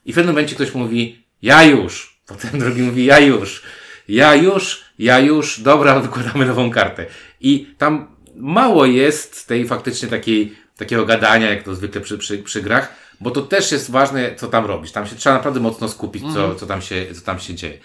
i 0.05 0.11
w 0.13 0.15
pewnym 0.15 0.35
momencie 0.35 0.55
ktoś 0.55 0.73
mówi, 0.73 1.25
ja 1.41 1.63
już. 1.63 2.21
Potem 2.27 2.59
drugi 2.59 2.81
mówi, 2.81 3.05
ja 3.05 3.19
już 3.19 3.63
ja 4.07 4.35
już, 4.35 4.83
ja 4.99 5.19
już, 5.19 5.59
dobra, 5.59 5.99
wykładamy 5.99 6.45
nową 6.45 6.71
kartę. 6.71 7.05
I 7.41 7.75
tam 7.77 8.15
mało 8.35 8.85
jest 8.85 9.47
tej 9.47 9.67
faktycznie 9.67 10.09
takiej, 10.09 10.55
takiego 10.77 11.05
gadania, 11.05 11.49
jak 11.49 11.63
to 11.63 11.75
zwykle 11.75 12.01
przy, 12.01 12.17
przy, 12.17 12.37
przy 12.37 12.61
grach, 12.61 12.93
bo 13.21 13.31
to 13.31 13.41
też 13.41 13.71
jest 13.71 13.91
ważne, 13.91 14.35
co 14.35 14.47
tam 14.47 14.65
robisz. 14.65 14.91
Tam 14.91 15.07
się 15.07 15.15
trzeba 15.15 15.35
naprawdę 15.35 15.59
mocno 15.59 15.89
skupić, 15.89 16.23
mhm. 16.23 16.49
co, 16.49 16.55
co, 16.55 16.65
tam, 16.65 16.81
się, 16.81 17.05
co 17.15 17.21
tam 17.21 17.39
się 17.39 17.55
dzieje. 17.55 17.77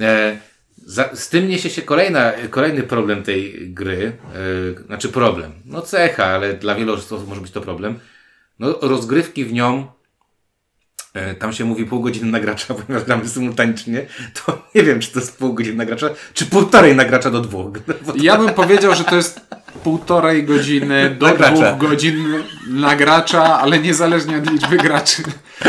E, 0.00 0.38
za, 0.76 1.16
z 1.16 1.28
tym 1.28 1.48
niesie 1.48 1.70
się 1.70 1.82
kolejna, 1.82 2.32
kolejny 2.50 2.82
problem 2.82 3.22
tej 3.22 3.70
gry, 3.70 4.12
e, 4.78 4.82
znaczy 4.86 5.08
problem, 5.08 5.52
no 5.64 5.82
cecha, 5.82 6.24
ale 6.24 6.54
dla 6.54 6.74
wielu 6.74 6.94
osób 6.94 7.28
może 7.28 7.40
być 7.40 7.50
to 7.50 7.60
problem. 7.60 7.98
No, 8.58 8.78
rozgrywki 8.82 9.44
w 9.44 9.52
nią 9.52 9.86
tam 11.38 11.52
się 11.52 11.64
mówi 11.64 11.84
pół 11.84 12.00
godziny 12.00 12.30
na 12.30 12.40
gracza, 12.40 12.74
ponieważ 12.86 13.06
gramy 13.06 13.28
symultanicznie, 13.28 14.06
to 14.34 14.68
nie 14.74 14.82
wiem, 14.82 15.00
czy 15.00 15.12
to 15.12 15.20
jest 15.20 15.38
pół 15.38 15.54
godziny 15.54 15.76
na 15.76 15.84
gracza, 15.84 16.10
czy 16.34 16.46
półtorej 16.46 16.96
na 16.96 17.04
gracza 17.04 17.30
do 17.30 17.40
dwóch. 17.40 17.78
Ja 18.16 18.36
bym 18.36 18.48
powiedział, 18.48 18.94
że 18.94 19.04
to 19.04 19.16
jest 19.16 19.40
półtorej 19.84 20.44
godziny 20.44 21.16
do 21.18 21.26
dwóch 21.26 21.78
godzin 21.78 22.42
na 22.68 22.96
gracza, 22.96 23.60
ale 23.60 23.78
niezależnie 23.78 24.36
od 24.36 24.50
liczby 24.50 24.76
graczy. 24.76 25.22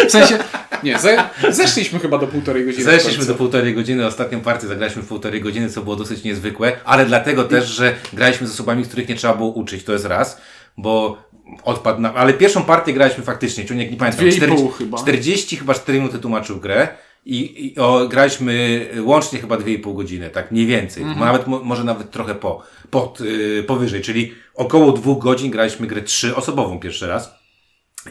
W 0.08 0.12
sensie, 0.12 0.40
nie, 0.84 1.00
ze, 1.00 1.24
zeszliśmy 1.50 2.00
chyba 2.00 2.18
do 2.18 2.28
półtorej 2.28 2.66
godziny. 2.66 2.84
Zeszliśmy 2.84 3.26
do 3.26 3.36
półtorej 3.36 3.76
godziny, 3.76 4.06
ostatnią 4.06 4.42
partię 4.42 4.68
zagraliśmy 4.68 5.02
w 5.02 5.08
półtorej 5.08 5.42
godziny, 5.42 5.70
co 5.70 5.82
było 5.82 5.96
dosyć 5.96 6.24
niezwykłe, 6.24 6.72
ale 6.86 7.06
dlatego 7.06 7.44
też, 7.44 7.66
że 7.66 7.94
graliśmy 8.14 8.48
z 8.48 8.52
osobami, 8.52 8.84
których 8.84 9.10
nie 9.10 9.16
trzeba 9.16 9.34
było 9.34 9.50
uczyć, 9.50 9.84
to 9.84 9.94
jest 9.94 10.06
raz. 10.06 10.42
Bo 10.78 11.18
odpadł 11.64 12.02
na, 12.02 12.14
ale 12.14 12.34
pierwszą 12.34 12.64
partię 12.64 12.94
graliśmy 12.94 13.24
faktycznie, 13.24 13.66
Czuniek 13.66 13.92
nie 13.92 13.98
pamiętam, 13.98 14.20
Dwie 14.26 14.30
i 14.30 14.38
40, 14.38 14.64
pół 14.64 14.72
chyba. 14.72 14.98
40 14.98 15.58
chyba 15.58 15.74
4 15.74 16.00
minuty 16.00 16.20
tłumaczył 16.20 16.58
grę 16.60 16.88
i, 17.26 17.66
i 17.68 17.80
o, 17.80 18.08
graliśmy 18.08 18.86
łącznie 19.04 19.40
chyba 19.40 19.56
2,5 19.58 19.96
godziny, 19.96 20.30
tak 20.30 20.52
mniej 20.52 20.66
więcej, 20.66 21.04
Mhm. 21.04 21.20
nawet, 21.26 21.48
mo- 21.48 21.64
może 21.64 21.84
nawet 21.84 22.12
trochę 22.12 22.36
po, 22.36 22.64
pod, 22.90 23.20
yy, 23.20 23.64
powyżej, 23.64 24.02
czyli 24.02 24.36
około 24.56 24.92
dwóch 24.92 25.24
godzin 25.24 25.52
graliśmy 25.52 25.88
grę 25.88 26.02
trzyosobową 26.02 26.80
pierwszy 26.80 27.08
raz 27.08 27.32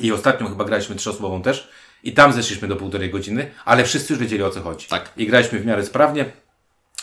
i 0.01 0.13
ostatnią 0.13 0.49
chyba 0.49 0.65
graliśmy 0.65 0.97
trzyosobową 0.97 1.43
też 1.43 1.69
i 2.03 2.13
tam 2.13 2.33
zeszliśmy 2.33 2.69
do 2.69 2.77
półtorej 2.77 3.11
godziny, 3.11 3.51
ale 3.65 3.85
wszyscy 3.85 4.13
już 4.13 4.23
wiedzieli 4.23 4.43
o 4.43 4.51
co 4.51 4.61
chodzi. 4.63 4.87
Tak. 4.89 5.13
I 5.17 5.27
graliśmy 5.27 5.59
w 5.59 5.67
miarę 5.67 5.85
sprawnie, 5.87 6.25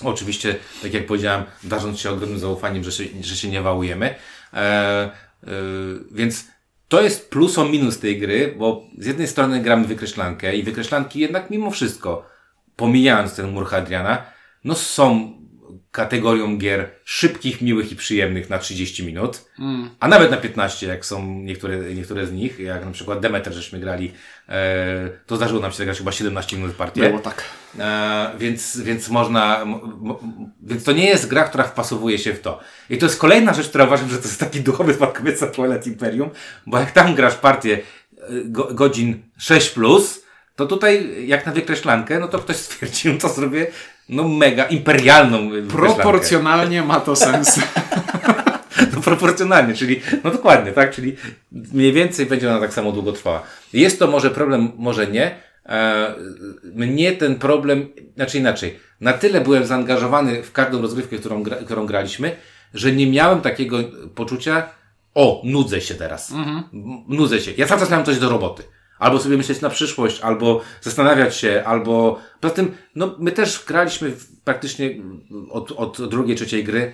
Oczywiście, 0.03 0.55
tak 0.81 0.93
jak 0.93 1.05
powiedziałem, 1.05 1.43
darząc 1.63 1.99
się 1.99 2.09
ogromnym 2.09 2.39
zaufaniem, 2.39 2.83
że 2.83 2.91
się, 2.91 3.03
że 3.21 3.35
się 3.35 3.49
nie 3.49 3.61
wałujemy. 3.61 4.15
E, 4.53 5.11
więc 6.11 6.47
to 6.87 7.01
jest 7.01 7.29
plus 7.29 7.57
o 7.57 7.65
minus 7.65 7.99
tej 7.99 8.19
gry, 8.19 8.55
bo 8.57 8.83
z 8.97 9.05
jednej 9.05 9.27
strony 9.27 9.59
gramy 9.59 9.87
wykreślankę 9.87 10.55
i 10.55 10.63
wykreślanki 10.63 11.19
jednak 11.19 11.49
mimo 11.49 11.71
wszystko, 11.71 12.25
pomijając 12.75 13.35
ten 13.35 13.51
mur 13.51 13.65
Hadriana, 13.65 14.25
no 14.63 14.75
są 14.75 15.33
kategorią 15.91 16.57
gier 16.57 16.89
szybkich, 17.03 17.61
miłych 17.61 17.91
i 17.91 17.95
przyjemnych 17.95 18.49
na 18.49 18.59
30 18.59 19.05
minut, 19.05 19.45
a 19.99 20.07
nawet 20.07 20.31
na 20.31 20.37
15, 20.37 20.87
jak 20.87 21.05
są 21.05 21.39
niektóre, 21.39 21.95
niektóre 21.95 22.27
z 22.27 22.31
nich, 22.31 22.59
jak 22.59 22.85
na 22.85 22.91
przykład 22.91 23.19
Demeter, 23.19 23.53
żeśmy 23.53 23.79
grali, 23.79 24.11
to 25.25 25.35
zdarzyło 25.35 25.61
nam 25.61 25.71
się 25.71 25.77
zagrać 25.77 25.97
chyba 25.97 26.11
17 26.11 26.57
minut 26.57 26.75
partię. 26.75 27.09
Było 27.09 27.19
tak. 27.19 27.43
E, 27.79 28.31
więc, 28.37 28.79
więc 28.79 29.09
można, 29.09 29.65
więc 30.61 30.83
to 30.83 30.91
nie 30.91 31.05
jest 31.05 31.27
gra, 31.27 31.43
która 31.43 31.63
wpasowuje 31.63 32.17
się 32.17 32.33
w 32.33 32.41
to. 32.41 32.59
I 32.89 32.97
to 32.97 33.05
jest 33.05 33.19
kolejna 33.19 33.53
rzecz, 33.53 33.69
która 33.69 33.85
uważam, 33.85 34.09
że 34.09 34.17
to 34.17 34.23
jest 34.23 34.39
taki 34.39 34.61
duchowy 34.61 34.93
spadkowiec 34.93 35.39
za 35.39 35.47
Twilight 35.47 35.87
Imperium, 35.87 36.29
bo 36.65 36.79
jak 36.79 36.91
tam 36.91 37.15
grasz 37.15 37.35
partię 37.35 37.73
e, 37.73 37.79
go, 38.45 38.73
godzin 38.73 39.23
6 39.37 39.69
plus, 39.69 40.23
to 40.55 40.65
tutaj 40.65 41.27
jak 41.27 41.45
na 41.45 41.51
wykreślankę, 41.51 42.19
no 42.19 42.27
to 42.27 42.39
ktoś 42.39 42.55
stwierdził, 42.55 43.17
to 43.17 43.29
zrobię 43.29 43.67
no 44.09 44.27
mega 44.27 44.63
imperialną 44.63 45.49
wykreślankę. 45.49 45.93
Proporcjonalnie 45.95 46.81
ma 46.81 46.99
to 46.99 47.15
sens. 47.15 47.59
No 48.95 49.01
proporcjonalnie, 49.01 49.73
czyli, 49.73 50.01
no 50.23 50.31
dokładnie, 50.31 50.71
tak, 50.71 50.95
czyli 50.95 51.15
mniej 51.51 51.93
więcej 51.93 52.25
będzie 52.25 52.49
ona 52.49 52.59
tak 52.59 52.73
samo 52.73 52.91
długo 52.91 53.11
trwała. 53.11 53.43
Jest 53.73 53.99
to 53.99 54.07
może 54.07 54.31
problem, 54.31 54.71
może 54.77 55.07
nie. 55.07 55.35
E, 55.65 56.13
mnie 56.63 57.11
ten 57.11 57.35
problem, 57.35 57.87
znaczy 58.15 58.37
inaczej, 58.37 58.79
na 59.01 59.13
tyle 59.13 59.41
byłem 59.41 59.65
zaangażowany 59.65 60.43
w 60.43 60.51
każdą 60.51 60.81
rozgrywkę, 60.81 61.17
którą, 61.17 61.43
gra, 61.43 61.55
którą 61.55 61.85
graliśmy, 61.85 62.35
że 62.73 62.91
nie 62.91 63.07
miałem 63.11 63.41
takiego 63.41 63.77
poczucia, 64.15 64.69
o, 65.15 65.41
nudzę 65.45 65.81
się 65.81 65.95
teraz. 65.95 66.31
M- 66.73 67.03
Nudzę 67.07 67.41
się. 67.41 67.51
Ja 67.57 67.67
cały 67.67 67.79
czas 67.81 67.89
miałem 67.89 68.05
coś 68.05 68.19
do 68.19 68.29
roboty. 68.29 68.63
Albo 68.99 69.19
sobie 69.19 69.37
myśleć 69.37 69.61
na 69.61 69.69
przyszłość, 69.69 70.21
albo 70.21 70.61
zastanawiać 70.81 71.35
się, 71.37 71.63
albo... 71.65 72.19
Poza 72.39 72.53
tym, 72.53 72.71
no, 72.95 73.15
my 73.19 73.31
też 73.31 73.63
graliśmy 73.67 74.11
praktycznie 74.43 74.95
od, 75.49 75.71
od 75.71 76.09
drugiej, 76.09 76.35
trzeciej 76.35 76.63
gry 76.63 76.93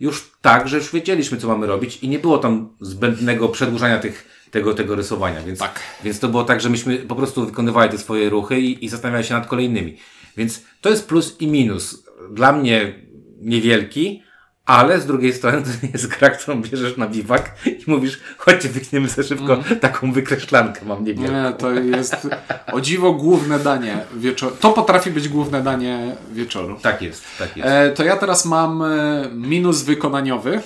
już 0.00 0.30
tak, 0.42 0.68
że 0.68 0.76
już 0.76 0.92
wiedzieliśmy, 0.92 1.38
co 1.38 1.48
mamy 1.48 1.66
robić 1.66 1.98
i 2.02 2.08
nie 2.08 2.18
było 2.18 2.38
tam 2.38 2.68
zbędnego 2.80 3.48
przedłużania 3.48 3.98
tych, 3.98 4.46
tego, 4.50 4.74
tego 4.74 4.94
rysowania. 4.94 5.42
Więc, 5.42 5.58
Tak. 5.58 5.80
więc 6.04 6.20
to 6.20 6.28
było 6.28 6.44
tak, 6.44 6.60
że 6.60 6.70
myśmy 6.70 6.96
po 6.96 7.16
prostu 7.16 7.46
wykonywali 7.46 7.90
te 7.90 7.98
swoje 7.98 8.30
ruchy 8.30 8.60
i, 8.60 8.84
i 8.84 8.88
zastanawiali 8.88 9.26
się 9.26 9.34
nad 9.34 9.46
kolejnymi. 9.46 9.96
Więc 10.36 10.62
to 10.80 10.90
jest 10.90 11.08
plus 11.08 11.36
i 11.40 11.46
minus. 11.46 12.04
Dla 12.30 12.52
mnie 12.52 12.94
niewielki, 13.40 14.22
ale 14.68 15.00
z 15.00 15.06
drugiej 15.06 15.32
strony 15.32 15.62
to 15.62 15.68
nie 15.82 15.92
jest 15.92 16.06
gra, 16.06 16.30
którą 16.30 16.62
bierzesz 16.62 16.96
na 16.96 17.06
biwak 17.06 17.54
i 17.66 17.84
mówisz, 17.86 18.20
chodźcie, 18.36 18.68
wykniemy 18.68 19.08
sobie 19.08 19.28
szybko 19.28 19.58
taką 19.80 20.12
wykreślankę, 20.12 20.80
mam 20.84 21.04
niewielką. 21.04 21.32
Nie, 21.32 21.52
to 21.52 21.72
jest 21.72 22.28
o 22.72 22.80
dziwo 22.80 23.12
główne 23.12 23.58
danie 23.58 24.00
wieczoru. 24.16 24.56
To 24.60 24.72
potrafi 24.72 25.10
być 25.10 25.28
główne 25.28 25.62
danie 25.62 26.16
wieczoru. 26.32 26.76
Tak 26.82 27.02
jest, 27.02 27.24
tak 27.38 27.56
jest. 27.56 27.68
E, 27.68 27.90
to 27.90 28.04
ja 28.04 28.16
teraz 28.16 28.44
mam 28.44 28.82
e, 28.82 29.28
minus 29.34 29.82
wykonaniowy, 29.82 30.60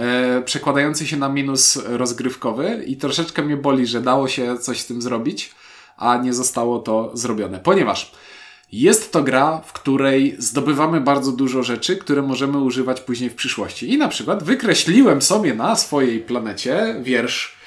e, 0.00 0.42
przekładający 0.42 1.06
się 1.06 1.16
na 1.16 1.28
minus 1.28 1.78
rozgrywkowy 1.86 2.84
i 2.86 2.96
troszeczkę 2.96 3.42
mnie 3.42 3.56
boli, 3.56 3.86
że 3.86 4.00
dało 4.00 4.28
się 4.28 4.58
coś 4.58 4.80
z 4.80 4.86
tym 4.86 5.02
zrobić, 5.02 5.54
a 5.96 6.16
nie 6.16 6.32
zostało 6.32 6.78
to 6.78 7.10
zrobione. 7.14 7.58
Ponieważ 7.58 8.12
jest 8.72 9.12
to 9.12 9.22
gra, 9.22 9.62
w 9.66 9.72
której 9.72 10.36
zdobywamy 10.38 11.00
bardzo 11.00 11.32
dużo 11.32 11.62
rzeczy, 11.62 11.96
które 11.96 12.22
możemy 12.22 12.58
używać 12.58 13.00
później 13.00 13.30
w 13.30 13.34
przyszłości. 13.34 13.92
I 13.92 13.98
na 13.98 14.08
przykład 14.08 14.42
wykreśliłem 14.42 15.22
sobie 15.22 15.54
na 15.54 15.76
swojej 15.76 16.20
planecie 16.20 16.96
wiersz 17.02 17.59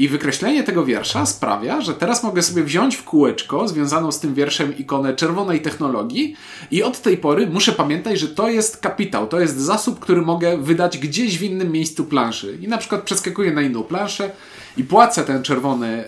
i 0.00 0.08
wykreślenie 0.08 0.62
tego 0.62 0.84
wiersza 0.84 1.26
sprawia, 1.26 1.80
że 1.80 1.94
teraz 1.94 2.22
mogę 2.22 2.42
sobie 2.42 2.62
wziąć 2.62 2.96
w 2.96 3.04
kółeczko 3.04 3.68
związaną 3.68 4.12
z 4.12 4.20
tym 4.20 4.34
wierszem 4.34 4.78
ikonę 4.78 5.14
czerwonej 5.16 5.60
technologii 5.60 6.36
i 6.70 6.82
od 6.82 7.02
tej 7.02 7.16
pory 7.16 7.46
muszę 7.46 7.72
pamiętać, 7.72 8.20
że 8.20 8.28
to 8.28 8.48
jest 8.48 8.76
kapitał, 8.76 9.26
to 9.26 9.40
jest 9.40 9.60
zasób, 9.60 10.00
który 10.00 10.22
mogę 10.22 10.58
wydać 10.58 10.98
gdzieś 10.98 11.38
w 11.38 11.42
innym 11.42 11.72
miejscu 11.72 12.04
planszy. 12.04 12.58
I 12.60 12.68
na 12.68 12.78
przykład 12.78 13.02
przeskakuję 13.02 13.52
na 13.52 13.62
inną 13.62 13.82
planszę 13.82 14.30
i 14.76 14.84
płacę 14.84 15.24
ten 15.24 15.42
czerwony 15.42 16.04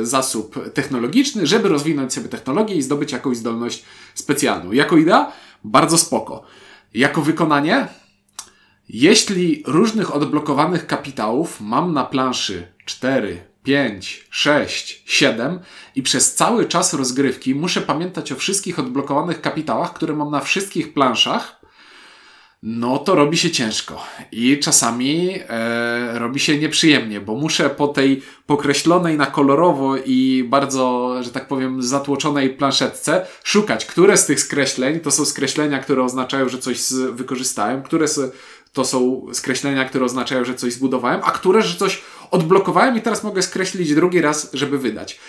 e, 0.00 0.06
zasób 0.06 0.72
technologiczny, 0.74 1.46
żeby 1.46 1.68
rozwinąć 1.68 2.12
sobie 2.12 2.28
technologię 2.28 2.74
i 2.74 2.82
zdobyć 2.82 3.12
jakąś 3.12 3.36
zdolność 3.36 3.84
specjalną. 4.14 4.72
Jako 4.72 4.96
idea? 4.96 5.32
Bardzo 5.64 5.98
spoko. 5.98 6.42
Jako 6.94 7.22
wykonanie? 7.22 7.88
Jeśli 8.92 9.62
różnych 9.66 10.14
odblokowanych 10.14 10.86
kapitałów 10.86 11.60
mam 11.60 11.92
na 11.92 12.04
planszy 12.04 12.66
4, 12.84 13.42
5, 13.62 14.26
6, 14.30 15.02
7 15.06 15.60
i 15.94 16.02
przez 16.02 16.34
cały 16.34 16.66
czas 16.66 16.94
rozgrywki 16.94 17.54
muszę 17.54 17.80
pamiętać 17.80 18.32
o 18.32 18.36
wszystkich 18.36 18.78
odblokowanych 18.78 19.40
kapitałach, 19.40 19.92
które 19.92 20.14
mam 20.14 20.30
na 20.30 20.40
wszystkich 20.40 20.94
planszach, 20.94 21.60
no 22.62 22.98
to 22.98 23.14
robi 23.14 23.36
się 23.36 23.50
ciężko. 23.50 24.02
I 24.32 24.58
czasami 24.58 25.30
e, 25.48 26.18
robi 26.18 26.40
się 26.40 26.58
nieprzyjemnie, 26.58 27.20
bo 27.20 27.34
muszę 27.34 27.70
po 27.70 27.88
tej 27.88 28.22
pokreślonej 28.46 29.16
na 29.16 29.26
kolorowo 29.26 29.96
i 29.96 30.44
bardzo, 30.48 31.14
że 31.22 31.30
tak 31.30 31.48
powiem, 31.48 31.82
zatłoczonej 31.82 32.50
planszetce 32.50 33.26
szukać, 33.44 33.86
które 33.86 34.16
z 34.16 34.26
tych 34.26 34.40
skreśleń 34.40 35.00
to 35.00 35.10
są 35.10 35.24
skreślenia, 35.24 35.78
które 35.78 36.02
oznaczają, 36.02 36.48
że 36.48 36.58
coś 36.58 36.92
wykorzystałem, 37.12 37.82
które 37.82 38.06
to 38.72 38.84
są 38.84 39.26
skreślenia, 39.32 39.84
które 39.84 40.04
oznaczają, 40.04 40.44
że 40.44 40.54
coś 40.54 40.72
zbudowałem, 40.72 41.20
a 41.24 41.30
które, 41.30 41.62
że 41.62 41.78
coś 41.78 42.02
odblokowałem 42.30 42.96
i 42.96 43.02
teraz 43.02 43.24
mogę 43.24 43.42
skreślić 43.42 43.94
drugi 43.94 44.20
raz, 44.20 44.50
żeby 44.52 44.78
wydać. 44.78 45.20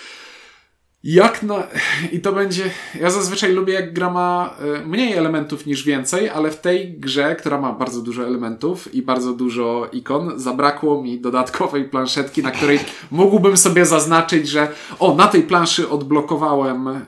Jak 1.04 1.42
na... 1.42 1.66
I 2.12 2.20
to 2.20 2.32
będzie... 2.32 2.70
Ja 3.00 3.10
zazwyczaj 3.10 3.52
lubię, 3.52 3.74
jak 3.74 3.92
gra 3.92 4.10
ma 4.10 4.54
e, 4.80 4.86
mniej 4.86 5.12
elementów 5.12 5.66
niż 5.66 5.84
więcej, 5.84 6.28
ale 6.28 6.50
w 6.50 6.60
tej 6.60 6.92
grze, 6.92 7.36
która 7.36 7.60
ma 7.60 7.72
bardzo 7.72 8.02
dużo 8.02 8.26
elementów 8.26 8.94
i 8.94 9.02
bardzo 9.02 9.32
dużo 9.32 9.88
ikon, 9.92 10.32
zabrakło 10.36 11.02
mi 11.02 11.20
dodatkowej 11.20 11.84
planszetki, 11.84 12.42
na 12.42 12.50
której 12.50 12.78
mógłbym 13.10 13.56
sobie 13.56 13.86
zaznaczyć, 13.86 14.48
że 14.48 14.68
o, 14.98 15.14
na 15.14 15.26
tej 15.26 15.42
planszy 15.42 15.88
odblokowałem 15.88 16.88
e, 16.88 17.02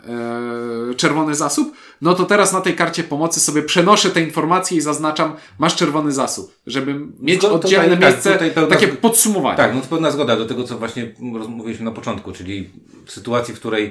czerwony 0.96 1.34
zasób, 1.34 1.74
no 2.00 2.14
to 2.14 2.24
teraz 2.24 2.52
na 2.52 2.60
tej 2.60 2.74
karcie 2.74 3.04
pomocy 3.04 3.40
sobie 3.40 3.62
przenoszę 3.62 4.10
te 4.10 4.20
informacje 4.20 4.78
i 4.78 4.80
zaznaczam, 4.80 5.32
masz 5.58 5.76
czerwony 5.76 6.12
zasób, 6.12 6.54
żeby 6.66 7.00
mieć 7.20 7.40
tutaj 7.40 7.56
oddzielne 7.56 7.96
tak, 7.96 8.00
miejsce, 8.00 8.32
tutaj 8.32 8.50
pełna 8.50 8.70
takie 8.70 8.88
podsumowanie. 8.88 9.56
Tak, 9.56 9.74
no 9.74 9.80
to 9.80 9.86
pełna 9.86 10.10
zgoda 10.10 10.36
do 10.36 10.46
tego, 10.46 10.64
co 10.64 10.78
właśnie 10.78 11.14
rozmawialiśmy 11.38 11.84
na 11.84 11.90
początku, 11.90 12.32
czyli 12.32 12.70
w 13.06 13.12
sytuacji, 13.12 13.54
w 13.54 13.60
której, 13.60 13.83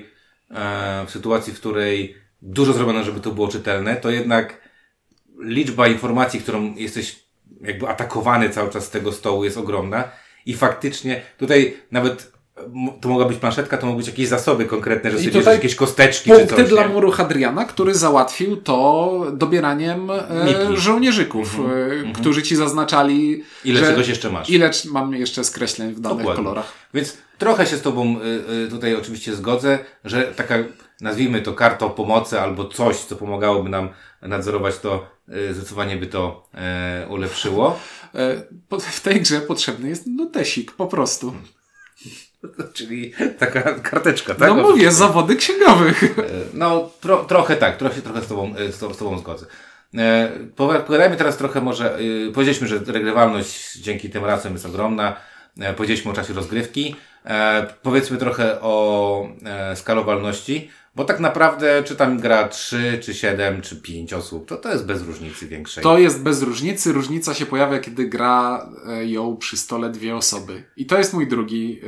w 1.07 1.11
sytuacji, 1.11 1.53
w 1.53 1.59
której 1.59 2.15
dużo 2.41 2.73
zrobiono, 2.73 3.03
żeby 3.03 3.19
to 3.19 3.31
było 3.31 3.47
czytelne, 3.47 3.95
to 3.95 4.11
jednak 4.11 4.61
liczba 5.39 5.87
informacji, 5.87 6.39
którą 6.39 6.75
jesteś 6.75 7.23
jakby 7.61 7.87
atakowany 7.87 8.49
cały 8.49 8.69
czas 8.69 8.85
z 8.85 8.89
tego 8.89 9.11
stołu 9.11 9.43
jest 9.43 9.57
ogromna. 9.57 10.11
I 10.45 10.53
faktycznie 10.53 11.21
tutaj 11.37 11.77
nawet 11.91 12.33
to 13.01 13.09
mogła 13.09 13.25
być 13.25 13.37
planszetka, 13.37 13.77
to 13.77 13.85
mogą 13.85 13.97
być 13.97 14.07
jakieś 14.07 14.27
zasoby 14.27 14.65
konkretne, 14.65 15.11
że 15.11 15.17
I 15.17 15.19
sobie 15.19 15.31
bierzesz 15.33 15.53
jakieś 15.53 15.75
kosteczki 15.75 16.31
czy 16.31 16.47
coś. 16.47 16.69
dla 16.69 16.87
muru 16.87 17.11
Hadriana, 17.11 17.65
który 17.65 17.95
załatwił 17.95 18.57
to 18.57 19.25
dobieraniem 19.33 20.11
e, 20.11 20.21
żołnierzyków, 20.73 21.59
e, 22.09 22.13
którzy 22.13 22.43
ci 22.43 22.55
zaznaczali, 22.55 23.43
Ile 23.65 23.79
że 23.79 23.85
czegoś 23.85 24.07
jeszcze 24.07 24.29
masz. 24.31 24.49
ile 24.49 24.71
mam 24.91 25.13
jeszcze 25.15 25.43
skreśleń 25.43 25.93
w 25.93 25.99
danych 25.99 26.17
Dokładnie. 26.17 26.43
kolorach. 26.43 26.73
Więc 26.93 27.17
trochę 27.37 27.65
się 27.65 27.77
z 27.77 27.81
Tobą 27.81 28.15
y, 28.21 28.53
y, 28.65 28.69
tutaj 28.69 28.95
oczywiście 28.95 29.35
zgodzę, 29.35 29.79
że 30.05 30.23
taka, 30.23 30.55
nazwijmy 31.01 31.41
to 31.41 31.53
karta 31.53 31.85
o 31.85 31.89
pomocy 31.89 32.39
albo 32.41 32.65
coś, 32.65 32.95
co 32.97 33.15
pomagałoby 33.15 33.69
nam 33.69 33.89
nadzorować 34.21 34.77
to, 34.79 35.05
y, 35.49 35.53
zdecydowanie 35.53 35.97
by 35.97 36.07
to 36.07 36.47
ulepszyło. 37.09 37.79
E, 38.15 38.43
W 38.79 39.01
tej 39.01 39.21
grze 39.21 39.41
potrzebny 39.41 39.89
jest 39.89 40.07
notesik, 40.07 40.71
po 40.71 40.87
prostu. 40.87 41.33
Czyli 42.73 43.13
taka 43.39 43.61
karteczka, 43.73 44.35
tak? 44.35 44.49
No 44.49 44.55
mówię, 44.55 44.91
zawody 44.91 45.35
księgowych. 45.35 46.03
Y, 46.03 46.13
No, 46.53 46.89
tro, 47.01 47.23
trochę 47.25 47.55
tak, 47.55 47.77
trochę, 47.77 48.01
trochę 48.01 48.21
z 48.21 48.27
Tobą, 48.27 48.53
y, 48.59 48.71
z, 48.71 48.79
to, 48.79 48.93
z 48.93 48.97
tobą 48.97 49.17
zgodzę. 49.17 49.45
E, 49.97 50.29
poga- 50.55 50.79
Pogadajmy 50.81 51.15
teraz 51.15 51.37
trochę 51.37 51.61
może, 51.61 51.99
y, 51.99 52.31
powiedzieliśmy, 52.33 52.67
że 52.67 52.79
regrywalność 52.87 53.75
dzięki 53.77 54.09
tym 54.09 54.25
rasem 54.25 54.53
jest 54.53 54.65
ogromna. 54.65 55.15
e, 55.59 55.73
powiedzieliśmy 55.73 56.11
o 56.11 56.13
czasie 56.13 56.33
rozgrywki. 56.33 56.95
E, 57.25 57.67
powiedzmy 57.81 58.17
trochę 58.17 58.61
o 58.61 59.27
e, 59.45 59.75
skalowalności, 59.75 60.69
bo 60.95 61.05
tak 61.05 61.19
naprawdę 61.19 61.83
czy 61.83 61.95
tam 61.95 62.19
gra 62.19 62.47
3, 62.47 62.99
czy 63.03 63.13
7, 63.13 63.61
czy 63.61 63.75
5 63.75 64.13
osób, 64.13 64.47
to 64.47 64.57
to 64.57 64.71
jest 64.71 64.85
bez 64.85 65.01
różnicy 65.01 65.47
większej. 65.47 65.83
To 65.83 65.97
jest 65.97 66.23
bez 66.23 66.41
różnicy. 66.41 66.93
Różnica 66.93 67.33
się 67.33 67.45
pojawia, 67.45 67.79
kiedy 67.79 68.05
gra 68.05 68.69
e, 68.87 69.05
ją 69.05 69.37
przy 69.37 69.57
stole 69.57 69.89
dwie 69.89 70.15
osoby. 70.15 70.63
I 70.77 70.85
to 70.85 70.97
jest 70.97 71.13
mój 71.13 71.27
drugi 71.27 71.79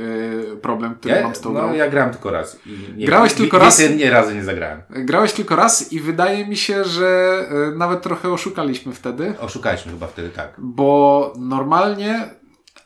e, 0.52 0.56
problem, 0.56 0.94
który 0.94 1.14
ja, 1.14 1.22
mam 1.22 1.34
z 1.34 1.40
tą 1.40 1.52
no, 1.52 1.60
grą. 1.60 1.74
ja 1.74 1.88
grałem 1.88 2.10
tylko 2.10 2.30
raz. 2.30 2.58
Nie, 2.96 3.06
Grałeś 3.06 3.32
tylko 3.32 3.58
raz? 3.58 3.78
Nie, 3.78 3.88
nie 3.88 4.10
razy 4.10 4.34
nie 4.34 4.44
zagrałem. 4.44 4.82
Grałeś 4.90 5.32
tylko 5.32 5.56
raz 5.56 5.92
i 5.92 6.00
wydaje 6.00 6.46
mi 6.46 6.56
się, 6.56 6.84
że 6.84 7.38
e, 7.72 7.76
nawet 7.76 8.02
trochę 8.02 8.32
oszukaliśmy 8.32 8.92
wtedy, 8.92 9.34
Oszukaliśmy 9.40 9.92
chyba 9.92 10.06
wtedy, 10.06 10.30
tak. 10.30 10.54
bo 10.58 11.32
normalnie. 11.38 12.30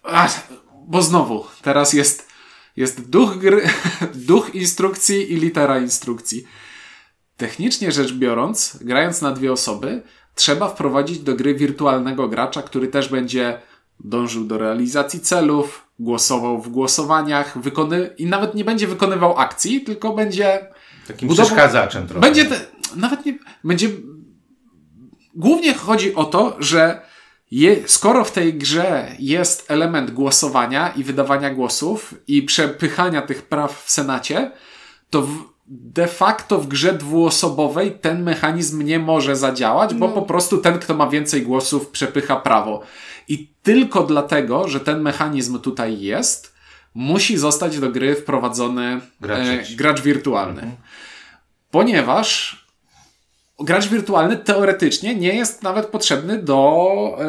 Ach, 0.02 0.48
bo 0.88 1.02
znowu, 1.02 1.44
teraz 1.62 1.92
jest, 1.92 2.29
jest 2.80 3.10
duch 3.10 3.38
gry, 3.38 3.62
duch 4.30 4.54
instrukcji 4.54 5.32
i 5.32 5.36
litera 5.36 5.78
instrukcji. 5.78 6.46
Technicznie 7.36 7.92
rzecz 7.92 8.12
biorąc, 8.12 8.78
grając 8.80 9.22
na 9.22 9.32
dwie 9.32 9.52
osoby, 9.52 10.02
trzeba 10.34 10.68
wprowadzić 10.68 11.18
do 11.18 11.34
gry 11.34 11.54
wirtualnego 11.54 12.28
gracza, 12.28 12.62
który 12.62 12.88
też 12.88 13.08
będzie 13.08 13.60
dążył 14.04 14.44
do 14.44 14.58
realizacji 14.58 15.20
celów, 15.20 15.86
głosował 15.98 16.62
w 16.62 16.68
głosowaniach, 16.68 17.58
wykony... 17.58 18.10
i 18.18 18.26
nawet 18.26 18.54
nie 18.54 18.64
będzie 18.64 18.86
wykonywał 18.86 19.38
akcji, 19.38 19.80
tylko 19.80 20.14
będzie 20.14 20.66
Takim 21.08 21.28
Budowa- 21.28 21.44
przeszkadzaczem 21.46 22.06
trochę. 22.06 22.20
będzie 22.20 22.44
te, 22.44 22.60
nawet 22.96 23.26
nie, 23.26 23.38
będzie, 23.64 23.88
głównie 25.34 25.74
chodzi 25.74 26.14
o 26.14 26.24
to, 26.24 26.56
że 26.58 27.02
je, 27.50 27.88
skoro 27.88 28.24
w 28.24 28.32
tej 28.32 28.54
grze 28.54 29.16
jest 29.18 29.70
element 29.70 30.10
głosowania 30.10 30.88
i 30.88 31.04
wydawania 31.04 31.54
głosów 31.54 32.14
i 32.26 32.42
przepychania 32.42 33.22
tych 33.22 33.42
praw 33.42 33.84
w 33.84 33.90
Senacie, 33.90 34.50
to 35.10 35.22
w, 35.22 35.50
de 35.66 36.06
facto 36.06 36.58
w 36.58 36.68
grze 36.68 36.92
dwuosobowej 36.92 37.92
ten 37.92 38.22
mechanizm 38.22 38.82
nie 38.82 38.98
może 38.98 39.36
zadziałać, 39.36 39.94
bo 39.94 40.08
po 40.08 40.22
prostu 40.22 40.58
ten, 40.58 40.78
kto 40.78 40.94
ma 40.94 41.06
więcej 41.06 41.42
głosów, 41.42 41.88
przepycha 41.88 42.36
prawo. 42.36 42.82
I 43.28 43.48
tylko 43.62 44.02
dlatego, 44.02 44.68
że 44.68 44.80
ten 44.80 45.00
mechanizm 45.00 45.58
tutaj 45.58 46.00
jest, 46.00 46.54
musi 46.94 47.36
zostać 47.36 47.78
do 47.78 47.90
gry 47.90 48.14
wprowadzony 48.14 49.00
Gracz 49.20 49.46
e, 49.46 49.76
gracz 49.76 50.00
wirtualny. 50.00 50.76
Ponieważ 51.70 52.59
gracz 53.64 53.88
wirtualny 53.88 54.36
teoretycznie 54.36 55.14
nie 55.14 55.34
jest 55.34 55.62
nawet 55.62 55.86
potrzebny 55.86 56.38
do 56.42 56.86
e, 57.20 57.26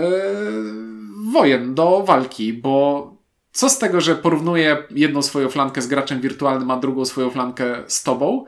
wojen, 1.32 1.76
do 1.76 2.04
walki, 2.04 2.54
bo 2.54 3.12
co 3.52 3.70
z 3.70 3.78
tego, 3.78 4.02
że 4.02 4.16
porównuje 4.16 4.78
jedną 4.92 5.22
swoją 5.22 5.50
flankę 5.50 5.82
z 5.82 5.88
graczem 5.88 6.22
wirtualnym, 6.22 6.72
a 6.72 6.78
drugą 6.78 7.06
swoją 7.06 7.30
flankę 7.30 7.76
z 7.88 8.04
tobą? 8.04 8.46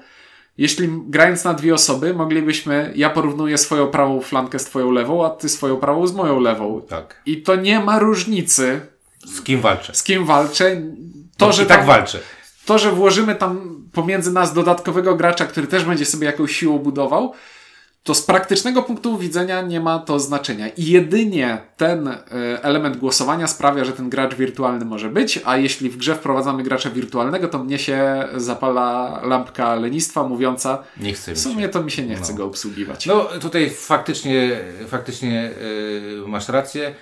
Jeśli 0.58 0.90
grając 1.08 1.44
na 1.44 1.54
dwie 1.54 1.74
osoby, 1.74 2.14
moglibyśmy, 2.14 2.94
ja 2.96 3.10
porównuję 3.10 3.58
swoją 3.58 3.88
prawą 3.88 4.22
flankę 4.22 4.60
z 4.60 4.66
twoją 4.66 4.92
lewą, 4.92 5.26
a 5.26 5.30
ty 5.30 5.50
swoją 5.50 5.78
prawą 5.78 6.08
z 6.08 6.14
moją 6.14 6.40
lewą. 6.40 6.82
Tak. 6.90 7.22
I 7.26 7.42
to 7.42 7.56
nie 7.56 7.80
ma 7.80 8.00
różnicy, 8.00 8.82
Z 9.26 9.42
kim 9.42 9.62
walczę? 9.62 9.94
z 9.96 10.04
kim 10.04 10.26
walczę. 10.26 10.82
To, 11.38 11.52
że 11.52 11.64
I 11.64 11.66
tak 11.66 11.78
tam- 11.78 11.88
walczę. 11.88 12.20
to, 12.66 12.78
że 12.80 12.92
włożymy 12.92 13.36
tam 13.36 13.84
pomiędzy 13.94 14.32
nas 14.32 14.54
dodatkowego 14.54 15.16
gracza, 15.16 15.46
który 15.46 15.68
też 15.68 15.86
będzie 15.86 16.06
sobie 16.06 16.26
jakąś 16.26 16.56
siłą 16.56 16.78
budował, 16.80 17.34
to 18.04 18.16
z 18.16 18.22
praktycznego 18.22 18.84
punktu 18.84 19.18
widzenia 19.18 19.62
nie 19.62 19.80
ma 19.80 20.00
to 20.00 20.20
znaczenia. 20.20 20.68
I 20.68 20.86
jedynie 20.86 21.58
ten 21.78 22.08
e, 22.08 22.20
element 22.64 22.98
głosowania 22.98 23.48
sprawia, 23.48 23.86
że 23.86 23.92
ten 23.92 24.10
gracz 24.10 24.36
wirtualny 24.36 24.86
może 24.86 25.10
być, 25.10 25.40
a 25.46 25.58
jeśli 25.58 25.90
w 25.90 25.98
grze 25.98 26.16
wprowadzamy 26.16 26.64
gracza 26.64 26.90
wirtualnego, 26.90 27.48
to 27.48 27.64
mnie 27.64 27.80
się 27.80 28.28
zapala 28.36 29.22
lampka 29.24 29.76
lenistwa 29.76 30.24
mówiąca, 30.24 30.84
Nie 30.98 31.14
chcę 31.14 31.34
w 31.34 31.40
sumie 31.40 31.70
to 31.70 31.84
mi 31.84 31.92
się 31.92 32.06
nie 32.06 32.16
chce 32.16 32.32
No. 32.32 32.38
go 32.38 32.46
obsługiwać. 32.46 33.06
No 33.06 33.24
tutaj 33.42 33.70
faktycznie, 33.70 34.52
faktycznie 34.88 35.52
yy, 36.22 36.28
masz 36.28 36.50
rację. 36.50 36.96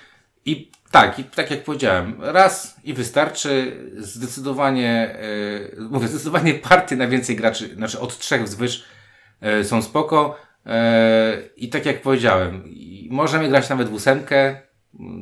I 0.45 0.72
tak, 0.91 1.20
i 1.20 1.24
tak 1.24 1.52
jak 1.52 1.64
powiedziałem, 1.64 2.16
raz 2.20 2.76
i 2.84 2.93
wystarczy. 2.93 3.78
Zdecydowanie, 3.97 5.16
yy, 5.78 5.88
mówię, 5.89 6.08
zdecydowanie 6.08 6.54
partie 6.54 6.95
na 6.95 7.08
więcej 7.08 7.36
graczy, 7.36 7.76
znaczy 7.76 7.99
od 7.99 8.18
trzech 8.18 8.43
wzwyż 8.43 8.84
yy, 9.41 9.66
są 9.66 9.82
spoko. 9.82 10.38
Yy, 10.66 10.72
I 11.57 11.70
tak 11.70 11.86
jak 11.86 12.01
powiedziałem, 12.01 12.64
możemy 13.09 13.49
grać 13.49 13.70
nawet 13.70 13.89
w 13.89 13.93
ósemkę. 13.93 14.62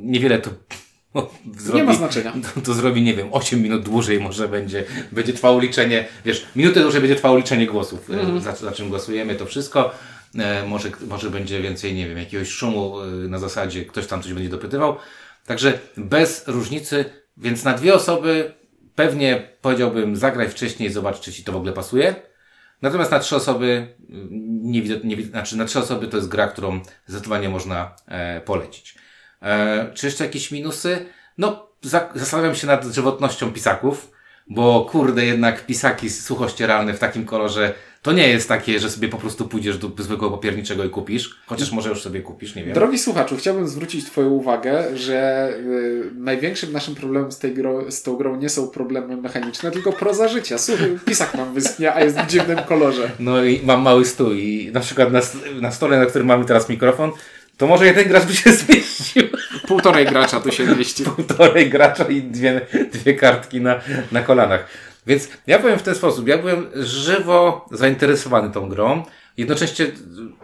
Niewiele 0.01 0.39
to 0.39 0.49
zrobi, 1.57 1.77
nie 1.77 1.83
ma 1.83 1.93
znaczenia. 1.93 2.33
to, 2.55 2.61
to 2.61 2.73
zrobi, 2.73 3.01
nie 3.01 3.13
wiem, 3.13 3.27
8 3.31 3.61
minut 3.61 3.83
dłużej 3.83 4.19
może 4.19 4.47
będzie, 4.47 4.83
będzie 5.11 5.33
trwało 5.33 5.59
liczenie, 5.59 6.07
wiesz, 6.25 6.45
minutę 6.55 6.81
dłużej 6.81 7.01
będzie 7.01 7.15
trwało 7.15 7.37
liczenie 7.37 7.67
głosów, 7.67 8.09
e, 8.09 8.41
za, 8.41 8.55
za 8.55 8.71
czym 8.71 8.89
głosujemy, 8.89 9.35
to 9.35 9.45
wszystko. 9.45 9.91
E, 10.35 10.67
może, 10.67 10.89
może 11.07 11.29
będzie 11.29 11.61
więcej, 11.61 11.93
nie 11.93 12.07
wiem, 12.07 12.17
jakiegoś 12.17 12.49
szumu 12.49 13.01
e, 13.01 13.05
na 13.05 13.39
zasadzie, 13.39 13.85
ktoś 13.85 14.07
tam 14.07 14.21
coś 14.21 14.33
będzie 14.33 14.49
dopytywał. 14.49 14.95
Także 15.45 15.79
bez 15.97 16.43
różnicy, 16.47 17.05
więc 17.37 17.63
na 17.63 17.73
dwie 17.73 17.93
osoby 17.93 18.53
pewnie 18.95 19.49
powiedziałbym 19.61 20.15
zagraj 20.15 20.49
wcześniej, 20.49 20.89
zobacz, 20.89 21.19
czy 21.19 21.33
ci 21.33 21.43
to 21.43 21.51
w 21.51 21.55
ogóle 21.55 21.73
pasuje. 21.73 22.15
Natomiast 22.81 23.11
na 23.11 23.19
trzy 23.19 23.35
osoby, 23.35 23.95
mm, 24.09 24.29
nie 24.61 24.81
widzę, 24.81 24.99
nie 25.03 25.15
widzę, 25.15 25.29
znaczy 25.29 25.57
na 25.57 25.65
trzy 25.65 25.79
osoby 25.79 26.07
to 26.07 26.17
jest 26.17 26.29
gra, 26.29 26.47
którą 26.47 26.81
zdecydowanie 27.07 27.49
można 27.49 27.95
e, 28.07 28.41
polecić. 28.41 28.95
E, 29.41 29.91
czy 29.93 30.05
jeszcze 30.05 30.25
jakieś 30.25 30.51
minusy? 30.51 31.05
No, 31.37 31.67
za, 31.81 32.09
zastanawiam 32.15 32.55
się 32.55 32.67
nad 32.67 32.85
żywotnością 32.85 33.51
pisaków, 33.51 34.11
bo 34.47 34.85
kurde, 34.91 35.25
jednak 35.25 35.65
pisaki 35.65 36.09
suchościeralne 36.09 36.93
w 36.93 36.99
takim 36.99 37.25
kolorze 37.25 37.73
to 38.01 38.11
nie 38.11 38.27
jest 38.27 38.49
takie, 38.49 38.79
że 38.79 38.89
sobie 38.89 39.07
po 39.07 39.17
prostu 39.17 39.47
pójdziesz 39.47 39.77
do 39.77 39.91
zwykłego 39.97 40.37
papierniczego 40.37 40.83
i 40.83 40.89
kupisz. 40.89 41.39
Chociaż 41.45 41.71
może 41.71 41.89
już 41.89 42.01
sobie 42.01 42.21
kupisz, 42.21 42.55
nie 42.55 42.63
wiem. 42.63 42.73
Drogi 42.73 42.99
słuchaczu, 42.99 43.37
chciałbym 43.37 43.67
zwrócić 43.67 44.05
Twoją 44.05 44.29
uwagę, 44.29 44.97
że 44.97 45.49
y, 45.59 46.11
największym 46.15 46.71
naszym 46.71 46.95
problemem 46.95 47.31
z, 47.31 47.39
tej 47.39 47.53
gro, 47.53 47.91
z 47.91 48.03
tą 48.03 48.15
grą 48.15 48.35
nie 48.35 48.49
są 48.49 48.67
problemy 48.67 49.17
mechaniczne, 49.17 49.71
tylko 49.71 49.93
proza 49.93 50.27
życia. 50.27 50.57
Słuchaj, 50.57 50.97
pisak 51.05 51.33
nam 51.33 51.53
wyschnie, 51.53 51.93
a 51.93 52.03
jest 52.03 52.17
w 52.17 52.27
dziwnym 52.27 52.57
kolorze. 52.57 53.11
No 53.19 53.43
i 53.43 53.61
mam 53.65 53.81
mały 53.81 54.05
stół 54.05 54.31
i 54.31 54.71
na 54.73 54.79
przykład 54.79 55.11
na, 55.11 55.21
na 55.61 55.71
stole, 55.71 55.99
na 55.99 56.05
którym 56.05 56.27
mamy 56.27 56.45
teraz 56.45 56.69
mikrofon, 56.69 57.11
to 57.59 57.67
może 57.67 57.85
jeden 57.85 58.07
gracz 58.07 58.25
by 58.25 58.33
się 58.33 58.53
zmieścił. 58.65 59.23
Półtorej 59.67 60.05
gracza 60.05 60.39
tu 60.39 60.51
się 60.51 60.65
mieści. 60.65 61.03
Półtorej 61.03 61.69
gracza 61.69 62.03
i 62.03 62.21
dwie, 62.21 62.61
dwie 62.91 63.13
kartki 63.13 63.61
na, 63.61 63.81
na 64.11 64.21
kolanach. 64.21 64.67
Więc 65.07 65.29
ja 65.47 65.59
powiem 65.59 65.79
w 65.79 65.83
ten 65.83 65.95
sposób. 65.95 66.27
Ja 66.27 66.37
byłem 66.37 66.67
żywo 66.75 67.65
zainteresowany 67.71 68.51
tą 68.51 68.69
grą. 68.69 69.03
Jednocześnie 69.37 69.85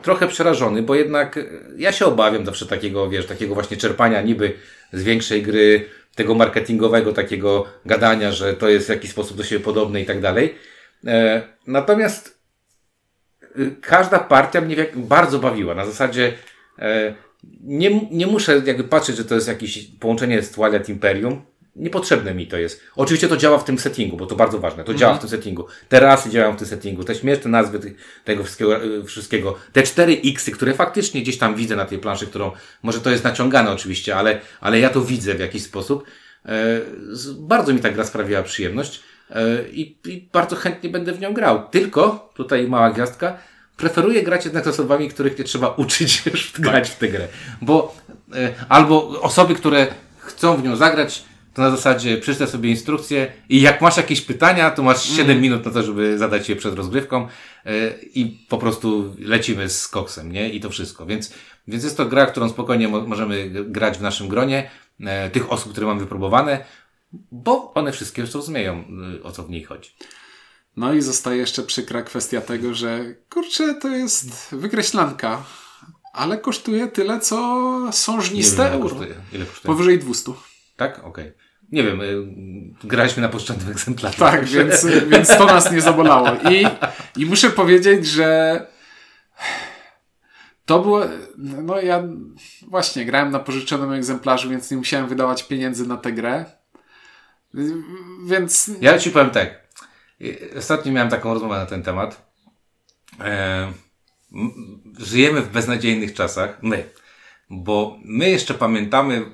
trochę 0.02 0.28
przerażony, 0.28 0.82
bo 0.82 0.96
jednak 0.96 1.40
ja 1.78 1.92
się 1.92 2.06
obawiam 2.06 2.46
zawsze 2.46 2.66
takiego, 2.66 3.10
wiesz, 3.10 3.26
takiego 3.26 3.54
właśnie 3.54 3.78
czerpania 3.78 4.22
niby 4.22 4.54
z 4.94 5.04
większej 5.04 5.44
gry, 5.44 5.86
tego 6.16 6.36
marketingowego 6.36 7.14
takiego 7.14 7.66
gadania, 7.86 8.32
że 8.32 8.54
to 8.54 8.70
jest 8.70 8.86
w 8.86 8.90
jakiś 8.90 9.12
sposób 9.12 9.38
do 9.38 9.44
siebie 9.44 9.64
podobne 9.64 10.02
i 10.02 10.06
tak 10.06 10.22
dalej. 10.22 10.56
E, 11.08 11.42
natomiast 11.68 12.40
y, 13.60 13.76
każda 13.82 14.20
partia 14.20 14.62
mnie 14.62 14.86
bardzo 14.96 15.40
bawiła. 15.40 15.76
Na 15.76 15.86
zasadzie 15.86 16.34
e, 16.80 17.16
nie, 17.62 18.08
nie 18.12 18.28
muszę 18.28 18.62
jakby 18.66 18.84
patrzeć, 18.84 19.18
że 19.18 19.26
to 19.26 19.36
jest 19.36 19.48
jakieś 19.48 19.88
połączenie 20.00 20.42
z 20.42 20.52
Twilight 20.52 20.90
Imperium. 20.90 21.42
Niepotrzebne 21.76 22.34
mi 22.34 22.48
to 22.48 22.58
jest. 22.58 22.82
Oczywiście 22.96 23.28
to 23.28 23.38
działa 23.38 23.58
w 23.58 23.64
tym 23.64 23.80
settingu, 23.80 24.18
bo 24.18 24.26
to 24.26 24.36
bardzo 24.36 24.60
ważne. 24.60 24.84
To 24.84 24.94
działa 24.94 25.16
w 25.16 25.20
tym 25.20 25.30
settingu. 25.30 25.68
Te 25.90 26.00
rasy 26.00 26.30
działają 26.30 26.54
w 26.54 26.58
tym 26.58 26.68
settingu. 26.68 27.04
Te 27.04 27.16
śmieszne 27.16 27.52
nazwy 27.52 27.96
tego 28.24 28.44
wszystkiego, 28.44 28.84
y, 28.84 29.04
wszystkiego. 29.04 29.56
Te 29.74 29.84
cztery 29.84 30.22
X, 30.26 30.50
które 30.54 30.74
faktycznie 30.74 31.22
gdzieś 31.22 31.38
tam 31.38 31.56
widzę 31.56 31.76
na 31.76 31.86
tej 31.86 32.00
planszy, 32.00 32.28
którą, 32.28 32.52
może 32.84 33.02
to 33.02 33.10
jest 33.10 33.24
naciągane 33.24 33.72
oczywiście, 33.72 34.16
ale, 34.16 34.42
ale 34.62 34.80
ja 34.80 34.90
to 34.90 35.02
widzę 35.02 35.34
w 35.34 35.40
jakiś 35.40 35.64
sposób. 35.64 36.04
E, 36.46 36.82
bardzo 37.38 37.74
mi 37.74 37.80
ta 37.80 37.90
gra 37.90 38.06
sprawiła 38.06 38.44
przyjemność. 38.44 39.04
E, 39.30 39.70
I, 39.70 39.98
I 40.06 40.30
bardzo 40.34 40.56
chętnie 40.56 40.90
będę 40.90 41.14
w 41.14 41.20
nią 41.20 41.34
grał. 41.34 41.70
Tylko, 41.70 42.30
tutaj 42.36 42.68
mała 42.68 42.92
gwiazdka, 42.92 43.38
preferuję 43.78 44.24
grać 44.24 44.46
jednak 44.46 44.66
z 44.66 44.68
osobami, 44.68 45.10
których 45.10 45.40
nie 45.40 45.44
trzeba 45.44 45.70
uczyć 45.84 46.24
grać 46.60 46.90
w 46.90 46.98
tę 46.98 47.08
grę. 47.08 47.28
Bo 47.62 47.96
e, 48.36 48.54
albo 48.70 49.22
osoby, 49.22 49.56
które 49.56 49.88
chcą 50.20 50.58
w 50.58 50.64
nią 50.64 50.76
zagrać, 50.76 51.24
to 51.56 51.62
na 51.62 51.72
zasadzie 51.72 52.18
przeczytaj 52.18 52.48
sobie 52.48 52.70
instrukcję 52.70 53.32
i 53.50 53.62
jak 53.62 53.82
masz 53.82 53.98
jakieś 53.98 54.22
pytania, 54.22 54.72
to 54.72 54.84
masz 54.84 55.04
7 55.10 55.42
minut 55.42 55.66
na 55.66 55.72
to, 55.72 55.84
żeby 55.84 56.18
zadać 56.18 56.50
je 56.50 56.56
przed 56.56 56.76
rozgrywką 56.76 57.28
e, 57.66 57.72
i 58.02 58.26
po 58.50 58.58
prostu 58.58 59.16
lecimy 59.20 59.70
z 59.70 59.88
koksem, 59.88 60.32
nie? 60.32 60.50
I 60.50 60.60
to 60.60 60.70
wszystko. 60.70 61.06
Więc, 61.06 61.34
więc 61.68 61.84
jest 61.84 61.98
to 61.98 62.06
gra, 62.06 62.26
którą 62.26 62.50
spokojnie 62.50 62.88
mo- 62.88 63.02
możemy 63.08 63.50
grać 63.50 63.98
w 63.98 64.02
naszym 64.02 64.28
gronie, 64.28 64.70
e, 65.00 65.30
tych 65.30 65.52
osób, 65.52 65.72
które 65.72 65.88
mamy 65.88 66.00
wypróbowane, 66.00 66.66
bo 67.32 67.74
one 67.74 67.92
wszystkie 67.92 68.22
już 68.22 68.32
rozumieją, 68.34 68.84
y, 69.20 69.24
o 69.24 69.32
co 69.32 69.44
w 69.44 69.50
niej 69.50 69.64
chodzi. 69.64 69.90
No 70.78 70.94
i 70.94 71.02
zostaje 71.02 71.38
jeszcze 71.38 71.64
przykra 71.64 72.02
kwestia 72.02 72.42
tego, 72.42 72.74
że 72.74 73.16
kurczę, 73.30 73.74
to 73.82 73.88
jest 73.88 74.56
wykreślanka, 74.56 75.44
ale 76.14 76.38
kosztuje 76.38 76.88
tyle, 76.88 77.20
co 77.20 77.38
sążniste 77.92 78.72
euro. 78.72 78.90
kosztuje. 78.90 79.16
Ile 79.34 79.46
kosztuje? 79.46 79.68
Powyżej 79.74 80.00
200. 80.00 80.32
Tak? 80.76 81.04
Okej. 81.04 81.32
Nie 81.76 81.84
wiem, 81.84 82.02
y, 82.02 82.88
graliśmy 82.88 83.22
na 83.22 83.30
poszczędnym 83.30 83.72
egzemplarzu. 83.72 84.20
Tak, 84.20 84.46
więc, 84.56 84.86
więc 85.08 85.28
to 85.28 85.46
nas 85.46 85.72
nie 85.72 85.82
zabolało. 85.82 86.28
I, 86.52 86.68
I 87.22 87.26
muszę 87.26 87.50
powiedzieć, 87.50 88.08
że 88.08 88.62
to 90.66 90.80
było, 90.80 91.02
no 91.38 91.82
ja 91.82 92.04
właśnie 92.68 93.06
grałem 93.06 93.32
na 93.32 93.40
pożyczonym 93.40 93.92
egzemplarzu, 93.92 94.50
więc 94.50 94.72
nie 94.72 94.78
musiałem 94.78 95.08
wydawać 95.08 95.44
pieniędzy 95.44 95.88
na 95.88 95.98
tę 95.98 96.12
grę. 96.12 96.46
Więc. 98.26 98.72
Ja 98.82 99.00
ci 99.00 99.12
powiem 99.12 99.30
tak. 99.30 99.66
Ostatnio 100.58 100.92
miałem 100.92 101.10
taką 101.10 101.34
rozmowę 101.34 101.56
na 101.56 101.66
ten 101.66 101.84
temat. 101.84 102.32
E, 103.20 103.72
żyjemy 105.00 105.42
w 105.42 105.52
beznadziejnych 105.52 106.14
czasach. 106.14 106.58
My. 106.62 106.90
Bo 107.50 108.00
my 108.04 108.30
jeszcze 108.30 108.54
pamiętamy 108.54 109.26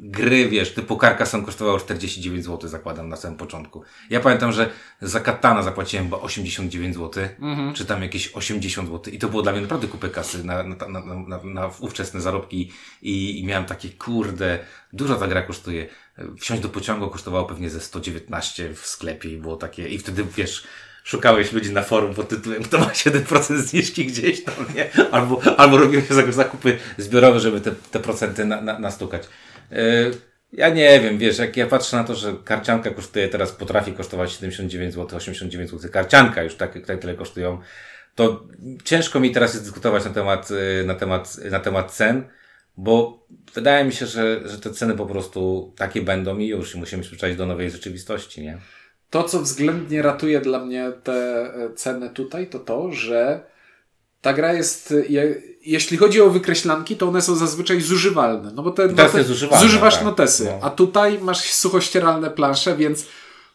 gry, 0.00 0.48
wiesz, 0.48 0.74
typu 0.74 0.98
Carcassonne 0.98 1.46
kosztowało 1.46 1.78
49 1.78 2.44
zł, 2.44 2.68
zakładam 2.68 3.08
na 3.08 3.16
samym 3.16 3.38
początku. 3.38 3.82
Ja 4.10 4.20
pamiętam, 4.20 4.52
że 4.52 4.70
za 5.02 5.20
Katana 5.20 5.62
zapłaciłem 5.62 6.04
chyba 6.04 6.20
89 6.20 6.96
zł, 6.96 7.24
mhm. 7.40 7.74
czy 7.74 7.84
tam 7.84 8.02
jakieś 8.02 8.28
80 8.28 8.88
zł 8.88 9.12
i 9.12 9.18
to 9.18 9.28
było 9.28 9.42
dla 9.42 9.52
mnie 9.52 9.60
naprawdę 9.60 9.88
kupę 9.88 10.08
kasy 10.08 10.44
na, 10.44 10.62
na, 10.62 10.88
na, 10.88 11.00
na, 11.00 11.40
na 11.44 11.70
ówczesne 11.80 12.20
zarobki 12.20 12.72
i, 13.02 13.40
i 13.40 13.44
miałem 13.44 13.64
takie, 13.64 13.88
kurde, 13.88 14.58
dużo 14.92 15.14
ta 15.14 15.28
gra 15.28 15.42
kosztuje. 15.42 15.88
Wsiąść 16.40 16.62
do 16.62 16.68
pociągu 16.68 17.10
kosztowało 17.10 17.44
pewnie 17.44 17.70
ze 17.70 17.80
119 17.80 18.74
w 18.74 18.86
sklepie 18.86 19.28
i 19.32 19.36
było 19.36 19.56
takie, 19.56 19.88
i 19.88 19.98
wtedy, 19.98 20.24
wiesz, 20.36 20.66
szukałeś 21.04 21.52
ludzi 21.52 21.72
na 21.72 21.82
forum 21.82 22.14
pod 22.14 22.28
tytułem 22.28 22.62
kto 22.62 22.78
ma 22.78 22.86
7% 22.86 23.56
zniżki 23.56 24.06
gdzieś 24.06 24.44
tam, 24.44 24.54
nie? 24.74 24.90
Albo, 25.10 25.40
albo 25.56 25.78
robiłeś 25.78 26.04
zakupy 26.30 26.78
zbiorowe, 26.98 27.40
żeby 27.40 27.60
te, 27.60 27.72
te 27.90 28.00
procenty 28.00 28.44
na, 28.44 28.60
na, 28.60 28.78
nastukać. 28.78 29.28
Ja 30.52 30.68
nie 30.68 31.00
wiem, 31.00 31.18
wiesz, 31.18 31.38
jak 31.38 31.56
ja 31.56 31.66
patrzę 31.66 31.96
na 31.96 32.04
to, 32.04 32.14
że 32.14 32.34
karcianka 32.44 32.90
kosztuje 32.90 33.28
teraz, 33.28 33.52
potrafi 33.52 33.92
kosztować 33.92 34.32
79 34.32 34.94
zł, 34.94 35.18
89 35.18 35.70
zł, 35.70 35.90
karcianka 35.90 36.42
już 36.42 36.54
tak, 36.54 36.86
tak 36.86 37.00
tyle 37.00 37.14
kosztują, 37.14 37.60
to 38.14 38.46
ciężko 38.84 39.20
mi 39.20 39.30
teraz 39.30 39.54
jest 39.54 39.64
dyskutować 39.64 40.04
na 40.04 40.10
temat, 40.10 40.50
yy, 40.50 40.84
na 40.86 40.94
temat, 40.94 41.36
na 41.50 41.60
temat 41.60 41.92
cen, 41.92 42.24
bo 42.76 43.26
wydaje 43.54 43.84
mi 43.84 43.92
się, 43.92 44.06
że, 44.06 44.48
że 44.48 44.58
te 44.58 44.70
ceny 44.70 44.94
po 44.94 45.06
prostu 45.06 45.72
takie 45.76 46.02
będą 46.02 46.38
i 46.38 46.46
już 46.46 46.74
i 46.74 46.78
musimy 46.78 47.02
przyzwyczaić 47.02 47.36
do 47.36 47.46
nowej 47.46 47.70
rzeczywistości, 47.70 48.42
nie? 48.42 48.58
To, 49.10 49.24
co 49.24 49.40
względnie 49.40 50.02
ratuje 50.02 50.40
dla 50.40 50.64
mnie 50.64 50.92
te 51.04 51.12
e, 51.12 51.74
ceny 51.74 52.10
tutaj, 52.10 52.46
to 52.46 52.58
to, 52.58 52.92
że 52.92 53.40
ta 54.20 54.32
gra 54.32 54.52
jest, 54.52 54.94
je, 55.08 55.42
jeśli 55.62 55.96
chodzi 55.96 56.20
o 56.20 56.30
wykreślanki, 56.30 56.96
to 56.96 57.08
one 57.08 57.22
są 57.22 57.34
zazwyczaj 57.34 57.80
zużywalne. 57.80 58.52
No 58.54 58.62
bo 58.62 58.70
te 58.70 58.88
note, 58.88 59.24
zużywasz 59.60 59.94
tak. 59.94 60.04
notesy, 60.04 60.44
no. 60.44 60.66
a 60.66 60.70
tutaj 60.70 61.18
masz 61.18 61.52
suchościeralne 61.52 62.30
plansze, 62.30 62.76
więc 62.76 63.06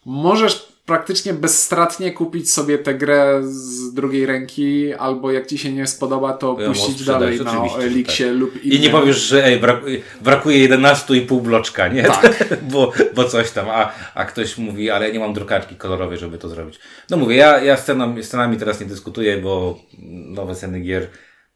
możesz 0.06 0.73
praktycznie 0.86 1.34
bezstratnie 1.34 2.12
kupić 2.12 2.52
sobie 2.52 2.78
tę 2.78 2.94
grę 2.94 3.42
z 3.44 3.94
drugiej 3.94 4.26
ręki, 4.26 4.94
albo 4.94 5.32
jak 5.32 5.48
ci 5.48 5.58
się 5.58 5.72
nie 5.72 5.88
spodoba, 5.88 6.34
to 6.34 6.58
ja 6.60 6.68
puścić 6.68 7.06
dalej 7.06 7.40
na 7.42 7.66
Elixie 7.80 8.28
tak. 8.28 8.36
lub 8.36 8.64
innym. 8.64 8.78
I 8.78 8.82
nie 8.82 8.90
powiesz, 8.90 9.18
że 9.18 9.46
ej, 9.46 9.60
brakuje, 9.60 10.02
brakuje 10.22 10.70
11,5 10.70 11.42
bloczka, 11.42 11.88
nie? 11.88 12.04
Tak. 12.04 12.48
bo, 12.72 12.92
bo 13.16 13.24
coś 13.24 13.52
tam, 13.52 13.70
a, 13.70 13.92
a 14.16 14.26
ktoś 14.26 14.58
mówi, 14.58 14.90
ale 14.90 15.12
nie 15.12 15.20
mam 15.20 15.34
drukarki 15.34 15.76
kolorowej, 15.76 16.18
żeby 16.18 16.38
to 16.38 16.50
zrobić. 16.50 16.80
No 17.10 17.18
mówię, 17.18 17.36
ja, 17.36 17.64
ja 17.64 17.78
sceną, 17.78 18.24
scenami 18.24 18.58
teraz 18.58 18.80
nie 18.80 18.86
dyskutuję, 18.86 19.38
bo 19.38 19.80
nowe 20.28 20.56
sceny 20.56 20.80
gier 20.80 21.10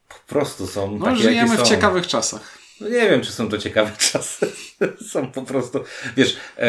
po 0.10 0.34
prostu 0.34 0.68
są 0.68 0.98
no, 0.98 1.06
takie, 1.06 1.18
żyjemy 1.18 1.58
w 1.58 1.62
ciekawych 1.62 2.08
czasach. 2.08 2.57
No 2.82 2.90
nie 2.90 3.10
wiem, 3.10 3.22
czy 3.22 3.32
są 3.32 3.50
to 3.50 3.58
ciekawe 3.58 3.92
czasy. 4.12 4.52
są 5.12 5.32
po 5.32 5.42
prostu, 5.42 5.84
wiesz, 6.18 6.38
e, 6.58 6.66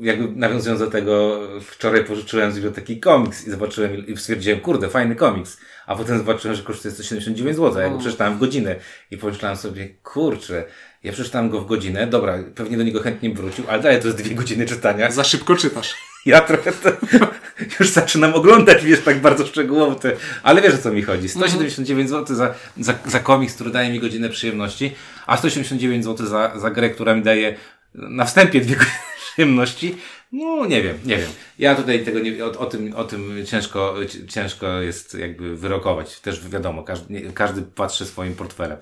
jakby 0.00 0.40
nawiązując 0.40 0.80
do 0.80 0.90
tego, 0.90 1.40
wczoraj 1.60 2.04
pożyczyłem 2.04 2.52
z 2.52 2.54
biblioteki 2.54 3.00
komiks 3.00 3.46
i 3.46 3.50
zobaczyłem 3.50 4.06
i 4.06 4.16
stwierdziłem, 4.16 4.60
kurde, 4.60 4.88
fajny 4.88 5.16
komiks. 5.16 5.56
A 5.86 5.96
potem 5.96 6.18
zobaczyłem, 6.18 6.56
że 6.56 6.62
kosztuje 6.62 6.94
179 6.94 7.56
zł, 7.56 7.82
ja 7.82 7.88
go 7.88 7.98
przeczytałem 7.98 8.36
w 8.36 8.40
godzinę 8.40 8.76
i 9.10 9.16
pomyślałem 9.16 9.56
sobie, 9.56 9.88
kurczę, 10.02 10.64
ja 11.02 11.12
przeczytałem 11.12 11.50
go 11.50 11.60
w 11.60 11.66
godzinę, 11.66 12.06
dobra, 12.06 12.38
pewnie 12.54 12.76
do 12.76 12.82
niego 12.82 13.00
chętnie 13.00 13.34
wrócił, 13.34 13.64
ale 13.68 13.82
dalej 13.82 14.00
to 14.00 14.06
jest 14.06 14.18
dwie 14.18 14.34
godziny 14.34 14.66
czytania. 14.66 15.10
Za 15.10 15.24
szybko 15.24 15.56
czytasz. 15.56 16.13
Ja 16.26 16.40
trochę 16.40 16.72
to, 16.72 16.90
już 17.80 17.88
zaczynam 17.88 18.34
oglądać, 18.34 18.84
wiesz, 18.84 19.00
tak 19.00 19.20
bardzo 19.20 19.46
szczegółowo 19.46 19.94
te, 19.94 20.12
ale 20.42 20.62
wiesz 20.62 20.74
o 20.74 20.78
co 20.78 20.92
mi 20.92 21.02
chodzi. 21.02 21.28
179 21.28 22.10
zł 22.10 22.36
za, 22.36 22.54
za, 22.76 22.94
za 23.06 23.20
komiks, 23.20 23.54
który 23.54 23.70
daje 23.70 23.92
mi 23.92 24.00
godzinę 24.00 24.28
przyjemności, 24.28 24.94
a 25.26 25.36
189 25.36 26.04
zł 26.04 26.26
za, 26.26 26.52
za 26.58 26.70
grę, 26.70 26.90
która 26.90 27.14
mi 27.14 27.22
daje 27.22 27.56
na 27.94 28.24
wstępie 28.24 28.60
dwie 28.60 28.76
godziny 28.84 28.96
przyjemności. 29.16 29.96
No, 30.32 30.66
nie 30.66 30.82
wiem, 30.82 30.98
nie 31.04 31.16
wiem. 31.16 31.30
Ja 31.58 31.74
tutaj 31.74 32.04
tego 32.04 32.20
nie, 32.20 32.44
o, 32.44 32.58
o, 32.58 32.66
tym, 32.66 32.94
o 32.96 33.04
tym 33.04 33.46
ciężko, 33.46 33.94
ciężko 34.28 34.80
jest 34.80 35.14
jakby 35.14 35.56
wyrokować. 35.56 36.20
Też 36.20 36.48
wiadomo, 36.48 36.82
każdy, 36.82 37.32
każdy 37.34 37.62
patrzy 37.62 38.06
swoim 38.06 38.34
portfelem. 38.34 38.78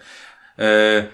E, 0.59 1.07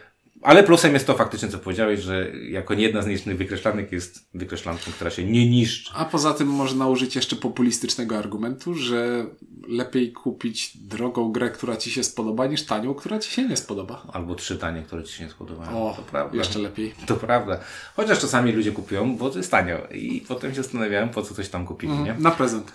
ale 0.43 0.65
plusem 0.65 0.95
jest 0.95 1.07
to 1.07 1.15
faktycznie, 1.15 1.49
co 1.49 1.59
powiedziałeś, 1.59 2.01
że 2.01 2.31
jako 2.51 2.75
jedna 2.75 3.03
z 3.03 3.07
nielicznych 3.07 3.37
wykreślanek 3.37 3.93
jest 3.93 4.29
wykreślanką, 4.35 4.91
która 4.91 5.11
się 5.11 5.25
nie 5.25 5.51
niszczy. 5.51 5.93
A 5.95 6.05
poza 6.05 6.35
tym 6.35 6.49
można 6.49 6.89
użyć 6.89 7.17
jeszcze 7.17 7.37
populistycznego 7.37 8.19
argumentu, 8.19 8.75
że 8.75 9.27
lepiej 9.69 10.13
kupić 10.13 10.77
drogą 10.77 11.33
grę, 11.33 11.51
która 11.51 11.77
ci 11.77 11.91
się 11.91 12.05
spodoba, 12.05 12.47
niż 12.47 12.67
tanią, 12.67 12.95
która 12.95 13.19
ci 13.19 13.31
się 13.31 13.49
nie 13.49 13.57
spodoba. 13.57 14.03
Albo 14.13 14.35
trzy 14.35 14.59
tanie, 14.59 14.83
które 14.83 15.05
ci 15.05 15.15
się 15.15 15.25
nie 15.25 15.31
spodobają. 15.31 15.89
O, 15.89 15.95
to 15.97 16.03
prawda. 16.03 16.37
Jeszcze 16.37 16.59
lepiej. 16.59 16.95
To 17.07 17.17
prawda. 17.17 17.61
Chociaż 17.97 18.21
czasami 18.21 18.53
ludzie 18.53 18.73
kupują, 18.73 19.17
bo 19.17 19.31
to 19.31 19.39
jest 19.39 19.51
tanio. 19.51 19.79
I 19.95 20.25
potem 20.29 20.55
się 20.55 20.63
zastanawiałem, 20.63 21.09
po 21.09 21.23
co 21.23 21.35
coś 21.35 21.49
tam 21.49 21.67
kupili, 21.67 21.93
mm, 21.93 22.05
nie? 22.05 22.15
Na 22.19 22.31
prezent. 22.31 22.73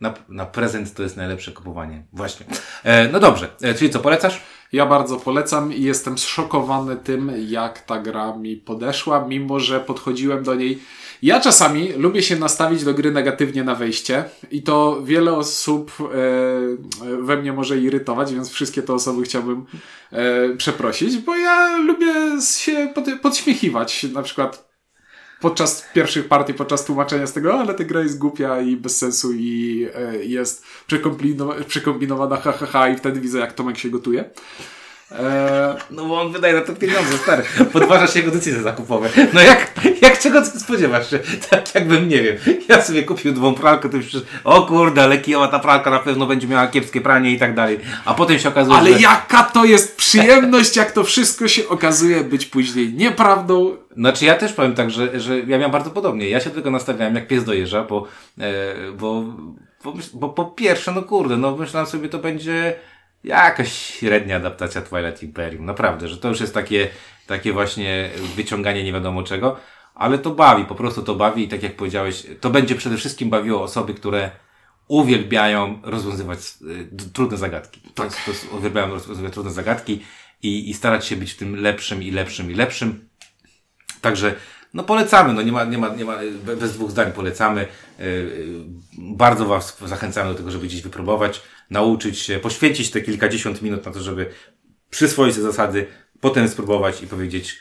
Na, 0.00 0.14
na 0.28 0.46
prezent 0.46 0.94
to 0.94 1.02
jest 1.02 1.16
najlepsze 1.16 1.52
kupowanie. 1.52 2.06
Właśnie. 2.12 2.46
E, 2.84 3.08
no 3.08 3.20
dobrze. 3.20 3.48
E, 3.62 3.74
czyli 3.74 3.90
co, 3.90 4.00
polecasz? 4.00 4.42
Ja 4.72 4.86
bardzo 4.86 5.16
polecam 5.16 5.72
i 5.72 5.82
jestem 5.82 6.18
zszokowany 6.18 6.96
tym, 6.96 7.32
jak 7.48 7.80
ta 7.80 8.00
gra 8.00 8.36
mi 8.36 8.56
podeszła, 8.56 9.26
mimo 9.28 9.60
że 9.60 9.80
podchodziłem 9.80 10.44
do 10.44 10.54
niej. 10.54 10.78
Ja 11.22 11.40
czasami 11.40 11.92
lubię 11.92 12.22
się 12.22 12.36
nastawić 12.36 12.84
do 12.84 12.94
gry 12.94 13.10
negatywnie 13.12 13.64
na 13.64 13.74
wejście 13.74 14.24
i 14.50 14.62
to 14.62 15.02
wiele 15.04 15.32
osób 15.32 15.92
e, 16.00 17.16
we 17.22 17.36
mnie 17.36 17.52
może 17.52 17.78
irytować, 17.78 18.34
więc 18.34 18.50
wszystkie 18.50 18.82
te 18.82 18.92
osoby 18.92 19.22
chciałbym 19.22 19.66
e, 20.12 20.48
przeprosić, 20.56 21.18
bo 21.18 21.36
ja 21.36 21.76
lubię 21.76 22.14
się 22.56 22.92
pod, 22.94 23.04
podśmiechiwać. 23.22 24.06
Na 24.12 24.22
przykład 24.22 24.65
podczas 25.40 25.88
pierwszych 25.94 26.28
partii, 26.28 26.54
podczas 26.54 26.84
tłumaczenia 26.84 27.26
z 27.26 27.32
tego, 27.32 27.60
ale 27.60 27.74
ta 27.74 27.84
gra 27.84 28.00
jest 28.00 28.18
głupia 28.18 28.60
i 28.60 28.76
bez 28.76 28.98
sensu 28.98 29.32
i 29.32 29.86
e, 29.94 30.24
jest 30.24 30.64
przekombinowana, 30.86 31.64
przekombinowana 31.64 32.36
ha, 32.36 32.52
ha, 32.52 32.66
ha 32.66 32.88
i 32.88 32.96
wtedy 32.96 33.20
widzę 33.20 33.38
jak 33.38 33.52
Tomek 33.52 33.78
się 33.78 33.90
gotuje. 33.90 34.30
Eee, 35.10 35.18
no 35.90 36.04
bo 36.04 36.20
on 36.20 36.32
wydaje 36.32 36.54
na 36.54 36.60
to 36.60 36.72
pieniądze, 36.72 37.18
stary. 37.18 37.42
Podważasz 37.72 38.16
jego 38.16 38.30
decyzje 38.30 38.62
zakupowe. 38.62 39.08
No 39.32 39.40
jak, 39.40 39.72
jak 40.02 40.18
czego 40.18 40.42
ty 40.42 40.60
spodziewasz 40.60 41.10
się? 41.10 41.18
Tak 41.50 41.74
jakbym, 41.74 42.08
nie 42.08 42.22
wiem, 42.22 42.36
ja 42.68 42.82
sobie 42.82 43.02
kupił 43.02 43.32
dwą 43.32 43.54
pralkę, 43.54 43.88
to 43.88 43.96
już 43.96 44.06
przecież, 44.06 44.28
o 44.44 44.62
kurde, 44.62 45.02
ale 45.02 45.18
kijowa 45.18 45.48
ta 45.48 45.58
pralka 45.58 45.90
na 45.90 45.98
pewno 45.98 46.26
będzie 46.26 46.48
miała 46.48 46.66
kiepskie 46.66 47.00
pranie 47.00 47.30
i 47.30 47.38
tak 47.38 47.54
dalej. 47.54 47.78
A 48.04 48.14
potem 48.14 48.38
się 48.38 48.48
okazuje, 48.48 48.76
Ale 48.76 48.92
że... 48.92 49.00
jaka 49.00 49.42
to 49.42 49.64
jest 49.64 49.96
przyjemność, 49.96 50.76
jak 50.76 50.92
to 50.92 51.04
wszystko 51.04 51.48
się 51.48 51.68
okazuje 51.68 52.24
być 52.24 52.46
później 52.46 52.94
nieprawdą. 52.94 53.76
Znaczy 53.96 54.24
ja 54.24 54.34
też 54.34 54.52
powiem 54.52 54.74
tak, 54.74 54.90
że, 54.90 55.20
że 55.20 55.38
ja 55.38 55.58
miałem 55.58 55.70
bardzo 55.70 55.90
podobnie. 55.90 56.28
Ja 56.28 56.40
się 56.40 56.50
tylko 56.50 56.70
nastawiałem, 56.70 57.14
jak 57.14 57.28
pies 57.28 57.44
dojeżdża, 57.44 57.84
bo, 57.84 58.06
e, 58.38 58.74
bo, 58.92 59.24
bo, 59.84 59.94
bo 60.14 60.28
po 60.28 60.44
pierwsze, 60.44 60.92
no 60.92 61.02
kurde, 61.02 61.36
no 61.36 61.56
myślałem 61.56 61.86
sobie, 61.86 62.08
to 62.08 62.18
będzie 62.18 62.76
jakaś 63.26 63.72
średnia 63.72 64.36
adaptacja 64.36 64.82
Twilight 64.82 65.22
Imperium. 65.22 65.64
Naprawdę, 65.64 66.08
że 66.08 66.16
to 66.16 66.28
już 66.28 66.40
jest 66.40 66.54
takie, 66.54 66.88
takie 67.26 67.52
właśnie 67.52 68.10
wyciąganie 68.36 68.84
nie 68.84 68.92
wiadomo 68.92 69.22
czego, 69.22 69.56
ale 69.94 70.18
to 70.18 70.30
bawi, 70.30 70.64
po 70.64 70.74
prostu 70.74 71.02
to 71.02 71.14
bawi 71.14 71.44
i 71.44 71.48
tak 71.48 71.62
jak 71.62 71.76
powiedziałeś, 71.76 72.26
to 72.40 72.50
będzie 72.50 72.74
przede 72.74 72.96
wszystkim 72.96 73.30
bawiło 73.30 73.62
osoby, 73.62 73.94
które 73.94 74.30
uwielbiają 74.88 75.78
rozwiązywać 75.82 76.38
y, 76.62 77.10
trudne 77.12 77.36
zagadki. 77.36 77.80
Tak. 77.94 78.08
To, 78.14 78.32
to 78.32 78.56
uwielbiają 78.56 78.90
rozwiązywać 78.90 79.32
trudne 79.32 79.52
zagadki 79.52 80.02
i, 80.42 80.70
i 80.70 80.74
starać 80.74 81.06
się 81.06 81.16
być 81.16 81.32
w 81.32 81.36
tym 81.36 81.56
lepszym 81.56 82.02
i 82.02 82.10
lepszym 82.10 82.50
i 82.50 82.54
lepszym. 82.54 83.08
Także 84.00 84.34
no 84.74 84.84
polecamy, 84.84 85.32
no 85.32 85.42
nie 85.42 85.52
ma, 85.52 85.64
nie 85.64 85.78
ma, 85.78 85.88
nie 85.88 86.04
ma, 86.04 86.16
bez 86.56 86.72
dwóch 86.72 86.90
zdań 86.90 87.12
polecamy. 87.12 87.66
Yy, 87.98 88.64
bardzo 88.98 89.46
Was 89.46 89.78
zachęcamy 89.84 90.30
do 90.30 90.36
tego, 90.36 90.50
żeby 90.50 90.66
gdzieś 90.66 90.82
wypróbować 90.82 91.42
nauczyć 91.70 92.18
się, 92.18 92.38
poświęcić 92.38 92.90
te 92.90 93.00
kilkadziesiąt 93.00 93.62
minut 93.62 93.86
na 93.86 93.92
to, 93.92 94.02
żeby 94.02 94.30
przyswoić 94.90 95.34
te 95.34 95.42
zasady, 95.42 95.86
potem 96.20 96.48
spróbować 96.48 97.02
i 97.02 97.06
powiedzieć, 97.06 97.60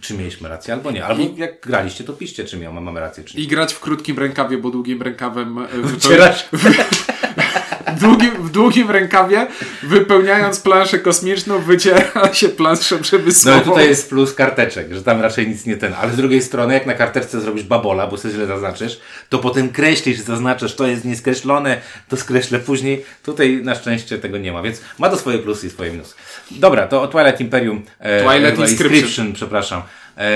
czy 0.00 0.14
mieliśmy 0.14 0.48
rację 0.48 0.74
albo 0.74 0.90
nie. 0.90 1.04
Albo 1.04 1.22
jak 1.36 1.60
graliście, 1.60 2.04
to 2.04 2.12
piszcie, 2.12 2.44
czy 2.44 2.70
mamy 2.70 3.00
rację, 3.00 3.24
czy 3.24 3.36
nie. 3.36 3.42
I 3.42 3.46
grać 3.46 3.74
w 3.74 3.80
krótkim 3.80 4.18
rękawie, 4.18 4.58
bo 4.58 4.70
długim 4.70 5.02
rękawem 5.02 5.66
wycierać. 5.82 6.48
w 6.52 7.65
długim, 7.98 8.30
w 8.30 8.50
długim 8.50 8.90
rękawie, 8.90 9.46
wypełniając 9.82 10.60
planszę 10.60 10.98
kosmiczną, 10.98 11.58
wyciera 11.58 12.34
się 12.34 12.48
planszę 12.48 12.94
No 12.96 13.02
przemysłową. 13.02 13.58
i 13.60 13.64
tutaj 13.64 13.88
jest 13.88 14.08
plus 14.08 14.34
karteczek, 14.34 14.92
że 14.94 15.02
tam 15.02 15.20
raczej 15.20 15.48
nic 15.48 15.66
nie 15.66 15.76
ten. 15.76 15.94
Ale 15.94 16.12
z 16.12 16.16
drugiej 16.16 16.42
strony, 16.42 16.74
jak 16.74 16.86
na 16.86 16.94
karteczce 16.94 17.40
zrobisz 17.40 17.64
babola, 17.64 18.06
bo 18.06 18.16
sobie 18.16 18.34
źle 18.34 18.46
zaznaczysz, 18.46 19.00
to 19.28 19.38
potem 19.38 19.68
kreślisz, 19.68 20.18
zaznaczasz, 20.18 20.74
to 20.74 20.86
jest 20.86 21.04
nieskreślone, 21.04 21.80
to 22.08 22.16
skreślę 22.16 22.58
później. 22.58 23.04
Tutaj 23.22 23.60
na 23.62 23.74
szczęście 23.74 24.18
tego 24.18 24.38
nie 24.38 24.52
ma, 24.52 24.62
więc 24.62 24.80
ma 24.98 25.08
to 25.08 25.16
swoje 25.16 25.38
plusy 25.38 25.66
i 25.66 25.70
swoje 25.70 25.90
minusy. 25.90 26.14
Dobra, 26.50 26.86
to 26.86 27.02
o 27.02 27.08
Twilight 27.08 27.40
Imperium, 27.40 27.82
e, 27.98 28.22
Twilight 28.24 28.58
e, 28.58 28.62
Inscription. 28.62 29.32
przepraszam, 29.32 29.82
e, 30.16 30.32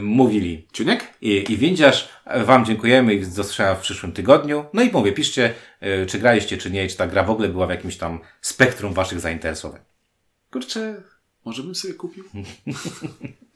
mówili 0.00 0.64
Ciuniek? 0.72 1.04
i, 1.22 1.44
i 1.52 1.56
Windziarz. 1.56 2.08
Wam 2.44 2.64
dziękujemy 2.64 3.14
i 3.14 3.26
do 3.26 3.44
w 3.74 3.80
przyszłym 3.80 4.12
tygodniu. 4.12 4.64
No 4.72 4.82
i 4.82 4.90
mówię, 4.92 5.12
piszcie, 5.12 5.54
e, 5.80 6.06
czy 6.06 6.18
graliście, 6.18 6.58
czy 6.58 6.70
nie, 6.70 6.88
czy 6.88 6.96
ta 6.96 7.06
gra 7.06 7.22
w 7.22 7.30
ogóle 7.30 7.48
była 7.48 7.66
w 7.66 7.70
jakimś 7.70 7.96
tam 7.96 8.20
spektrum 8.40 8.94
waszych 8.94 9.20
zainteresowań. 9.20 9.80
Kurczę, 10.50 11.02
może 11.44 11.62
bym 11.62 11.74
sobie 11.74 11.94
kupił? 11.94 12.24